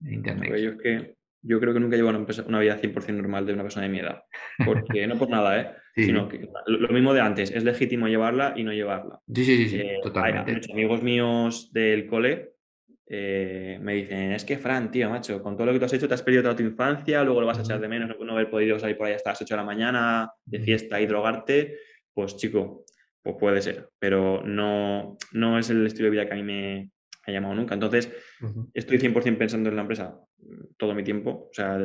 Internet. 0.00 0.56
Yo, 0.56 0.78
que, 0.78 1.15
yo 1.46 1.60
creo 1.60 1.72
que 1.72 1.80
nunca 1.80 1.96
llevo 1.96 2.10
una, 2.10 2.26
una 2.46 2.60
vida 2.60 2.80
100% 2.80 3.14
normal 3.14 3.46
de 3.46 3.52
una 3.52 3.62
persona 3.62 3.86
de 3.86 3.92
mi 3.92 4.00
edad. 4.00 4.22
Porque 4.64 5.06
no 5.06 5.16
por 5.16 5.28
nada, 5.28 5.60
¿eh? 5.60 5.70
Sino 5.96 6.28
que 6.28 6.48
lo 6.66 6.88
mismo 6.88 7.14
de 7.14 7.20
antes, 7.20 7.50
es 7.50 7.64
legítimo 7.64 8.06
llevarla 8.06 8.52
y 8.56 8.64
no 8.64 8.72
llevarla. 8.72 9.20
Sí, 9.32 9.44
sí, 9.44 9.68
sí, 9.68 9.80
eh, 9.80 9.98
totalmente. 10.02 10.52
Hay, 10.52 10.72
amigos 10.72 11.02
míos 11.02 11.72
del 11.72 12.06
cole 12.06 12.56
eh, 13.08 13.78
me 13.80 13.94
dicen, 13.94 14.32
es 14.32 14.44
que 14.44 14.58
Fran, 14.58 14.90
tío, 14.90 15.08
macho, 15.08 15.40
con 15.40 15.56
todo 15.56 15.66
lo 15.66 15.72
que 15.72 15.78
tú 15.78 15.84
has 15.84 15.92
hecho 15.92 16.08
te 16.08 16.14
has 16.14 16.22
perdido 16.22 16.42
toda 16.42 16.56
tu 16.56 16.64
infancia, 16.64 17.22
luego 17.22 17.40
lo 17.40 17.46
vas 17.46 17.58
a 17.58 17.62
echar 17.62 17.80
de 17.80 17.86
menos, 17.86 18.10
no 18.18 18.32
haber 18.32 18.50
podido 18.50 18.78
salir 18.78 18.96
por 18.96 19.06
ahí 19.06 19.14
hasta 19.14 19.30
las 19.30 19.40
8 19.40 19.54
de 19.54 19.56
la 19.58 19.64
mañana 19.64 20.30
de 20.44 20.58
fiesta 20.58 21.00
y 21.00 21.06
drogarte, 21.06 21.78
pues 22.12 22.36
chico, 22.36 22.84
pues 23.22 23.36
puede 23.38 23.62
ser, 23.62 23.90
pero 24.00 24.42
no, 24.44 25.16
no 25.32 25.58
es 25.58 25.70
el 25.70 25.86
estilo 25.86 26.06
de 26.06 26.10
vida 26.10 26.26
que 26.26 26.32
a 26.32 26.36
mí 26.36 26.42
me 26.42 26.90
ha 27.26 27.32
llamado 27.32 27.54
nunca. 27.54 27.74
Entonces, 27.74 28.12
estoy 28.72 28.98
100% 28.98 29.36
pensando 29.36 29.68
en 29.68 29.76
la 29.76 29.82
empresa 29.82 30.18
todo 30.76 30.94
mi 30.94 31.02
tiempo, 31.02 31.48
o 31.50 31.54
sea, 31.54 31.78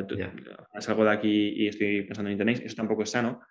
salgo 0.80 1.04
de 1.04 1.12
aquí 1.12 1.54
y 1.56 1.68
estoy 1.68 2.04
pensando 2.04 2.30
en 2.30 2.34
Internet, 2.34 2.62
eso 2.64 2.76
tampoco 2.76 3.04
es 3.04 3.10
sano, 3.10 3.42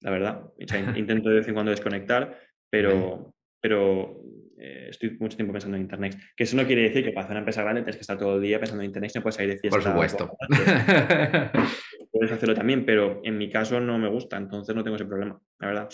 la 0.00 0.10
verdad. 0.10 0.42
intento 0.96 1.28
de 1.28 1.36
vez 1.36 1.48
en 1.48 1.54
cuando 1.54 1.70
desconectar, 1.70 2.38
pero, 2.70 3.34
pero 3.60 4.22
eh, 4.58 4.88
estoy 4.90 5.16
mucho 5.18 5.36
tiempo 5.36 5.52
pensando 5.52 5.76
en 5.76 5.82
Internet. 5.82 6.16
Que 6.36 6.44
eso 6.44 6.56
no 6.56 6.66
quiere 6.66 6.82
decir 6.82 7.04
que 7.04 7.12
para 7.12 7.24
hacer 7.24 7.34
una 7.34 7.40
empresa 7.40 7.62
grande 7.62 7.82
tienes 7.82 7.96
que 7.96 8.02
estar 8.02 8.18
todo 8.18 8.36
el 8.36 8.42
día 8.42 8.58
pensando 8.58 8.82
en 8.82 8.88
Internet, 8.88 9.12
no 9.14 9.22
puedes 9.22 9.36
salir 9.36 9.52
de 9.52 9.58
fiesta. 9.58 9.78
Por 9.78 9.82
supuesto. 9.82 10.36
Puedes 12.10 12.32
hacerlo 12.32 12.54
también, 12.54 12.86
pero 12.86 13.20
en 13.24 13.36
mi 13.36 13.50
caso 13.50 13.78
no 13.78 13.98
me 13.98 14.08
gusta, 14.08 14.38
entonces 14.38 14.74
no 14.74 14.82
tengo 14.82 14.96
ese 14.96 15.04
problema, 15.04 15.38
la 15.58 15.66
verdad. 15.66 15.88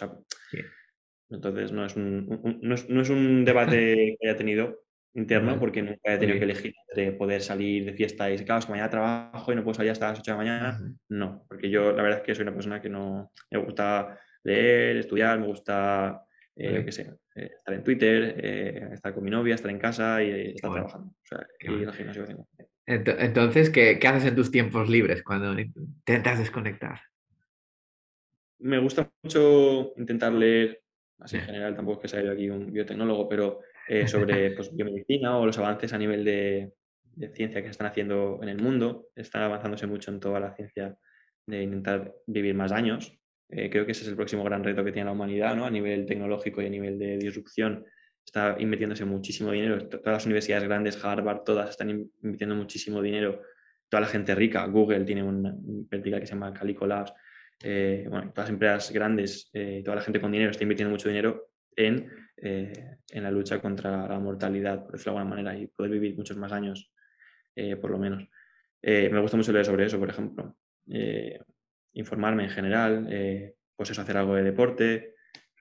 Entonces 1.31 1.73
no 1.73 1.85
es 1.85 1.97
un, 1.97 2.59
no, 2.61 2.75
es, 2.75 2.89
no 2.89 3.01
es 3.01 3.11
un 3.11 3.45
debate 3.45 4.17
que 4.21 4.29
haya 4.29 4.37
tenido 4.37 4.85
interno 5.15 5.59
porque 5.59 5.83
nunca 5.83 6.15
he 6.15 6.19
tenido 6.19 6.39
que 6.39 6.45
elegir 6.45 6.75
entre 6.89 7.13
poder 7.13 7.43
salir 7.43 7.85
de 7.85 7.93
fiesta 7.93 8.31
y 8.31 8.39
claro, 8.39 8.61
es 8.61 8.67
que 8.67 8.73
mañana 8.73 8.91
trabajo 8.91 9.53
y 9.53 9.57
no 9.57 9.63
puedo 9.63 9.75
salir 9.75 9.93
hasta 9.93 10.11
las 10.11 10.21
8 10.21 10.33
de 10.33 10.39
la 10.39 10.45
mañana. 10.45 10.95
No, 11.09 11.45
porque 11.49 11.71
yo 11.71 11.93
la 11.93 12.03
verdad 12.03 12.21
es 12.21 12.25
que 12.25 12.35
soy 12.35 12.43
una 12.43 12.55
persona 12.55 12.81
que 12.81 12.89
no 12.89 13.31
me 13.51 13.59
gusta 13.59 14.19
leer, 14.45 14.97
estudiar, 14.97 15.39
me 15.39 15.47
gusta, 15.47 16.25
eh, 16.57 16.83
qué 16.85 16.93
sé, 16.93 17.15
eh, 17.35 17.51
estar 17.57 17.75
en 17.75 17.85
Twitter, 17.85 18.35
eh, 18.39 18.89
estar 18.93 19.15
con 19.15 19.25
mi 19.25 19.31
novia, 19.31 19.55
estar 19.55 19.71
en 19.71 19.79
casa 19.79 20.23
y 20.23 20.53
estar 20.55 20.73
trabajando. 20.73 21.09
O 21.09 21.27
sea, 21.27 21.47
y 21.61 21.83
el 21.83 21.93
gimnasio 21.93 22.25
tengo. 22.25 22.49
Entonces, 22.87 23.71
¿qué, 23.71 23.99
¿qué, 23.99 24.09
haces 24.09 24.31
en 24.31 24.35
tus 24.35 24.51
tiempos 24.51 24.89
libres 24.89 25.23
cuando 25.23 25.59
intentas 25.59 26.39
desconectar? 26.39 27.01
Me 28.59 28.79
gusta 28.79 29.11
mucho 29.23 29.93
intentar 29.97 30.33
leer, 30.33 30.83
así 31.19 31.37
en 31.37 31.43
general, 31.43 31.77
tampoco 31.77 31.99
es 31.99 32.03
que 32.03 32.09
sea 32.09 32.25
yo 32.25 32.33
aquí 32.33 32.49
un 32.49 32.73
biotecnólogo, 32.73 33.29
pero 33.29 33.61
eh, 33.93 34.09
sobre 34.09 34.53
pues, 34.53 34.75
biomedicina 34.75 35.37
o 35.37 35.45
los 35.45 35.59
avances 35.59 35.93
a 35.93 35.99
nivel 35.99 36.25
de, 36.25 36.73
ciencia 37.35 37.61
que 37.61 37.67
se 37.67 37.73
están 37.73 37.89
haciendo 37.89 38.41
en 38.43 38.49
el 38.49 38.59
mundo. 38.59 39.09
Están 39.15 39.43
avanzándose 39.43 39.87
mucho 39.87 40.11
en 40.11 40.19
toda 40.19 40.41
la 40.41 40.55
ciencia 40.55 40.97
de 41.47 41.63
intentar 41.63 42.15
vivir 42.27 42.55
más 42.55 42.73
años. 42.73 43.19
Eh, 43.51 43.69
creo 43.69 43.85
que 43.85 43.93
ese 43.93 44.05
es 44.05 44.09
el 44.09 44.17
próximo 44.17 44.45
gran 44.45 44.65
reto 44.65 44.83
que 44.83 44.93
tiene 44.93 45.07
la 45.07 45.13
humanidad, 45.13 45.55
¿no? 45.55 45.67
A 45.67 45.71
nivel 45.71 46.07
tecnológico 46.07 46.63
y 46.63 46.67
a 46.67 46.71
nivel 46.71 46.99
de 46.99 47.19
disrupción 47.19 47.85
está 48.25 48.57
invirtiéndose 48.59 49.05
muchísimo 49.05 49.51
dinero. 49.51 49.87
Todas 49.89 50.07
las 50.07 50.25
universidades 50.25 50.65
grandes, 50.65 51.05
Harvard, 51.05 51.43
todas 51.45 51.69
están 51.69 51.91
invirtiendo 51.91 52.57
muchísimo 52.57 53.03
dinero. 53.03 53.43
Toda 53.91 54.01
la 54.01 54.07
gente 54.07 54.35
rica, 54.35 54.65
Google 54.69 55.05
tiene 55.05 55.23
una 55.23 55.55
vertical 55.55 56.21
que 56.21 56.27
se 56.27 56.33
llama 56.33 56.55
Calico 56.55 56.87
Labs. 56.87 57.13
Eh, 57.63 58.07
bueno, 58.09 58.31
todas 58.31 58.49
las 58.49 58.51
empresas 58.51 58.91
grandes, 58.91 59.51
toda 59.85 59.97
la 59.97 60.03
gente 60.03 60.19
con 60.19 60.33
dinero 60.33 60.51
está 60.51 60.63
invirtiendo 60.63 60.91
mucho 60.91 61.11
dinero 61.11 61.52
en 61.77 62.11
eh, 62.45 62.97
en 63.13 63.23
la 63.23 63.31
lucha 63.31 63.61
contra 63.61 64.09
la 64.09 64.19
mortalidad, 64.19 64.83
por 64.83 64.93
decirlo 64.93 65.13
de 65.13 65.19
alguna 65.21 65.37
manera, 65.37 65.57
y 65.57 65.69
poder 65.69 65.93
vivir 65.93 66.17
muchos 66.17 66.37
más 66.37 66.51
años, 66.51 66.91
eh, 67.55 67.77
por 67.77 67.93
lo 67.93 67.99
menos. 67.99 68.27
Eh, 68.83 69.09
me 69.13 69.21
gusta 69.21 69.37
mucho 69.37 69.53
leer 69.53 69.65
sobre 69.65 69.87
eso, 69.87 69.99
por 69.99 70.11
ejemplo. 70.11 70.57
informarme 71.93 72.45
en 72.45 72.51
general, 72.51 73.07
pues 73.77 73.91
eso, 73.91 74.03
hacer 74.03 74.17
algo 74.17 74.35
de 74.35 74.43
deporte, 74.43 75.15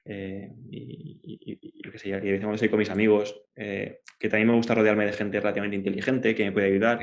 y, 0.04 1.20
y, 1.22 1.82
que 1.82 2.00
sé, 2.00 2.10
y 2.10 2.14
veces 2.14 2.40
cuando 2.40 2.56
estoy 2.56 2.70
con 2.70 2.80
mis 2.80 2.90
amigos, 2.90 3.44
que 3.54 4.30
también 4.30 4.48
me 4.48 4.56
gusta 4.56 4.74
rodearme 4.74 5.06
de 5.06 5.14
gente 5.14 5.40
relativamente 5.40 5.76
inteligente 5.76 6.34
que 6.34 6.46
me 6.46 6.52
puede 6.52 6.68
ayudar. 6.68 7.00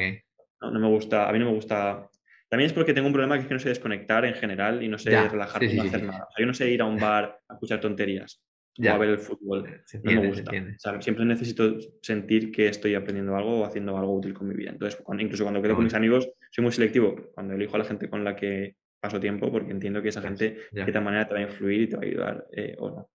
¿no? 0.61 0.73
me 0.73 0.89
gusta, 0.89 1.29
a 1.29 1.33
mí 1.33 1.39
no 1.39 1.45
me 1.45 1.55
gusta. 1.55 2.09
También 2.49 2.67
es 2.67 2.73
porque 2.73 2.95
tengo 2.95 3.07
un 3.07 3.13
problema 3.13 3.37
que 3.37 3.43
es 3.43 3.47
que 3.47 3.55
no 3.55 3.61
sé 3.61 3.69
desconectar 3.69 4.25
en 4.25 4.35
general 4.35 4.83
y 4.83 4.89
no 4.89 4.99
sé 4.99 5.11
relajarme 5.11 5.73
y 5.73 5.77
no 5.77 5.83
hacer 5.85 6.03
nada. 6.03 6.27
yo 6.37 6.47
no 6.47 6.55
sé 6.55 6.69
ir 6.69 6.83
a 6.83 6.87
un 6.87 6.97
bar 6.97 7.39
a 7.47 7.55
escuchar 7.55 7.81
tonterías 7.81 8.43
ya. 8.79 8.95
a 8.95 8.99
ver 8.99 9.11
el 9.11 9.19
fútbol. 9.19 9.83
no 10.03 10.13
me 10.13 10.29
gusta. 10.29 10.53
siempre 11.01 11.25
necesito 11.25 11.77
sentir 12.01 12.51
que 12.51 12.69
estoy 12.69 12.95
aprendiendo 12.95 13.37
algo 13.37 13.61
o 13.61 13.65
haciendo 13.65 13.97
algo 13.97 14.17
útil 14.17 14.35
con 14.35 14.49
mi 14.49 14.55
vida. 14.55 14.71
Entonces, 14.71 15.01
incluso 15.19 15.45
cuando 15.45 15.61
quedo 15.61 15.75
con 15.75 15.85
mis 15.85 15.95
amigos, 15.95 16.29
soy 16.51 16.63
muy 16.63 16.73
selectivo 16.73 17.31
cuando 17.35 17.55
elijo 17.55 17.77
a 17.77 17.79
la 17.81 17.85
gente 17.85 18.09
con 18.09 18.25
la 18.25 18.35
que 18.35 18.77
paso 19.01 19.21
tiempo 19.21 19.51
porque 19.51 19.71
entiendo 19.71 20.03
que 20.03 20.09
esa 20.09 20.23
gente 20.23 20.59
de 20.73 20.93
tal 20.93 21.05
manera 21.05 21.27
te 21.27 21.35
va 21.35 21.41
a 21.41 21.45
influir 21.45 21.83
y 21.83 21.89
te 21.89 21.97
va 21.97 22.03
a 22.03 22.07
ayudar 22.07 22.47
eh, 22.53 22.77
o 22.79 22.91
no. 22.91 23.11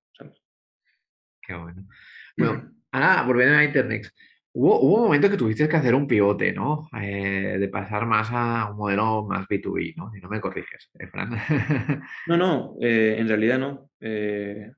Qué 1.42 1.54
bueno. 1.54 1.88
Bueno, 2.38 2.72
ahora 2.92 3.24
volviendo 3.24 3.58
a 3.58 3.64
Internet, 3.64 4.10
Hubo, 4.56 4.82
un 4.82 5.02
momento 5.06 5.32
que 5.32 5.38
tuviste 5.38 5.68
que 5.68 5.76
hacer 5.76 5.96
un 5.96 6.06
pivote, 6.06 6.54
¿no? 6.54 6.88
Eh, 7.02 7.58
de 7.60 7.68
pasar 7.70 8.06
más 8.06 8.30
a 8.32 8.70
un 8.70 8.78
modelo 8.78 9.26
más 9.26 9.48
B2B, 9.48 9.96
¿no? 9.96 10.16
Y 10.16 10.22
no 10.22 10.30
me 10.30 10.40
corriges, 10.40 10.92
¿eh, 11.00 11.08
Fran. 11.08 11.32
no, 12.28 12.38
no, 12.38 12.76
eh, 12.80 13.16
en 13.18 13.28
realidad 13.28 13.58
no. 13.58 13.72
o 13.72 13.90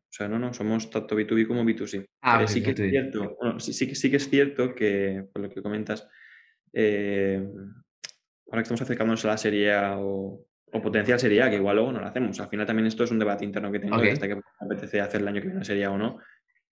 sea, 0.10 0.30
no, 0.30 0.40
no, 0.40 0.54
somos 0.54 0.90
tanto 0.90 1.18
B2B 1.18 1.46
como 1.46 1.66
B2C. 1.66 2.08
Ah, 2.22 2.38
pues 2.38 2.52
sí 2.52 2.64
que 2.64 2.72
es 2.72 2.78
cierto, 2.78 3.38
sí, 3.60 3.74
sí, 3.74 4.10
que 4.10 4.16
es 4.16 4.30
cierto 4.30 4.74
que, 4.74 5.26
por 5.34 5.42
lo 5.42 5.50
que 5.50 5.62
comentas, 5.62 6.08
ahora 6.74 7.44
que 8.54 8.62
estamos 8.62 8.82
acercándonos 8.82 9.26
a 9.26 9.30
la 9.30 9.38
serie 9.38 9.74
A 9.74 9.98
o, 10.00 10.46
potencial 10.82 11.20
serie 11.20 11.42
A, 11.42 11.50
que 11.50 11.56
igual 11.58 11.76
luego 11.76 11.92
no 11.92 12.00
la 12.00 12.08
hacemos. 12.08 12.40
Al 12.40 12.48
final 12.48 12.66
también 12.66 12.88
esto 12.88 13.04
es 13.04 13.12
un 13.12 13.20
debate 13.20 13.44
interno 13.44 13.72
que 13.74 13.80
tengo, 13.80 13.96
hasta 13.96 14.28
que 14.28 14.36
me 14.36 14.42
apetece 14.60 15.02
hacer 15.02 15.20
el 15.20 15.28
año 15.28 15.36
que 15.42 15.48
viene 15.48 15.58
una 15.58 15.66
serie 15.66 15.86
A 15.86 15.92
o 15.92 15.98
no, 15.98 16.20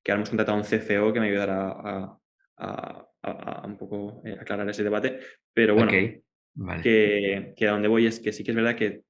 que 0.01 0.11
ahora 0.11 0.19
hemos 0.19 0.29
contratado 0.29 0.57
a 0.57 0.61
un 0.61 0.65
CFO 0.65 1.11
que 1.11 1.19
me 1.19 1.27
ayudará 1.27 1.69
a 1.69 2.19
a, 2.22 2.22
un 2.59 3.77
poco 3.77 4.21
eh, 4.25 4.37
aclarar 4.39 4.69
ese 4.69 4.83
debate. 4.83 5.19
Pero 5.53 5.75
bueno, 5.75 5.91
que, 5.91 7.55
a 7.61 7.71
donde 7.71 7.87
voy 7.87 8.05
es 8.05 8.19
que 8.19 8.31
sí 8.31 8.43
que 8.43 8.51
es 8.51 8.55
verdad 8.55 8.75
que 8.75 9.03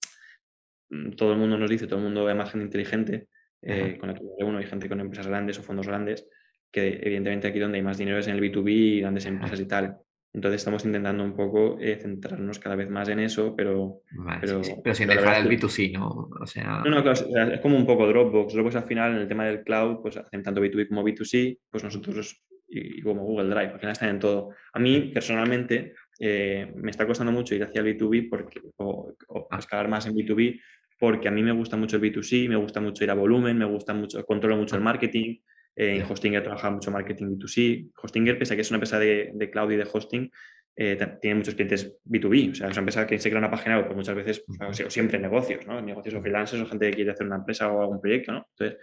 mm, 0.90 1.12
todo 1.12 1.34
el 1.34 1.40
mundo 1.40 1.58
nos 1.58 1.70
dice, 1.70 1.88
todo 1.88 2.00
el 2.00 2.06
mundo 2.06 2.26
ve 2.26 2.34
más 2.34 2.52
gente 2.52 2.66
inteligente, 2.66 3.28
eh, 3.62 3.98
con 4.00 4.10
la 4.10 4.16
que 4.16 4.24
uno 4.44 4.58
hay 4.58 4.66
gente 4.66 4.90
con 4.90 5.00
empresas 5.00 5.28
grandes 5.28 5.60
o 5.60 5.64
fondos 5.64 5.88
grandes, 5.88 6.28
que 6.72 7.00
evidentemente 7.02 7.48
aquí 7.48 7.60
donde 7.60 7.78
hay 7.78 7.84
más 7.84 7.98
dinero 7.98 8.18
es 8.18 8.28
en 8.28 8.36
el 8.36 8.42
B2B 8.42 8.70
y 8.70 9.02
grandes 9.02 9.26
empresas 9.26 9.60
y 9.60 9.66
tal. 9.66 9.98
Entonces 10.34 10.62
estamos 10.62 10.84
intentando 10.84 11.24
un 11.24 11.36
poco 11.36 11.78
eh, 11.80 11.96
centrarnos 12.02 12.58
cada 12.58 12.76
vez 12.76 12.90
más 12.90 13.08
en 13.08 13.20
eso, 13.20 13.56
pero... 13.56 14.02
pero, 14.42 14.62
pero, 14.84 14.96
sin 14.96 15.08
dejar 15.08 15.46
el 15.46 15.48
B2C, 15.48 15.94
¿no? 15.94 16.28
O 16.42 16.48
sea... 16.48 16.82
No, 16.84 16.90
no, 16.90 17.04
claro, 17.04 17.54
es 17.54 17.60
como 17.62 17.78
un 17.78 17.86
poco 17.86 18.08
Dropbox. 18.08 18.52
Dropbox 18.52 18.78
al 18.78 18.86
final 18.86 19.12
en 19.12 19.20
el 19.20 19.28
tema 19.28 19.46
del 19.46 19.64
cloud, 19.64 20.02
pues 20.02 20.18
hacen 20.18 20.42
tanto 20.42 20.60
B2B 20.60 20.88
como 20.88 21.04
B2C, 21.04 21.60
pues 21.70 21.84
nosotros 21.84 22.44
y, 22.74 23.02
como 23.02 23.24
Google 23.24 23.50
Drive, 23.50 23.74
al 23.74 23.80
final 23.80 23.92
están 23.94 24.10
en 24.10 24.20
todo. 24.20 24.50
A 24.74 24.80
mí, 24.80 25.12
personalmente, 25.14 25.94
eh, 26.20 26.72
me 26.76 26.92
está 26.92 27.06
costando 27.06 27.32
mucho 27.32 27.56
ir 27.56 27.64
hacia 27.64 27.82
el 27.82 27.98
B2B 27.98 28.30
porque, 28.30 28.62
o, 28.78 29.16
escalar 29.58 29.88
más 29.88 30.06
en 30.06 30.16
B2B 30.16 30.60
porque 31.00 31.28
a 31.28 31.32
mí 31.32 31.44
me 31.44 31.52
gusta 31.52 31.76
mucho 31.76 31.98
el 31.98 32.02
B2C, 32.02 32.48
me 32.48 32.56
gusta 32.56 32.80
mucho 32.80 33.04
ir 33.04 33.12
a 33.12 33.14
volumen, 33.14 33.58
me 33.58 33.66
gusta 33.66 33.94
mucho, 33.94 34.24
controlo 34.26 34.56
mucho 34.56 34.76
el 34.76 34.82
marketing. 34.82 35.38
Eh, 35.76 35.98
en 35.98 36.04
Hostinger 36.04 36.44
trabaja 36.44 36.70
mucho 36.70 36.92
marketing 36.92 37.38
B2C. 37.38 37.92
Hostinger, 38.02 38.38
pese 38.38 38.54
a 38.54 38.56
que 38.56 38.62
es 38.62 38.72
una 38.72 38.78
empresa 38.78 39.00
de, 39.00 39.50
cloud 39.52 39.72
y 39.72 39.76
de 39.76 39.88
hosting, 39.92 40.32
eh, 40.76 40.98
tiene 41.22 41.36
muchos 41.36 41.56
clientes 41.56 41.98
B2B, 42.06 42.52
o 42.52 42.56
sea, 42.56 42.68
es 42.68 42.74
una 42.74 42.80
empresa 42.80 43.06
que 43.06 43.20
se 43.20 43.30
crea 43.30 43.40
una 43.40 43.52
página 43.52 43.78
web, 43.78 43.88
pues 43.88 43.98
muchas 43.98 44.16
veces, 44.16 44.46
o, 44.60 44.74
sea, 44.74 44.90
siempre 44.90 45.20
negocios, 45.20 45.68
¿no? 45.68 45.82
Negocios 45.82 46.16
o 46.16 46.22
freelancers 46.22 46.64
o 46.64 46.66
gente 46.68 46.90
que 46.90 46.96
quiere 46.96 47.12
hacer 47.12 47.28
una 47.28 47.36
empresa 47.36 47.72
o 47.72 47.82
algún 47.82 48.02
proyecto, 48.02 48.32
¿no? 48.32 48.48
Entonces, 48.58 48.80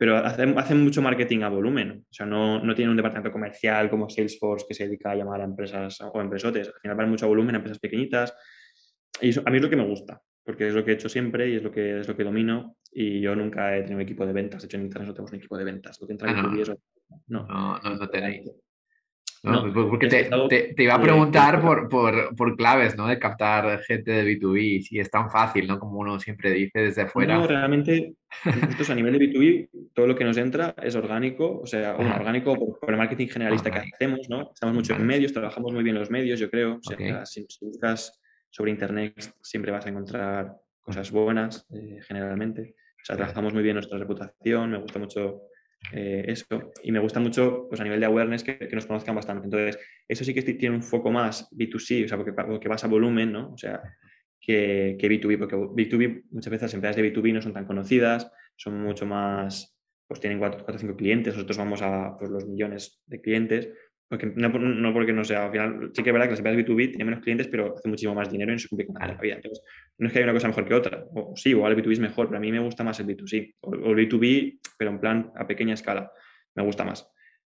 pero 0.00 0.16
hacen, 0.16 0.58
hacen 0.58 0.82
mucho 0.82 1.02
marketing 1.02 1.40
a 1.42 1.50
volumen, 1.50 2.06
o 2.08 2.12
sea, 2.12 2.24
no, 2.24 2.58
no 2.64 2.74
tienen 2.74 2.90
un 2.92 2.96
departamento 2.96 3.30
comercial 3.30 3.90
como 3.90 4.08
Salesforce 4.08 4.64
que 4.66 4.72
se 4.74 4.86
dedica 4.86 5.10
a 5.10 5.14
llamar 5.14 5.42
a 5.42 5.44
empresas 5.44 5.98
o 6.00 6.20
empresotes, 6.22 6.68
al 6.68 6.80
final 6.80 6.96
van 6.96 7.10
mucho 7.10 7.26
a 7.26 7.28
volumen 7.28 7.54
a 7.54 7.58
empresas 7.58 7.78
pequeñitas. 7.80 8.34
Y 9.20 9.28
eso, 9.28 9.42
a 9.44 9.50
mí 9.50 9.58
es 9.58 9.62
lo 9.62 9.68
que 9.68 9.76
me 9.76 9.86
gusta, 9.86 10.22
porque 10.42 10.68
es 10.68 10.74
lo 10.74 10.82
que 10.82 10.92
he 10.92 10.94
hecho 10.94 11.10
siempre 11.10 11.50
y 11.50 11.56
es 11.56 11.62
lo 11.62 11.70
que, 11.70 12.00
es 12.00 12.08
lo 12.08 12.16
que 12.16 12.24
domino. 12.24 12.76
Y 12.90 13.20
yo 13.20 13.36
nunca 13.36 13.76
he 13.76 13.80
tenido 13.82 13.96
un 13.96 14.00
equipo 14.02 14.24
de 14.24 14.32
ventas, 14.32 14.62
de 14.62 14.66
hecho 14.66 14.78
en 14.78 14.84
Internet 14.84 15.08
no 15.08 15.12
tenemos 15.14 15.32
un 15.32 15.38
equipo 15.38 15.58
de 15.58 15.64
ventas, 15.64 16.00
lo 16.00 16.06
que 16.06 16.12
entra 16.14 16.28
Ah, 16.30 16.32
en 16.34 16.42
no. 16.44 16.50
B2B 16.50 16.72
es- 16.72 16.80
No, 17.28 17.46
no, 17.46 17.78
no 17.78 18.08
tenéis. 18.08 18.50
No, 19.42 19.52
No, 19.66 19.72
pues 19.72 19.86
porque 19.88 20.06
es 20.06 20.10
te, 20.10 20.30
te- 20.50 20.74
te 20.74 20.82
iba 20.82 20.94
a 20.96 21.00
preguntar 21.02 21.60
por, 21.62 21.88
por, 21.88 22.36
por 22.36 22.56
claves, 22.56 22.94
¿no? 22.96 23.06
De 23.06 23.18
captar 23.18 23.80
gente 23.84 24.10
de 24.12 24.24
B2B, 24.38 24.82
si 24.82 24.98
es 25.00 25.10
tan 25.10 25.30
fácil, 25.30 25.66
¿no? 25.66 25.78
Como 25.78 25.98
uno 25.98 26.20
siempre 26.20 26.50
dice 26.50 26.78
desde 26.80 27.06
fuera. 27.06 27.36
No, 27.38 27.46
realmente, 27.46 28.12
nosotros 28.44 28.90
a 28.90 28.94
nivel 28.94 29.18
de 29.18 29.26
B2B, 29.30 29.68
todo 29.94 30.06
lo 30.06 30.14
que 30.14 30.24
nos 30.24 30.36
entra 30.36 30.74
es 30.82 30.94
orgánico, 30.94 31.58
o 31.62 31.66
sea, 31.66 31.94
bueno, 31.94 32.14
orgánico 32.16 32.54
por, 32.54 32.78
por 32.80 32.90
el 32.90 32.98
marketing 32.98 33.28
generalista 33.28 33.70
Orgánico. 33.70 33.96
que 33.98 34.04
hacemos, 34.04 34.28
¿no? 34.28 34.50
Estamos 34.52 34.74
mucho 34.76 34.94
en 34.94 35.06
medios, 35.06 35.32
trabajamos 35.32 35.72
muy 35.72 35.82
bien 35.82 35.96
los 35.96 36.10
medios, 36.10 36.38
yo 36.38 36.50
creo. 36.50 36.74
O 36.76 36.82
sea, 36.82 36.96
Ok. 37.20 37.24
si, 37.24 37.46
buscas 37.62 38.20
sobre 38.50 38.72
Internet, 38.72 39.14
siempre 39.40 39.72
vas 39.72 39.86
a 39.86 39.88
encontrar 39.88 40.52
cosas 40.82 41.10
buenas, 41.10 41.66
eh, 41.72 42.00
generalmente. 42.06 42.74
O 43.02 43.04
sea, 43.04 43.16
trabajamos 43.16 43.54
muy 43.54 43.62
bien 43.62 43.74
nuestra 43.76 43.96
reputación, 43.96 44.70
me 44.72 44.78
gusta 44.78 44.98
mucho 44.98 45.44
eh, 45.92 46.24
eso. 46.28 46.72
Y 46.82 46.92
me 46.92 46.98
gusta 46.98 47.20
mucho, 47.20 47.66
pues 47.68 47.80
a 47.80 47.84
nivel 47.84 48.00
de 48.00 48.06
awareness, 48.06 48.44
que, 48.44 48.68
nos 48.72 48.86
conozcan 48.86 49.14
bastante. 49.14 49.44
Entonces, 49.44 49.78
eso 50.06 50.24
sí 50.24 50.34
que 50.34 50.42
tiene 50.42 50.76
un 50.76 50.82
foco 50.82 51.10
más 51.10 51.48
B2C, 51.50 52.04
o 52.04 52.08
sea, 52.08 52.16
porque, 52.16 52.32
porque 52.32 52.68
vas 52.68 52.84
a 52.84 52.88
volumen, 52.88 53.32
¿no? 53.32 53.52
O 53.52 53.58
sea, 53.58 53.82
que, 54.40 54.96
que 54.98 55.08
B2B, 55.08 55.38
porque 55.38 55.56
B2B 55.56 56.24
muchas 56.30 56.50
veces 56.50 56.62
las 56.62 56.74
empresas 56.74 56.96
de 56.96 57.12
B2B 57.12 57.32
no 57.32 57.42
son 57.42 57.52
tan 57.52 57.66
conocidas, 57.66 58.30
son 58.56 58.80
mucho 58.80 59.06
más, 59.06 59.76
pues 60.06 60.20
tienen 60.20 60.38
4 60.38 60.64
o 60.66 60.78
5 60.78 60.96
clientes, 60.96 61.34
nosotros 61.34 61.58
vamos 61.58 61.82
a 61.82 62.16
pues, 62.18 62.30
los 62.30 62.46
millones 62.46 63.02
de 63.06 63.20
clientes, 63.20 63.68
porque, 64.10 64.26
no, 64.26 64.52
por- 64.52 64.60
no 64.60 64.92
porque 64.92 65.12
no 65.14 65.24
sea, 65.24 65.46
al 65.46 65.52
final 65.52 65.90
sí 65.94 66.02
que 66.02 66.10
es 66.10 66.12
verdad 66.12 66.26
que 66.26 66.32
las 66.32 66.40
empresas 66.40 66.58
B2B 66.66 66.88
tienen 66.88 67.06
menos 67.06 67.22
clientes, 67.22 67.48
pero 67.48 67.76
hacen 67.76 67.90
muchísimo 67.90 68.14
más 68.14 68.30
dinero 68.30 68.50
y 68.52 68.56
no 68.56 68.58
se 68.58 68.68
complican 68.68 68.94
tanto 68.96 69.14
la 69.14 69.20
vida. 69.22 69.34
Entonces, 69.36 69.64
no 69.98 70.06
es 70.08 70.12
que 70.12 70.18
haya 70.18 70.26
una 70.26 70.34
cosa 70.34 70.48
mejor 70.48 70.66
que 70.66 70.74
otra, 70.74 71.04
o 71.14 71.32
sí, 71.36 71.50
igual 71.50 71.72
el 71.72 71.78
B2B 71.82 71.92
es 71.92 72.00
mejor, 72.00 72.26
pero 72.26 72.38
a 72.38 72.40
mí 72.40 72.52
me 72.52 72.58
gusta 72.58 72.84
más 72.84 73.00
el 73.00 73.06
B2C, 73.06 73.54
o, 73.60 73.70
o 73.70 73.90
el 73.92 73.96
B2B, 74.08 74.58
pero 74.76 74.90
en 74.90 75.00
plan 75.00 75.32
a 75.36 75.46
pequeña 75.46 75.74
escala, 75.74 76.12
me 76.56 76.62
gusta 76.64 76.84
más. 76.84 77.08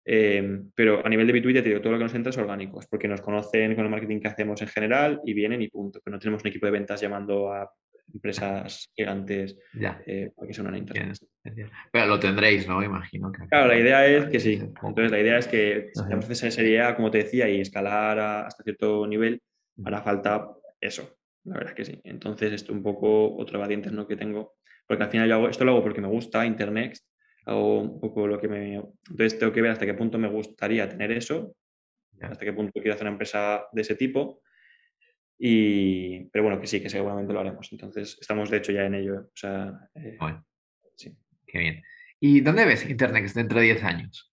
Eh, 0.03 0.61
pero 0.75 1.05
a 1.05 1.09
nivel 1.09 1.27
de 1.27 1.33
B2B, 1.33 1.53
ya 1.53 1.63
te 1.63 1.69
digo, 1.69 1.81
todo 1.81 1.93
lo 1.93 1.97
que 1.99 2.03
nos 2.05 2.13
entra 2.15 2.31
es 2.31 2.37
orgánico, 2.37 2.79
es 2.81 2.87
porque 2.87 3.07
nos 3.07 3.21
conocen 3.21 3.75
con 3.75 3.85
el 3.85 3.91
marketing 3.91 4.19
que 4.19 4.27
hacemos 4.27 4.61
en 4.61 4.67
general 4.67 5.21
y 5.25 5.33
vienen 5.33 5.61
y 5.61 5.69
punto. 5.69 6.01
Pero 6.03 6.15
no 6.15 6.19
tenemos 6.19 6.41
un 6.43 6.47
equipo 6.49 6.65
de 6.65 6.71
ventas 6.73 6.99
llamando 6.99 7.53
a 7.53 7.71
empresas 8.13 8.91
gigantes 8.95 9.57
Ya, 9.73 10.01
eh, 10.05 10.31
para 10.35 10.47
que 10.47 10.53
se 10.53 10.61
unan 10.61 10.73
a 10.75 10.77
internet. 10.77 11.17
Pero 11.91 12.05
lo 12.07 12.19
tendréis, 12.19 12.67
¿no? 12.67 12.83
Imagino 12.83 13.31
que. 13.31 13.47
Claro, 13.47 13.67
la 13.67 13.77
idea 13.79 14.05
es 14.05 14.25
que 14.25 14.39
sí. 14.39 14.53
Entonces, 14.83 15.11
la 15.11 15.19
idea 15.19 15.37
es 15.37 15.47
que 15.47 15.89
si 15.93 15.99
Ajá. 15.99 16.07
queremos 16.09 16.25
hacer 16.25 16.47
esa 16.47 16.55
serie 16.55 16.81
A, 16.81 16.95
como 16.95 17.09
te 17.11 17.19
decía, 17.19 17.49
y 17.49 17.61
escalar 17.61 18.19
a- 18.19 18.45
hasta 18.47 18.63
cierto 18.63 19.05
nivel, 19.07 19.41
hará 19.83 20.01
falta 20.01 20.49
eso. 20.79 21.17
La 21.43 21.55
verdad 21.55 21.71
es 21.71 21.75
que 21.75 21.85
sí. 21.85 21.99
Entonces, 22.03 22.53
esto 22.53 22.71
un 22.73 22.83
poco 22.83 23.35
otro 23.37 23.59
valiente 23.59 23.89
¿no? 23.91 24.07
que 24.07 24.15
tengo. 24.15 24.55
Porque 24.87 25.03
al 25.03 25.09
final 25.09 25.27
yo 25.27 25.35
hago, 25.35 25.49
esto 25.49 25.63
lo 25.65 25.71
hago 25.71 25.83
porque 25.83 26.01
me 26.01 26.07
gusta, 26.07 26.45
Internet, 26.45 26.97
hago 27.45 27.81
un 27.81 27.99
poco 27.99 28.27
lo 28.27 28.39
que 28.39 28.47
me... 28.47 28.75
Entonces, 29.09 29.39
tengo 29.39 29.51
que 29.53 29.61
ver 29.61 29.71
hasta 29.71 29.85
qué 29.85 29.93
punto 29.93 30.17
me 30.19 30.27
gustaría 30.27 30.87
tener 30.87 31.11
eso, 31.11 31.55
hasta 32.21 32.45
qué 32.45 32.53
punto 32.53 32.73
quiero 32.73 32.93
hacer 32.93 33.05
una 33.05 33.13
empresa 33.13 33.63
de 33.71 33.81
ese 33.81 33.95
tipo. 33.95 34.41
Y, 35.43 36.25
pero 36.25 36.43
bueno, 36.43 36.61
que 36.61 36.67
sí, 36.67 36.79
que 36.79 36.89
seguramente 36.89 37.33
lo 37.33 37.39
haremos. 37.39 37.67
Entonces, 37.71 38.15
estamos 38.21 38.51
de 38.51 38.57
hecho 38.57 38.71
ya 38.71 38.85
en 38.85 38.93
ello. 38.93 39.21
O 39.21 39.35
sea, 39.35 39.73
eh, 39.95 40.15
Bueno, 40.19 40.45
sí. 40.95 41.11
qué 41.47 41.57
bien. 41.57 41.83
¿Y 42.19 42.41
dónde 42.41 42.65
ves 42.65 42.87
Internet 42.87 43.31
dentro 43.33 43.59
de 43.59 43.65
10 43.65 43.83
años? 43.83 44.31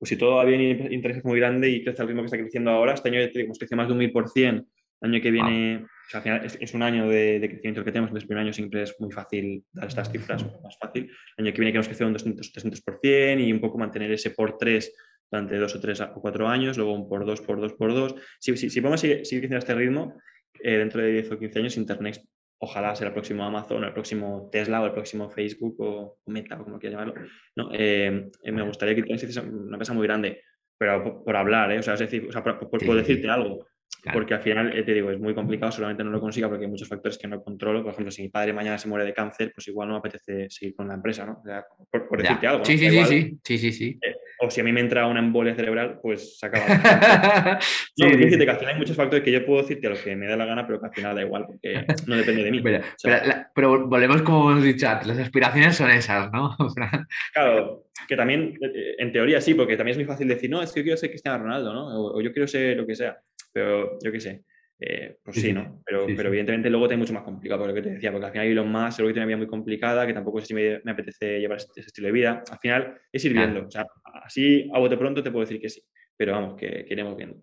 pues 0.00 0.08
si 0.08 0.16
todo 0.16 0.36
va 0.36 0.44
bien 0.46 0.62
y 0.62 0.94
interés 0.94 1.18
es 1.18 1.24
muy 1.26 1.38
grande 1.38 1.68
y 1.68 1.84
crece 1.84 2.00
al 2.00 2.08
ritmo 2.08 2.22
que 2.22 2.26
está 2.26 2.38
creciendo 2.38 2.70
ahora, 2.70 2.94
este 2.94 3.10
año 3.10 3.20
hemos 3.20 3.58
crecido 3.58 3.76
más 3.76 3.86
de 3.86 3.92
un 3.92 4.00
1000%, 4.00 4.66
el 5.02 5.10
año 5.10 5.20
que 5.20 5.30
viene, 5.30 5.84
o 5.84 6.10
sea, 6.10 6.18
al 6.18 6.22
final 6.22 6.44
es, 6.46 6.56
es 6.58 6.72
un 6.72 6.82
año 6.82 7.06
de, 7.06 7.38
de 7.38 7.48
crecimiento 7.50 7.84
que 7.84 7.92
tenemos, 7.92 8.08
entonces 8.08 8.24
el 8.24 8.28
primer 8.28 8.44
año 8.44 8.52
siempre 8.54 8.82
es 8.84 8.96
muy 8.98 9.12
fácil 9.12 9.62
dar 9.70 9.88
estas 9.88 10.10
cifras, 10.10 10.42
más 10.62 10.78
fácil, 10.78 11.10
el 11.36 11.44
año 11.44 11.52
que 11.52 11.60
viene 11.60 11.72
queremos 11.72 11.88
crecer 11.88 12.06
un 12.06 12.14
200, 12.14 12.50
300% 12.50 13.46
y 13.46 13.52
un 13.52 13.60
poco 13.60 13.76
mantener 13.76 14.10
ese 14.10 14.30
por 14.30 14.56
3 14.56 14.90
durante 15.30 15.56
dos 15.56 15.74
o 15.74 15.80
tres 15.80 16.00
o 16.00 16.12
cuatro 16.14 16.48
años, 16.48 16.76
luego 16.76 16.92
un 16.92 17.08
por 17.08 17.24
2, 17.24 17.40
por 17.42 17.60
2, 17.60 17.74
por 17.74 17.94
2. 17.94 18.14
Si, 18.38 18.56
si, 18.56 18.70
si 18.70 18.80
podemos 18.80 19.00
seguir, 19.00 19.24
seguir 19.24 19.54
a 19.54 19.58
este 19.58 19.74
ritmo, 19.74 20.16
eh, 20.62 20.78
dentro 20.78 21.00
de 21.00 21.12
10 21.12 21.32
o 21.32 21.38
15 21.38 21.58
años, 21.58 21.76
Internet 21.76 22.20
ojalá 22.62 22.94
sea 22.94 23.06
el 23.06 23.12
próximo 23.12 23.44
Amazon, 23.44 23.82
o 23.82 23.86
el 23.86 23.92
próximo 23.92 24.48
Tesla, 24.52 24.82
o 24.82 24.86
el 24.86 24.92
próximo 24.92 25.30
Facebook, 25.30 25.76
o, 25.80 26.18
o 26.22 26.30
Meta, 26.30 26.60
o 26.60 26.64
como 26.64 26.78
quieras 26.78 27.00
llamarlo. 27.00 27.28
¿no? 27.56 27.70
Eh, 27.72 28.30
eh, 28.42 28.52
me 28.52 28.62
gustaría 28.62 28.94
que 28.94 29.00
Internet 29.00 29.30
sea 29.30 29.42
una 29.42 29.76
empresa 29.76 29.94
muy 29.94 30.06
grande, 30.06 30.42
pero 30.76 31.02
por, 31.02 31.24
por 31.24 31.36
hablar, 31.36 31.72
¿eh? 31.72 31.78
o 31.78 31.82
sea, 31.82 31.94
es 31.94 32.00
decir, 32.00 32.26
o 32.28 32.32
sea, 32.32 32.42
por, 32.42 32.58
por, 32.58 32.80
Sí, 32.80 32.86
por 32.86 32.96
sí, 32.96 33.00
decirte 33.00 33.28
algo. 33.30 33.66
Claro. 34.02 34.18
Porque 34.18 34.32
al 34.32 34.40
final, 34.40 34.74
eh, 34.78 34.82
te 34.82 34.94
digo, 34.94 35.10
es 35.10 35.20
muy 35.20 35.34
complicado, 35.34 35.70
solamente 35.70 36.02
no 36.02 36.10
lo 36.10 36.20
consiga 36.20 36.48
porque 36.48 36.64
hay 36.64 36.70
muchos 36.70 36.88
factores 36.88 37.18
que 37.18 37.28
no 37.28 37.42
controlo. 37.42 37.82
Por 37.82 37.92
ejemplo, 37.92 38.10
si 38.10 38.22
mi 38.22 38.28
padre 38.30 38.54
mañana 38.54 38.78
se 38.78 38.88
muere 38.88 39.04
de 39.04 39.12
cáncer, 39.12 39.52
pues 39.54 39.68
igual 39.68 39.88
no 39.88 39.94
me 39.94 39.98
apetece 39.98 40.48
seguir 40.48 40.74
con 40.74 40.88
la 40.88 40.94
empresa, 40.94 41.26
¿no? 41.26 41.38
O 41.40 41.44
sea, 41.44 41.64
por, 41.90 42.08
por 42.08 42.22
decirte 42.22 42.46
algo. 42.46 42.60
¿no? 42.60 42.64
Sí, 42.64 42.72
Da 42.74 42.78
sí, 42.78 42.86
sí, 42.88 42.92
igual, 42.94 43.06
sí, 43.08 43.38
sí, 43.44 43.58
sí, 43.58 43.72
sí. 43.72 43.98
eh, 44.00 44.14
o 44.42 44.50
si 44.50 44.62
a 44.62 44.64
mí 44.64 44.72
me 44.72 44.80
entra 44.80 45.06
una 45.06 45.20
embolia 45.20 45.54
cerebral, 45.54 45.98
pues 46.02 46.38
se 46.38 46.46
acaba. 46.46 46.64
Sí, 47.94 48.04
No, 48.06 48.08
sí, 48.16 48.30
sí. 48.30 48.38
que 48.38 48.50
al 48.50 48.56
final 48.58 48.72
hay 48.72 48.78
muchos 48.78 48.96
factores 48.96 49.22
que 49.22 49.32
yo 49.32 49.44
puedo 49.44 49.60
decirte 49.60 49.86
a 49.86 49.90
lo 49.90 49.96
que 50.02 50.16
me 50.16 50.26
dé 50.26 50.34
la 50.34 50.46
gana, 50.46 50.66
pero 50.66 50.80
que 50.80 50.86
al 50.86 50.94
final 50.94 51.14
da 51.14 51.20
igual, 51.22 51.44
porque 51.46 51.84
no 52.06 52.16
depende 52.16 52.44
de 52.44 52.50
mí. 52.52 52.62
Pero, 52.62 52.78
O 52.78 52.82
sea, 52.96 53.20
pero 53.20 53.26
la- 53.26 53.50
pero 53.54 53.86
volvemos 53.86 54.22
como 54.22 54.50
hemos 54.52 54.64
dicho 54.64 54.88
antes, 54.88 55.08
las 55.08 55.18
aspiraciones 55.18 55.76
son 55.76 55.90
esas, 55.90 56.32
¿no? 56.32 56.56
Claro, 57.34 57.84
que 58.08 58.16
también, 58.16 58.54
eh, 58.62 58.94
en 58.98 59.12
teoría 59.12 59.42
sí, 59.42 59.52
porque 59.52 59.76
también 59.76 59.92
es 59.92 59.98
muy 59.98 60.06
fácil 60.06 60.26
decir, 60.28 60.48
no, 60.48 60.62
es 60.62 60.72
que 60.72 60.80
yo 60.80 60.84
quiero 60.84 60.96
ser 60.96 61.10
Cristiano 61.10 61.42
Ronaldo, 61.42 61.74
¿no? 61.74 61.86
O, 61.88 62.16
o 62.18 62.20
yo 62.22 62.32
quiero 62.32 62.48
ser 62.48 62.76
lo 62.78 62.86
que 62.86 62.94
sea, 62.96 63.18
pero 63.52 63.98
yo 64.02 64.12
qué 64.12 64.20
sé. 64.20 64.44
Eh, 64.82 65.18
pues 65.22 65.36
Sí, 65.36 65.52
¿no? 65.52 65.82
Pero, 65.84 66.06
sí, 66.06 66.14
pero 66.14 66.28
sí. 66.28 66.28
evidentemente 66.28 66.70
luego 66.70 66.88
te 66.88 66.96
mucho 66.96 67.12
más 67.12 67.22
complicado, 67.22 67.60
por 67.60 67.68
lo 67.68 67.74
que 67.74 67.82
te 67.82 67.90
decía, 67.90 68.10
porque 68.10 68.26
al 68.26 68.32
final 68.32 68.46
Elon 68.46 68.72
Musk 68.72 68.92
seguro 68.92 69.08
que 69.08 69.14
tiene 69.14 69.24
una 69.24 69.26
vida 69.26 69.36
muy 69.36 69.46
complicada, 69.46 70.06
que 70.06 70.14
tampoco 70.14 70.40
sé 70.40 70.46
si 70.46 70.54
me, 70.54 70.80
me 70.84 70.92
apetece 70.92 71.38
llevar 71.38 71.58
ese, 71.58 71.68
ese 71.76 71.88
estilo 71.88 72.06
de 72.06 72.12
vida. 72.12 72.42
Al 72.50 72.58
final 72.58 72.98
es 73.12 73.24
ir 73.24 73.34
viendo, 73.34 73.66
o 73.66 73.70
sea, 73.70 73.84
así 74.24 74.70
a 74.72 74.78
bote 74.78 74.96
pronto 74.96 75.22
te 75.22 75.30
puedo 75.30 75.44
decir 75.44 75.60
que 75.60 75.68
sí, 75.68 75.82
pero 76.16 76.32
vamos, 76.32 76.54
que, 76.58 76.84
que 76.86 76.94
iremos 76.94 77.16
viendo. 77.16 77.42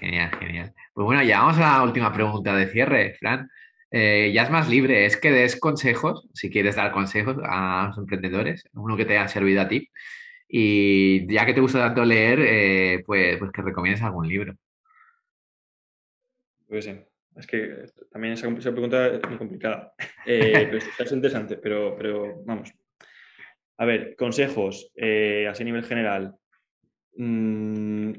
Genial, 0.00 0.30
genial. 0.38 0.72
Pues 0.92 1.04
bueno, 1.04 1.22
ya 1.22 1.40
vamos 1.40 1.58
a 1.58 1.78
la 1.78 1.82
última 1.82 2.12
pregunta 2.12 2.56
de 2.56 2.66
cierre, 2.66 3.14
Fran. 3.14 3.48
Eh, 3.90 4.32
ya 4.34 4.42
es 4.42 4.50
más 4.50 4.68
libre, 4.68 5.06
es 5.06 5.16
que 5.16 5.30
des 5.30 5.58
consejos, 5.58 6.28
si 6.34 6.50
quieres 6.50 6.76
dar 6.76 6.92
consejos 6.92 7.36
a 7.42 7.86
los 7.88 7.98
emprendedores, 7.98 8.64
uno 8.74 8.96
que 8.96 9.04
te 9.04 9.16
haya 9.16 9.28
servido 9.28 9.62
a 9.62 9.68
ti. 9.68 9.88
Y 10.48 11.30
ya 11.32 11.46
que 11.46 11.54
te 11.54 11.60
gusta 11.60 11.78
tanto 11.80 12.04
leer, 12.04 12.40
eh, 12.40 13.02
pues, 13.06 13.36
pues 13.38 13.50
que 13.52 13.62
recomiendes 13.62 14.02
algún 14.02 14.26
libro. 14.26 14.54
Pues 16.68 16.84
sí, 16.84 16.94
es 17.36 17.46
que 17.46 17.84
también 18.10 18.34
esa, 18.34 18.48
esa 18.48 18.72
pregunta 18.72 19.06
es 19.08 19.20
muy 19.28 19.38
complicada. 19.38 19.94
Eh, 20.26 20.52
pero 20.66 20.78
es, 20.78 20.88
es 20.98 21.12
interesante, 21.12 21.56
pero, 21.56 21.96
pero 21.96 22.42
vamos. 22.44 22.72
A 23.78 23.84
ver, 23.86 24.14
consejos, 24.16 24.90
eh, 24.96 25.46
así 25.48 25.62
a 25.62 25.66
nivel 25.66 25.84
general. 25.84 26.34
Mm, 27.16 28.12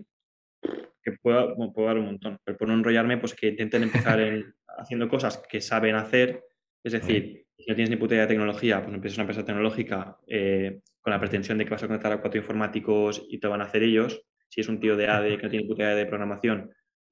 que 1.02 1.12
puedo, 1.22 1.56
bueno, 1.56 1.74
puedo 1.74 1.88
dar 1.88 1.98
un 1.98 2.06
montón, 2.06 2.40
pero 2.44 2.58
por 2.58 2.68
no 2.68 2.74
enrollarme, 2.74 3.18
pues 3.18 3.34
que 3.34 3.50
intenten 3.50 3.84
empezar 3.84 4.20
en- 4.20 4.54
haciendo 4.78 5.08
cosas 5.08 5.42
que 5.50 5.62
saben 5.62 5.96
hacer. 5.96 6.44
Es 6.84 6.94
decir, 6.94 7.46
si 7.58 7.66
no 7.70 7.76
tienes 7.76 7.90
ni 7.90 7.98
puta 7.98 8.16
idea 8.16 8.24
de 8.24 8.30
tecnología, 8.30 8.82
pues 8.82 8.96
empiezas 8.96 9.18
una 9.18 9.24
empresa 9.24 9.46
tecnológica 9.46 10.18
eh, 10.28 10.80
con 11.02 11.12
la 11.12 11.20
pretensión 11.20 11.58
de 11.58 11.66
que 11.66 11.72
vas 11.72 11.84
a 11.84 11.88
conectar 11.88 12.12
a 12.12 12.22
cuatro 12.22 12.40
informáticos 12.40 13.26
y 13.30 13.38
te 13.40 13.48
van 13.48 13.62
a 13.62 13.66
hacer 13.66 13.84
ellos. 13.84 14.22
Si 14.48 14.62
es 14.62 14.68
un 14.70 14.80
tío 14.80 14.96
de 14.96 15.08
ADE 15.08 15.38
que 15.38 15.44
no 15.44 15.50
tiene 15.50 15.64
ni 15.64 15.70
puta 15.70 15.84
idea 15.84 15.96
de 15.96 16.06
programación, 16.06 16.72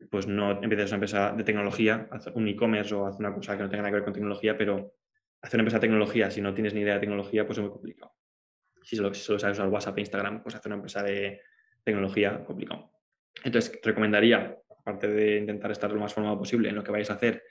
pues 0.09 0.27
no 0.27 0.51
empieces 0.63 0.89
una 0.91 0.95
empresa 0.97 1.31
de 1.31 1.43
tecnología, 1.43 2.07
haz 2.11 2.27
un 2.33 2.47
e-commerce 2.47 2.93
o 2.93 3.05
haz 3.07 3.19
una 3.19 3.33
cosa 3.33 3.57
que 3.57 3.63
no 3.63 3.69
tenga 3.69 3.81
nada 3.83 3.89
que 3.91 3.95
ver 3.95 4.03
con 4.03 4.13
tecnología, 4.13 4.57
pero 4.57 4.93
hacer 5.41 5.57
una 5.57 5.61
empresa 5.63 5.77
de 5.77 5.81
tecnología, 5.81 6.29
si 6.31 6.41
no 6.41 6.53
tienes 6.53 6.73
ni 6.73 6.81
idea 6.81 6.95
de 6.95 6.99
tecnología, 6.99 7.45
pues 7.45 7.57
es 7.57 7.63
muy 7.63 7.71
complicado. 7.71 8.13
Si 8.83 8.95
solo, 8.95 9.13
si 9.13 9.21
solo 9.21 9.39
sabes 9.39 9.57
usar 9.57 9.69
WhatsApp 9.69 9.97
e 9.97 10.01
Instagram, 10.01 10.43
pues 10.43 10.55
hacer 10.55 10.69
una 10.69 10.75
empresa 10.77 11.03
de 11.03 11.41
tecnología, 11.83 12.43
complicado. 12.45 12.91
Entonces, 13.43 13.79
recomendaría, 13.83 14.57
aparte 14.79 15.07
de 15.07 15.37
intentar 15.37 15.71
estar 15.71 15.91
lo 15.91 15.99
más 15.99 16.13
formado 16.13 16.37
posible 16.37 16.69
en 16.69 16.75
lo 16.75 16.83
que 16.83 16.91
vais 16.91 17.09
a 17.09 17.13
hacer, 17.13 17.43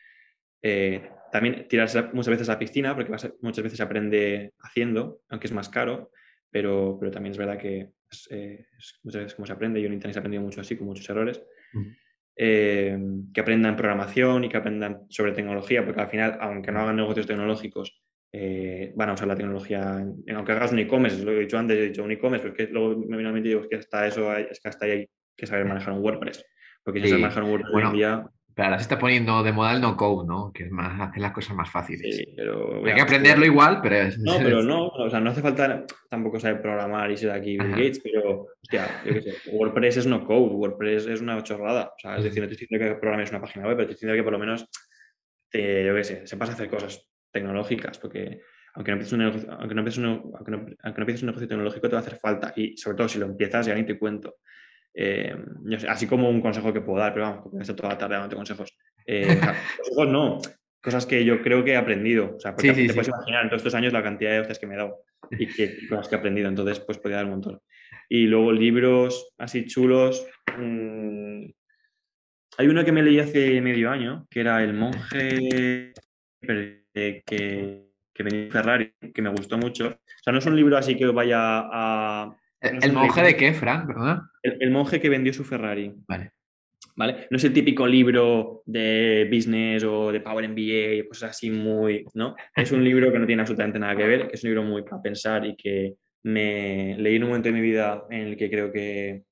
eh, 0.63 1.11
también 1.31 1.69
tirarse 1.69 2.03
muchas 2.13 2.31
veces 2.31 2.49
a 2.49 2.53
la 2.53 2.59
piscina, 2.59 2.95
porque 2.95 3.11
vas 3.11 3.25
a- 3.25 3.33
muchas 3.41 3.63
veces 3.65 3.77
se 3.77 3.83
aprende 3.83 4.53
haciendo, 4.61 5.21
aunque 5.29 5.47
es 5.47 5.53
más 5.53 5.69
caro, 5.69 6.11
pero, 6.51 6.97
pero 6.99 7.11
también 7.13 7.33
es 7.33 7.39
verdad 7.39 7.59
que 7.59 7.91
es, 8.11 8.29
eh, 8.31 8.67
es 8.79 8.99
muchas 9.03 9.23
veces 9.23 9.35
como 9.35 9.47
se 9.47 9.53
aprende. 9.53 9.81
Yo 9.81 9.89
en 9.89 9.95
Internet 9.95 10.17
he 10.17 10.21
aprendido 10.21 10.43
mucho 10.43 10.61
así, 10.61 10.77
con 10.77 10.87
muchos 10.87 11.09
errores. 11.11 11.43
Ujú. 11.75 11.91
Eh, 12.39 12.99
que 13.33 13.41
aprendan 13.41 13.77
programación 13.77 14.45
y 14.45 14.51
que 14.51 14.59
aprendan 14.59 15.07
sobre 15.09 15.33
tecnología, 15.33 15.85
porque 15.87 16.03
al 16.03 16.09
final, 16.09 16.37
aunque 16.41 16.71
no 16.71 16.81
hagan 16.81 16.97
negocios 16.97 17.27
tecnológicos, 17.27 17.99
eh, 18.31 18.93
van 18.95 19.09
a 19.09 19.13
usar 19.15 19.27
la 19.29 19.37
tecnología, 19.37 20.05
aunque 20.35 20.53
hagas 20.53 20.73
un 20.73 20.81
e-commerce, 20.81 21.25
lo 21.25 21.33
he 21.33 21.41
dicho 21.41 21.57
antes, 21.57 21.79
he 21.79 21.89
dicho 21.89 22.05
un 22.05 22.11
e-commerce, 22.11 22.43
pero 22.43 22.55
es 22.55 22.67
que 22.67 22.73
luego 22.73 23.01
me 23.09 23.17
vino 23.17 23.31
a 23.31 23.33
mente 23.33 23.49
y 23.49 23.53
digo, 23.53 23.63
es 23.63 23.69
que 23.69 23.77
hasta 23.77 24.07
eso 24.07 24.31
hay, 24.31 24.47
es 24.51 24.61
que 24.61 24.69
hasta 24.69 24.85
ahí 24.85 24.91
hay 24.91 25.09
que 25.35 25.47
saber 25.47 25.65
manejar 25.65 25.95
un 25.95 26.01
WordPress, 26.01 26.45
Porque 26.85 27.01
si 27.01 27.05
no 27.05 27.09
sabes 27.09 27.23
manejar 27.23 27.43
un 27.45 27.51
WordPress 27.51 27.75
hoy 27.75 27.83
en 27.83 27.93
día... 27.93 28.27
Pero 28.57 28.69
ahora 28.69 28.79
se 28.79 28.85
está 28.85 28.99
poniendo 28.99 29.43
de 29.43 29.53
moda 29.53 29.75
el 29.75 29.83
no 29.83 29.99
code, 29.99 30.27
¿no? 30.27 30.51
Que 30.51 30.65
es 30.65 30.71
más, 30.71 30.99
hace 30.99 31.21
las 31.21 31.33
cosas 31.33 31.55
más 31.55 31.71
fáciles. 31.71 32.17
Sí, 32.17 32.25
pero... 32.35 32.83
Hay 32.87 32.95
que 32.95 33.03
aprenderlo 33.03 33.45
igual, 33.45 33.81
pero 33.83 33.97
es... 33.97 34.19
No, 34.19 34.39
pero 34.39 34.63
no, 34.63 34.87
o 34.97 35.11
sea, 35.11 35.21
no 35.21 35.29
hace 35.29 35.43
falta 35.43 35.85
tampoco 36.09 36.41
saber 36.41 36.63
programar 36.63 37.11
y 37.11 37.19
ser 37.19 37.33
aquí 37.33 37.59
Bill 37.59 37.73
Gates, 37.73 38.01
pero, 38.03 38.47
hostia, 38.63 39.03
yo 39.05 39.13
qué 39.13 39.21
sé, 39.21 39.35
WordPress 39.53 39.99
es 39.99 40.07
no 40.07 40.25
code, 40.25 40.55
WordPress 40.55 41.07
es 41.07 41.21
una 41.21 41.43
chorrada. 41.43 41.93
O 41.95 41.99
sea, 41.99 42.17
es 42.17 42.25
decir, 42.25 42.41
no 42.41 42.49
te 42.49 42.55
estoy 42.55 42.67
diciendo 42.67 42.95
que 42.95 42.99
programes 42.99 43.29
una 43.29 43.43
página 43.43 43.67
web, 43.67 43.77
pero 43.77 43.89
te 43.89 43.93
estoy 43.93 44.07
diciendo 44.07 44.19
que 44.19 44.25
por 44.25 44.33
lo 44.33 44.39
menos, 44.39 44.67
te, 45.51 45.85
yo 45.85 45.95
qué 45.95 46.05
sé, 46.05 46.27
sepas 46.27 46.49
hacer 46.49 46.71
cosas 46.71 47.07
tecnológicas, 47.31 47.99
porque 47.99 48.41
aunque 48.73 48.91
no, 48.91 48.95
empieces 48.95 49.13
un 49.13 49.19
negocio, 49.19 49.53
aunque, 49.53 49.75
no 49.75 49.81
empieces 49.83 49.99
un, 49.99 50.33
aunque, 50.35 50.51
no, 50.51 50.57
aunque 50.57 50.99
no 50.99 51.03
empieces 51.03 51.23
un 51.23 51.27
negocio 51.27 51.47
tecnológico, 51.47 51.89
te 51.91 51.95
va 51.95 51.99
a 51.99 52.03
hacer 52.03 52.17
falta. 52.17 52.55
Y 52.57 52.75
sobre 52.79 52.97
todo 52.97 53.07
si 53.07 53.19
lo 53.19 53.27
empiezas, 53.27 53.67
ya 53.67 53.75
ni 53.75 53.85
te 53.85 53.99
cuento. 53.99 54.37
Eh, 54.99 55.37
así 55.89 56.07
como 56.07 56.31
un 56.31 56.41
consejo 56.41 56.73
que 56.73 56.81
puedo 56.81 56.99
dar, 56.99 57.13
pero 57.13 57.27
vamos, 57.27 57.43
porque 57.43 57.75
toda 57.75 57.91
la 57.91 57.99
tarde 57.99 58.17
dando 58.17 58.35
consejos. 58.35 58.75
Eh, 59.07 59.27
consejos 59.77 60.09
no, 60.09 60.41
cosas 60.81 61.05
que 61.05 61.23
yo 61.23 61.43
creo 61.43 61.63
que 61.63 61.73
he 61.73 61.77
aprendido. 61.77 62.35
O 62.37 62.41
sea, 62.41 62.55
porque 62.55 62.73
te 62.73 62.95
puedes 62.95 63.09
imaginar 63.09 63.43
en 63.43 63.51
todos 63.51 63.61
estos 63.61 63.75
años 63.75 63.93
la 63.93 64.03
cantidad 64.03 64.31
de 64.31 64.41
hostias 64.41 64.59
que 64.59 64.67
me 64.67 64.75
he 64.75 64.79
dado 64.79 65.03
y, 65.31 65.47
que, 65.49 65.87
cosas 65.87 66.09
que 66.09 66.15
he 66.15 66.19
aprendido. 66.19 66.49
Entonces, 66.49 66.81
pues 66.81 66.97
podría 66.97 67.19
dar 67.19 67.27
un 67.27 67.33
montón. 67.33 67.61
Y 68.09 68.27
luego 68.27 68.53
libros 68.53 69.35
así 69.37 69.67
chulos. 69.67 70.27
Mmm, 70.57 71.45
hay 72.59 72.69
uno 72.69 72.83
que 72.83 72.93
me 72.93 73.03
leí 73.03 73.21
hace 73.21 73.61
medio 73.61 73.91
año, 73.91 74.27
que 74.31 74.41
era 74.41 74.65
El 74.65 74.73
monje 74.73 75.93
que, 76.41 77.23
que 77.27 78.23
venía 78.23 78.51
Ferrari, 78.51 78.95
que 79.13 79.21
me 79.21 79.29
gustó 79.29 79.59
mucho. 79.59 79.89
O 79.89 80.23
sea, 80.23 80.33
no 80.33 80.39
es 80.39 80.47
un 80.47 80.57
libro 80.57 80.79
así 80.79 80.97
que 80.97 81.05
vaya 81.07 81.39
a 81.39 82.35
¿El, 82.61 82.93
monje 82.93 83.23
de 83.23 83.37
qué, 83.37 83.53
Frank? 83.53 83.91
El, 84.43 84.71
monje 84.71 85.01
que 85.01 85.09
vendió 85.09 85.33
su 85.33 85.45
Ferrari. 85.45 85.93
Vale. 86.09 86.33
¿Vale? 86.97 87.27
No 87.31 87.37
es 87.37 87.45
el 87.45 87.53
típico 87.53 87.87
libro 87.87 88.63
de 88.65 89.29
business 89.31 89.85
o 89.85 90.11
de 90.11 90.21
Power 90.21 90.49
MBA, 90.49 91.07
cosas 91.09 91.31
así 91.31 91.51
muy, 91.51 92.07
¿no? 92.15 92.35
Es 92.55 92.73
un 92.73 92.83
libro 92.83 93.13
que 93.13 93.19
no 93.19 93.27
tiene 93.27 93.43
absolutamente 93.43 93.79
nada 93.79 93.95
que 93.95 94.07
ver, 94.07 94.29
que 94.29 94.37
es 94.37 94.45
un 94.45 94.51
libro 94.51 94.63
muy 94.63 94.83
para 94.83 95.03
pensar 95.03 95.45
y 95.45 95.57
que 95.57 95.95
me 96.23 96.97
leí 96.99 97.17
en 97.17 97.25
un 97.25 97.29
momento 97.29 97.49
de 97.49 97.55
mi 97.55 97.61
vida 97.61 98.05
en 98.09 98.29
el 98.29 98.37
que 98.37 98.51
creo 98.51 98.73
que, 98.73 99.25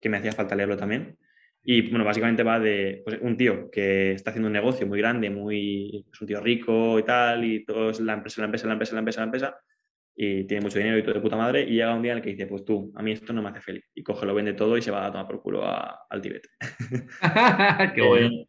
que 0.00 0.08
me 0.08 0.16
hacía 0.16 0.32
falta 0.32 0.56
leerlo 0.56 0.76
también. 0.76 1.16
Y 1.64 1.90
bueno, 1.90 2.04
básicamente 2.04 2.42
va 2.42 2.58
de 2.58 3.02
pues, 3.04 3.18
un 3.22 3.36
tío 3.36 3.70
que 3.70 4.12
está 4.12 4.30
haciendo 4.30 4.48
un 4.48 4.52
negocio 4.52 4.86
muy 4.86 4.98
grande, 4.98 5.30
muy, 5.30 6.04
es 6.12 6.20
un 6.20 6.26
tío 6.26 6.40
rico 6.40 6.98
y 6.98 7.04
tal, 7.04 7.44
y 7.44 7.64
todo 7.64 7.90
es 7.90 8.00
la 8.00 8.14
empresa, 8.14 8.40
la 8.40 8.46
empresa, 8.46 8.66
la 8.66 8.72
empresa, 8.72 8.94
la 8.94 8.98
empresa, 8.98 9.20
la 9.20 9.24
empresa, 9.26 9.56
y 10.14 10.44
tiene 10.44 10.62
mucho 10.62 10.78
dinero 10.78 10.98
y 10.98 11.02
todo 11.02 11.14
de 11.14 11.20
puta 11.20 11.36
madre, 11.36 11.62
y 11.62 11.74
llega 11.74 11.94
un 11.94 12.02
día 12.02 12.12
en 12.12 12.18
el 12.18 12.24
que 12.24 12.30
dice, 12.30 12.46
pues 12.46 12.64
tú, 12.64 12.92
a 12.94 13.02
mí 13.02 13.12
esto 13.12 13.32
no 13.32 13.42
me 13.42 13.48
hace 13.48 13.60
feliz. 13.60 13.84
Y 13.94 14.02
coge, 14.02 14.26
lo 14.26 14.34
vende 14.34 14.54
todo 14.54 14.76
y 14.76 14.82
se 14.82 14.90
va 14.90 15.06
a 15.06 15.12
tomar 15.12 15.26
por 15.26 15.42
culo 15.42 15.64
al 15.64 16.20
Tíbet. 16.20 16.46
Qué 17.94 18.02
bueno. 18.02 18.28
Eh, 18.28 18.46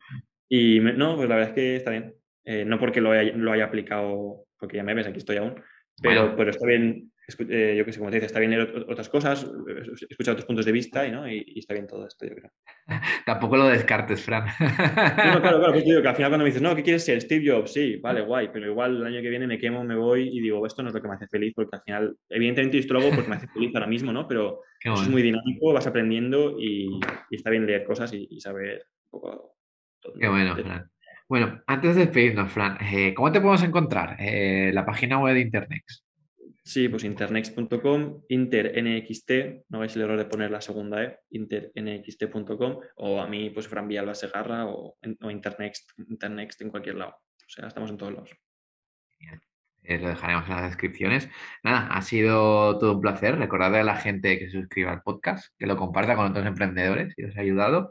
y 0.50 0.80
no, 0.80 1.16
pues 1.16 1.30
la 1.30 1.36
verdad 1.36 1.50
es 1.50 1.56
que 1.56 1.76
está 1.78 1.92
bien. 1.92 2.14
Eh, 2.46 2.66
no 2.66 2.78
porque 2.78 3.02
lo 3.02 3.12
haya, 3.12 3.32
lo 3.36 3.52
haya, 3.52 3.66
aplicado, 3.66 4.46
porque 4.60 4.78
ya 4.78 4.84
me 4.84 4.94
ves, 4.94 5.08
aquí 5.08 5.18
estoy 5.18 5.38
aún, 5.38 5.56
pero, 6.02 6.36
pero 6.36 6.52
está 6.52 6.66
bien 6.66 7.14
eh, 7.50 7.76
yo 7.78 7.86
qué 7.86 7.94
sé, 7.94 8.00
como 8.00 8.12
te 8.12 8.18
dice, 8.18 8.26
está 8.26 8.40
bien 8.40 8.52
leer 8.52 8.86
otras 8.90 9.08
cosas, 9.08 9.50
escuchar 10.10 10.34
otros 10.34 10.46
puntos 10.46 10.66
de 10.66 10.74
vista 10.74 11.08
y, 11.08 11.12
¿no? 11.12 11.30
y, 11.30 11.58
está 11.58 11.74
bien 11.74 11.88
todo 11.88 12.06
esto, 12.06 12.26
yo 12.26 12.36
creo. 12.36 12.52
Tampoco 13.26 13.56
lo 13.56 13.68
descartes, 13.68 14.22
Fran. 14.24 14.46
No, 14.46 15.42
claro, 15.42 15.60
claro, 15.60 15.72
pues 15.72 15.86
digo 15.86 16.02
que 16.02 16.08
al 16.10 16.16
final 16.16 16.32
cuando 16.32 16.44
me 16.44 16.50
dices, 16.50 16.62
no, 16.62 16.76
¿qué 16.76 16.84
quieres 16.84 17.06
ser? 17.06 17.22
Steve 17.22 17.50
Jobs, 17.50 17.72
sí, 17.72 17.96
vale, 17.98 18.22
guay, 18.22 18.50
pero 18.52 18.70
igual 18.70 18.98
el 18.98 19.06
año 19.06 19.22
que 19.22 19.30
viene 19.30 19.48
me 19.48 19.58
quemo, 19.58 19.86
me 19.86 19.96
voy 19.96 20.28
y 20.28 20.42
digo, 20.42 20.66
esto 20.68 20.84
no 20.84 20.90
es 20.90 20.96
lo 20.96 21.02
que 21.02 21.08
me 21.08 21.16
hace 21.16 21.28
feliz, 21.28 21.54
porque 21.56 21.78
al 21.78 21.82
final, 21.84 22.18
evidentemente 22.30 22.78
esto 22.78 22.94
lo 22.94 23.00
hago 23.00 23.12
porque 23.12 23.30
me 23.30 23.38
hace 23.38 23.48
feliz 23.48 23.72
ahora 23.74 23.88
mismo, 23.88 24.12
¿no? 24.12 24.28
Pero 24.28 24.62
es 24.84 25.10
muy 25.10 25.22
dinámico, 25.22 25.72
vas 25.72 25.88
aprendiendo 25.88 26.58
y, 26.60 27.00
está 27.32 27.50
bien 27.50 27.66
leer 27.66 27.86
cosas 27.86 28.14
y, 28.14 28.40
saber 28.42 28.86
un 29.06 29.22
poco 29.22 29.56
todo. 30.02 30.14
Qué 30.20 30.28
bueno, 30.28 30.56
Fran. 30.58 30.93
Bueno, 31.34 31.64
antes 31.66 31.96
de 31.96 32.02
despedirnos, 32.02 32.52
Fran, 32.52 32.78
eh, 32.80 33.12
¿cómo 33.16 33.32
te 33.32 33.42
podemos 33.42 33.64
encontrar? 33.64 34.18
Eh, 34.20 34.70
la 34.72 34.86
página 34.86 35.18
web 35.18 35.34
de 35.34 35.42
Internet. 35.42 35.82
Sí, 36.64 36.88
pues 36.90 37.04
internext.com, 37.06 38.22
internxt, 38.30 39.32
no 39.68 39.80
hagáis 39.80 39.96
el 39.96 40.04
error 40.04 40.20
de 40.20 40.26
poner 40.26 40.52
la 40.52 40.62
segunda 40.62 41.04
E, 41.04 41.22
internxt.com, 41.32 42.80
o 42.98 43.20
a 43.20 43.28
mí, 43.28 43.50
pues 43.50 43.68
Fran 43.68 43.88
Villalba 43.88 44.14
Segarra 44.14 44.68
o, 44.68 44.96
o 45.22 45.32
internext, 45.32 45.90
internext 46.08 46.62
en 46.62 46.70
cualquier 46.70 46.98
lado. 46.98 47.14
O 47.14 47.50
sea, 47.50 47.68
estamos 47.68 47.90
en 47.90 47.98
todos 47.98 48.14
lados. 48.14 48.30
Eh, 49.82 49.98
lo 49.98 50.10
dejaremos 50.10 50.48
en 50.48 50.56
las 50.56 50.70
descripciones. 50.70 51.30
Nada, 51.64 51.88
ha 51.88 52.02
sido 52.04 52.78
todo 52.78 52.94
un 52.94 53.02
placer. 53.02 53.40
Recordad 53.40 53.74
a 53.76 53.84
la 53.84 53.96
gente 53.96 54.38
que 54.38 54.52
se 54.52 54.60
suscriba 54.60 54.92
al 54.92 55.02
podcast, 55.02 55.48
que 55.58 55.66
lo 55.66 55.78
comparta 55.78 56.16
con 56.16 56.28
otros 56.28 56.46
emprendedores 56.46 57.16
si 57.16 57.24
os 57.24 57.36
ha 57.36 57.42
ayudado. 57.42 57.90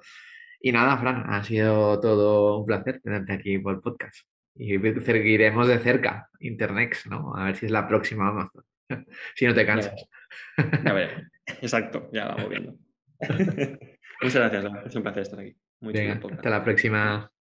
Y 0.65 0.71
nada, 0.71 0.97
Fran, 0.97 1.25
ha 1.27 1.43
sido 1.43 1.99
todo 1.99 2.59
un 2.59 2.67
placer 2.67 3.01
tenerte 3.03 3.33
aquí 3.33 3.59
por 3.59 3.75
el 3.75 3.81
podcast. 3.81 4.17
Y 4.55 4.79
seguiremos 4.79 5.67
de 5.67 5.79
cerca 5.81 6.29
Internex, 6.39 7.09
¿no? 7.09 7.35
A 7.35 7.47
ver 7.47 7.57
si 7.57 7.67
es 7.67 7.73
la 7.73 7.89
próxima 7.89 8.29
Amazon. 8.29 8.65
si 9.35 9.47
no 9.47 9.55
te 9.55 9.67
cansas. 9.67 10.07
Ya, 10.85 10.93
ver, 10.93 11.31
Exacto, 11.47 12.09
ya 12.13 12.29
vamos 12.29 12.49
viendo. 12.49 12.77
Muchas 14.23 14.53
gracias, 14.53 14.87
es 14.87 14.95
un 14.95 15.03
placer 15.03 15.23
estar 15.23 15.41
aquí. 15.41 15.57
hasta 16.31 16.51
la 16.51 16.63
próxima. 16.63 17.32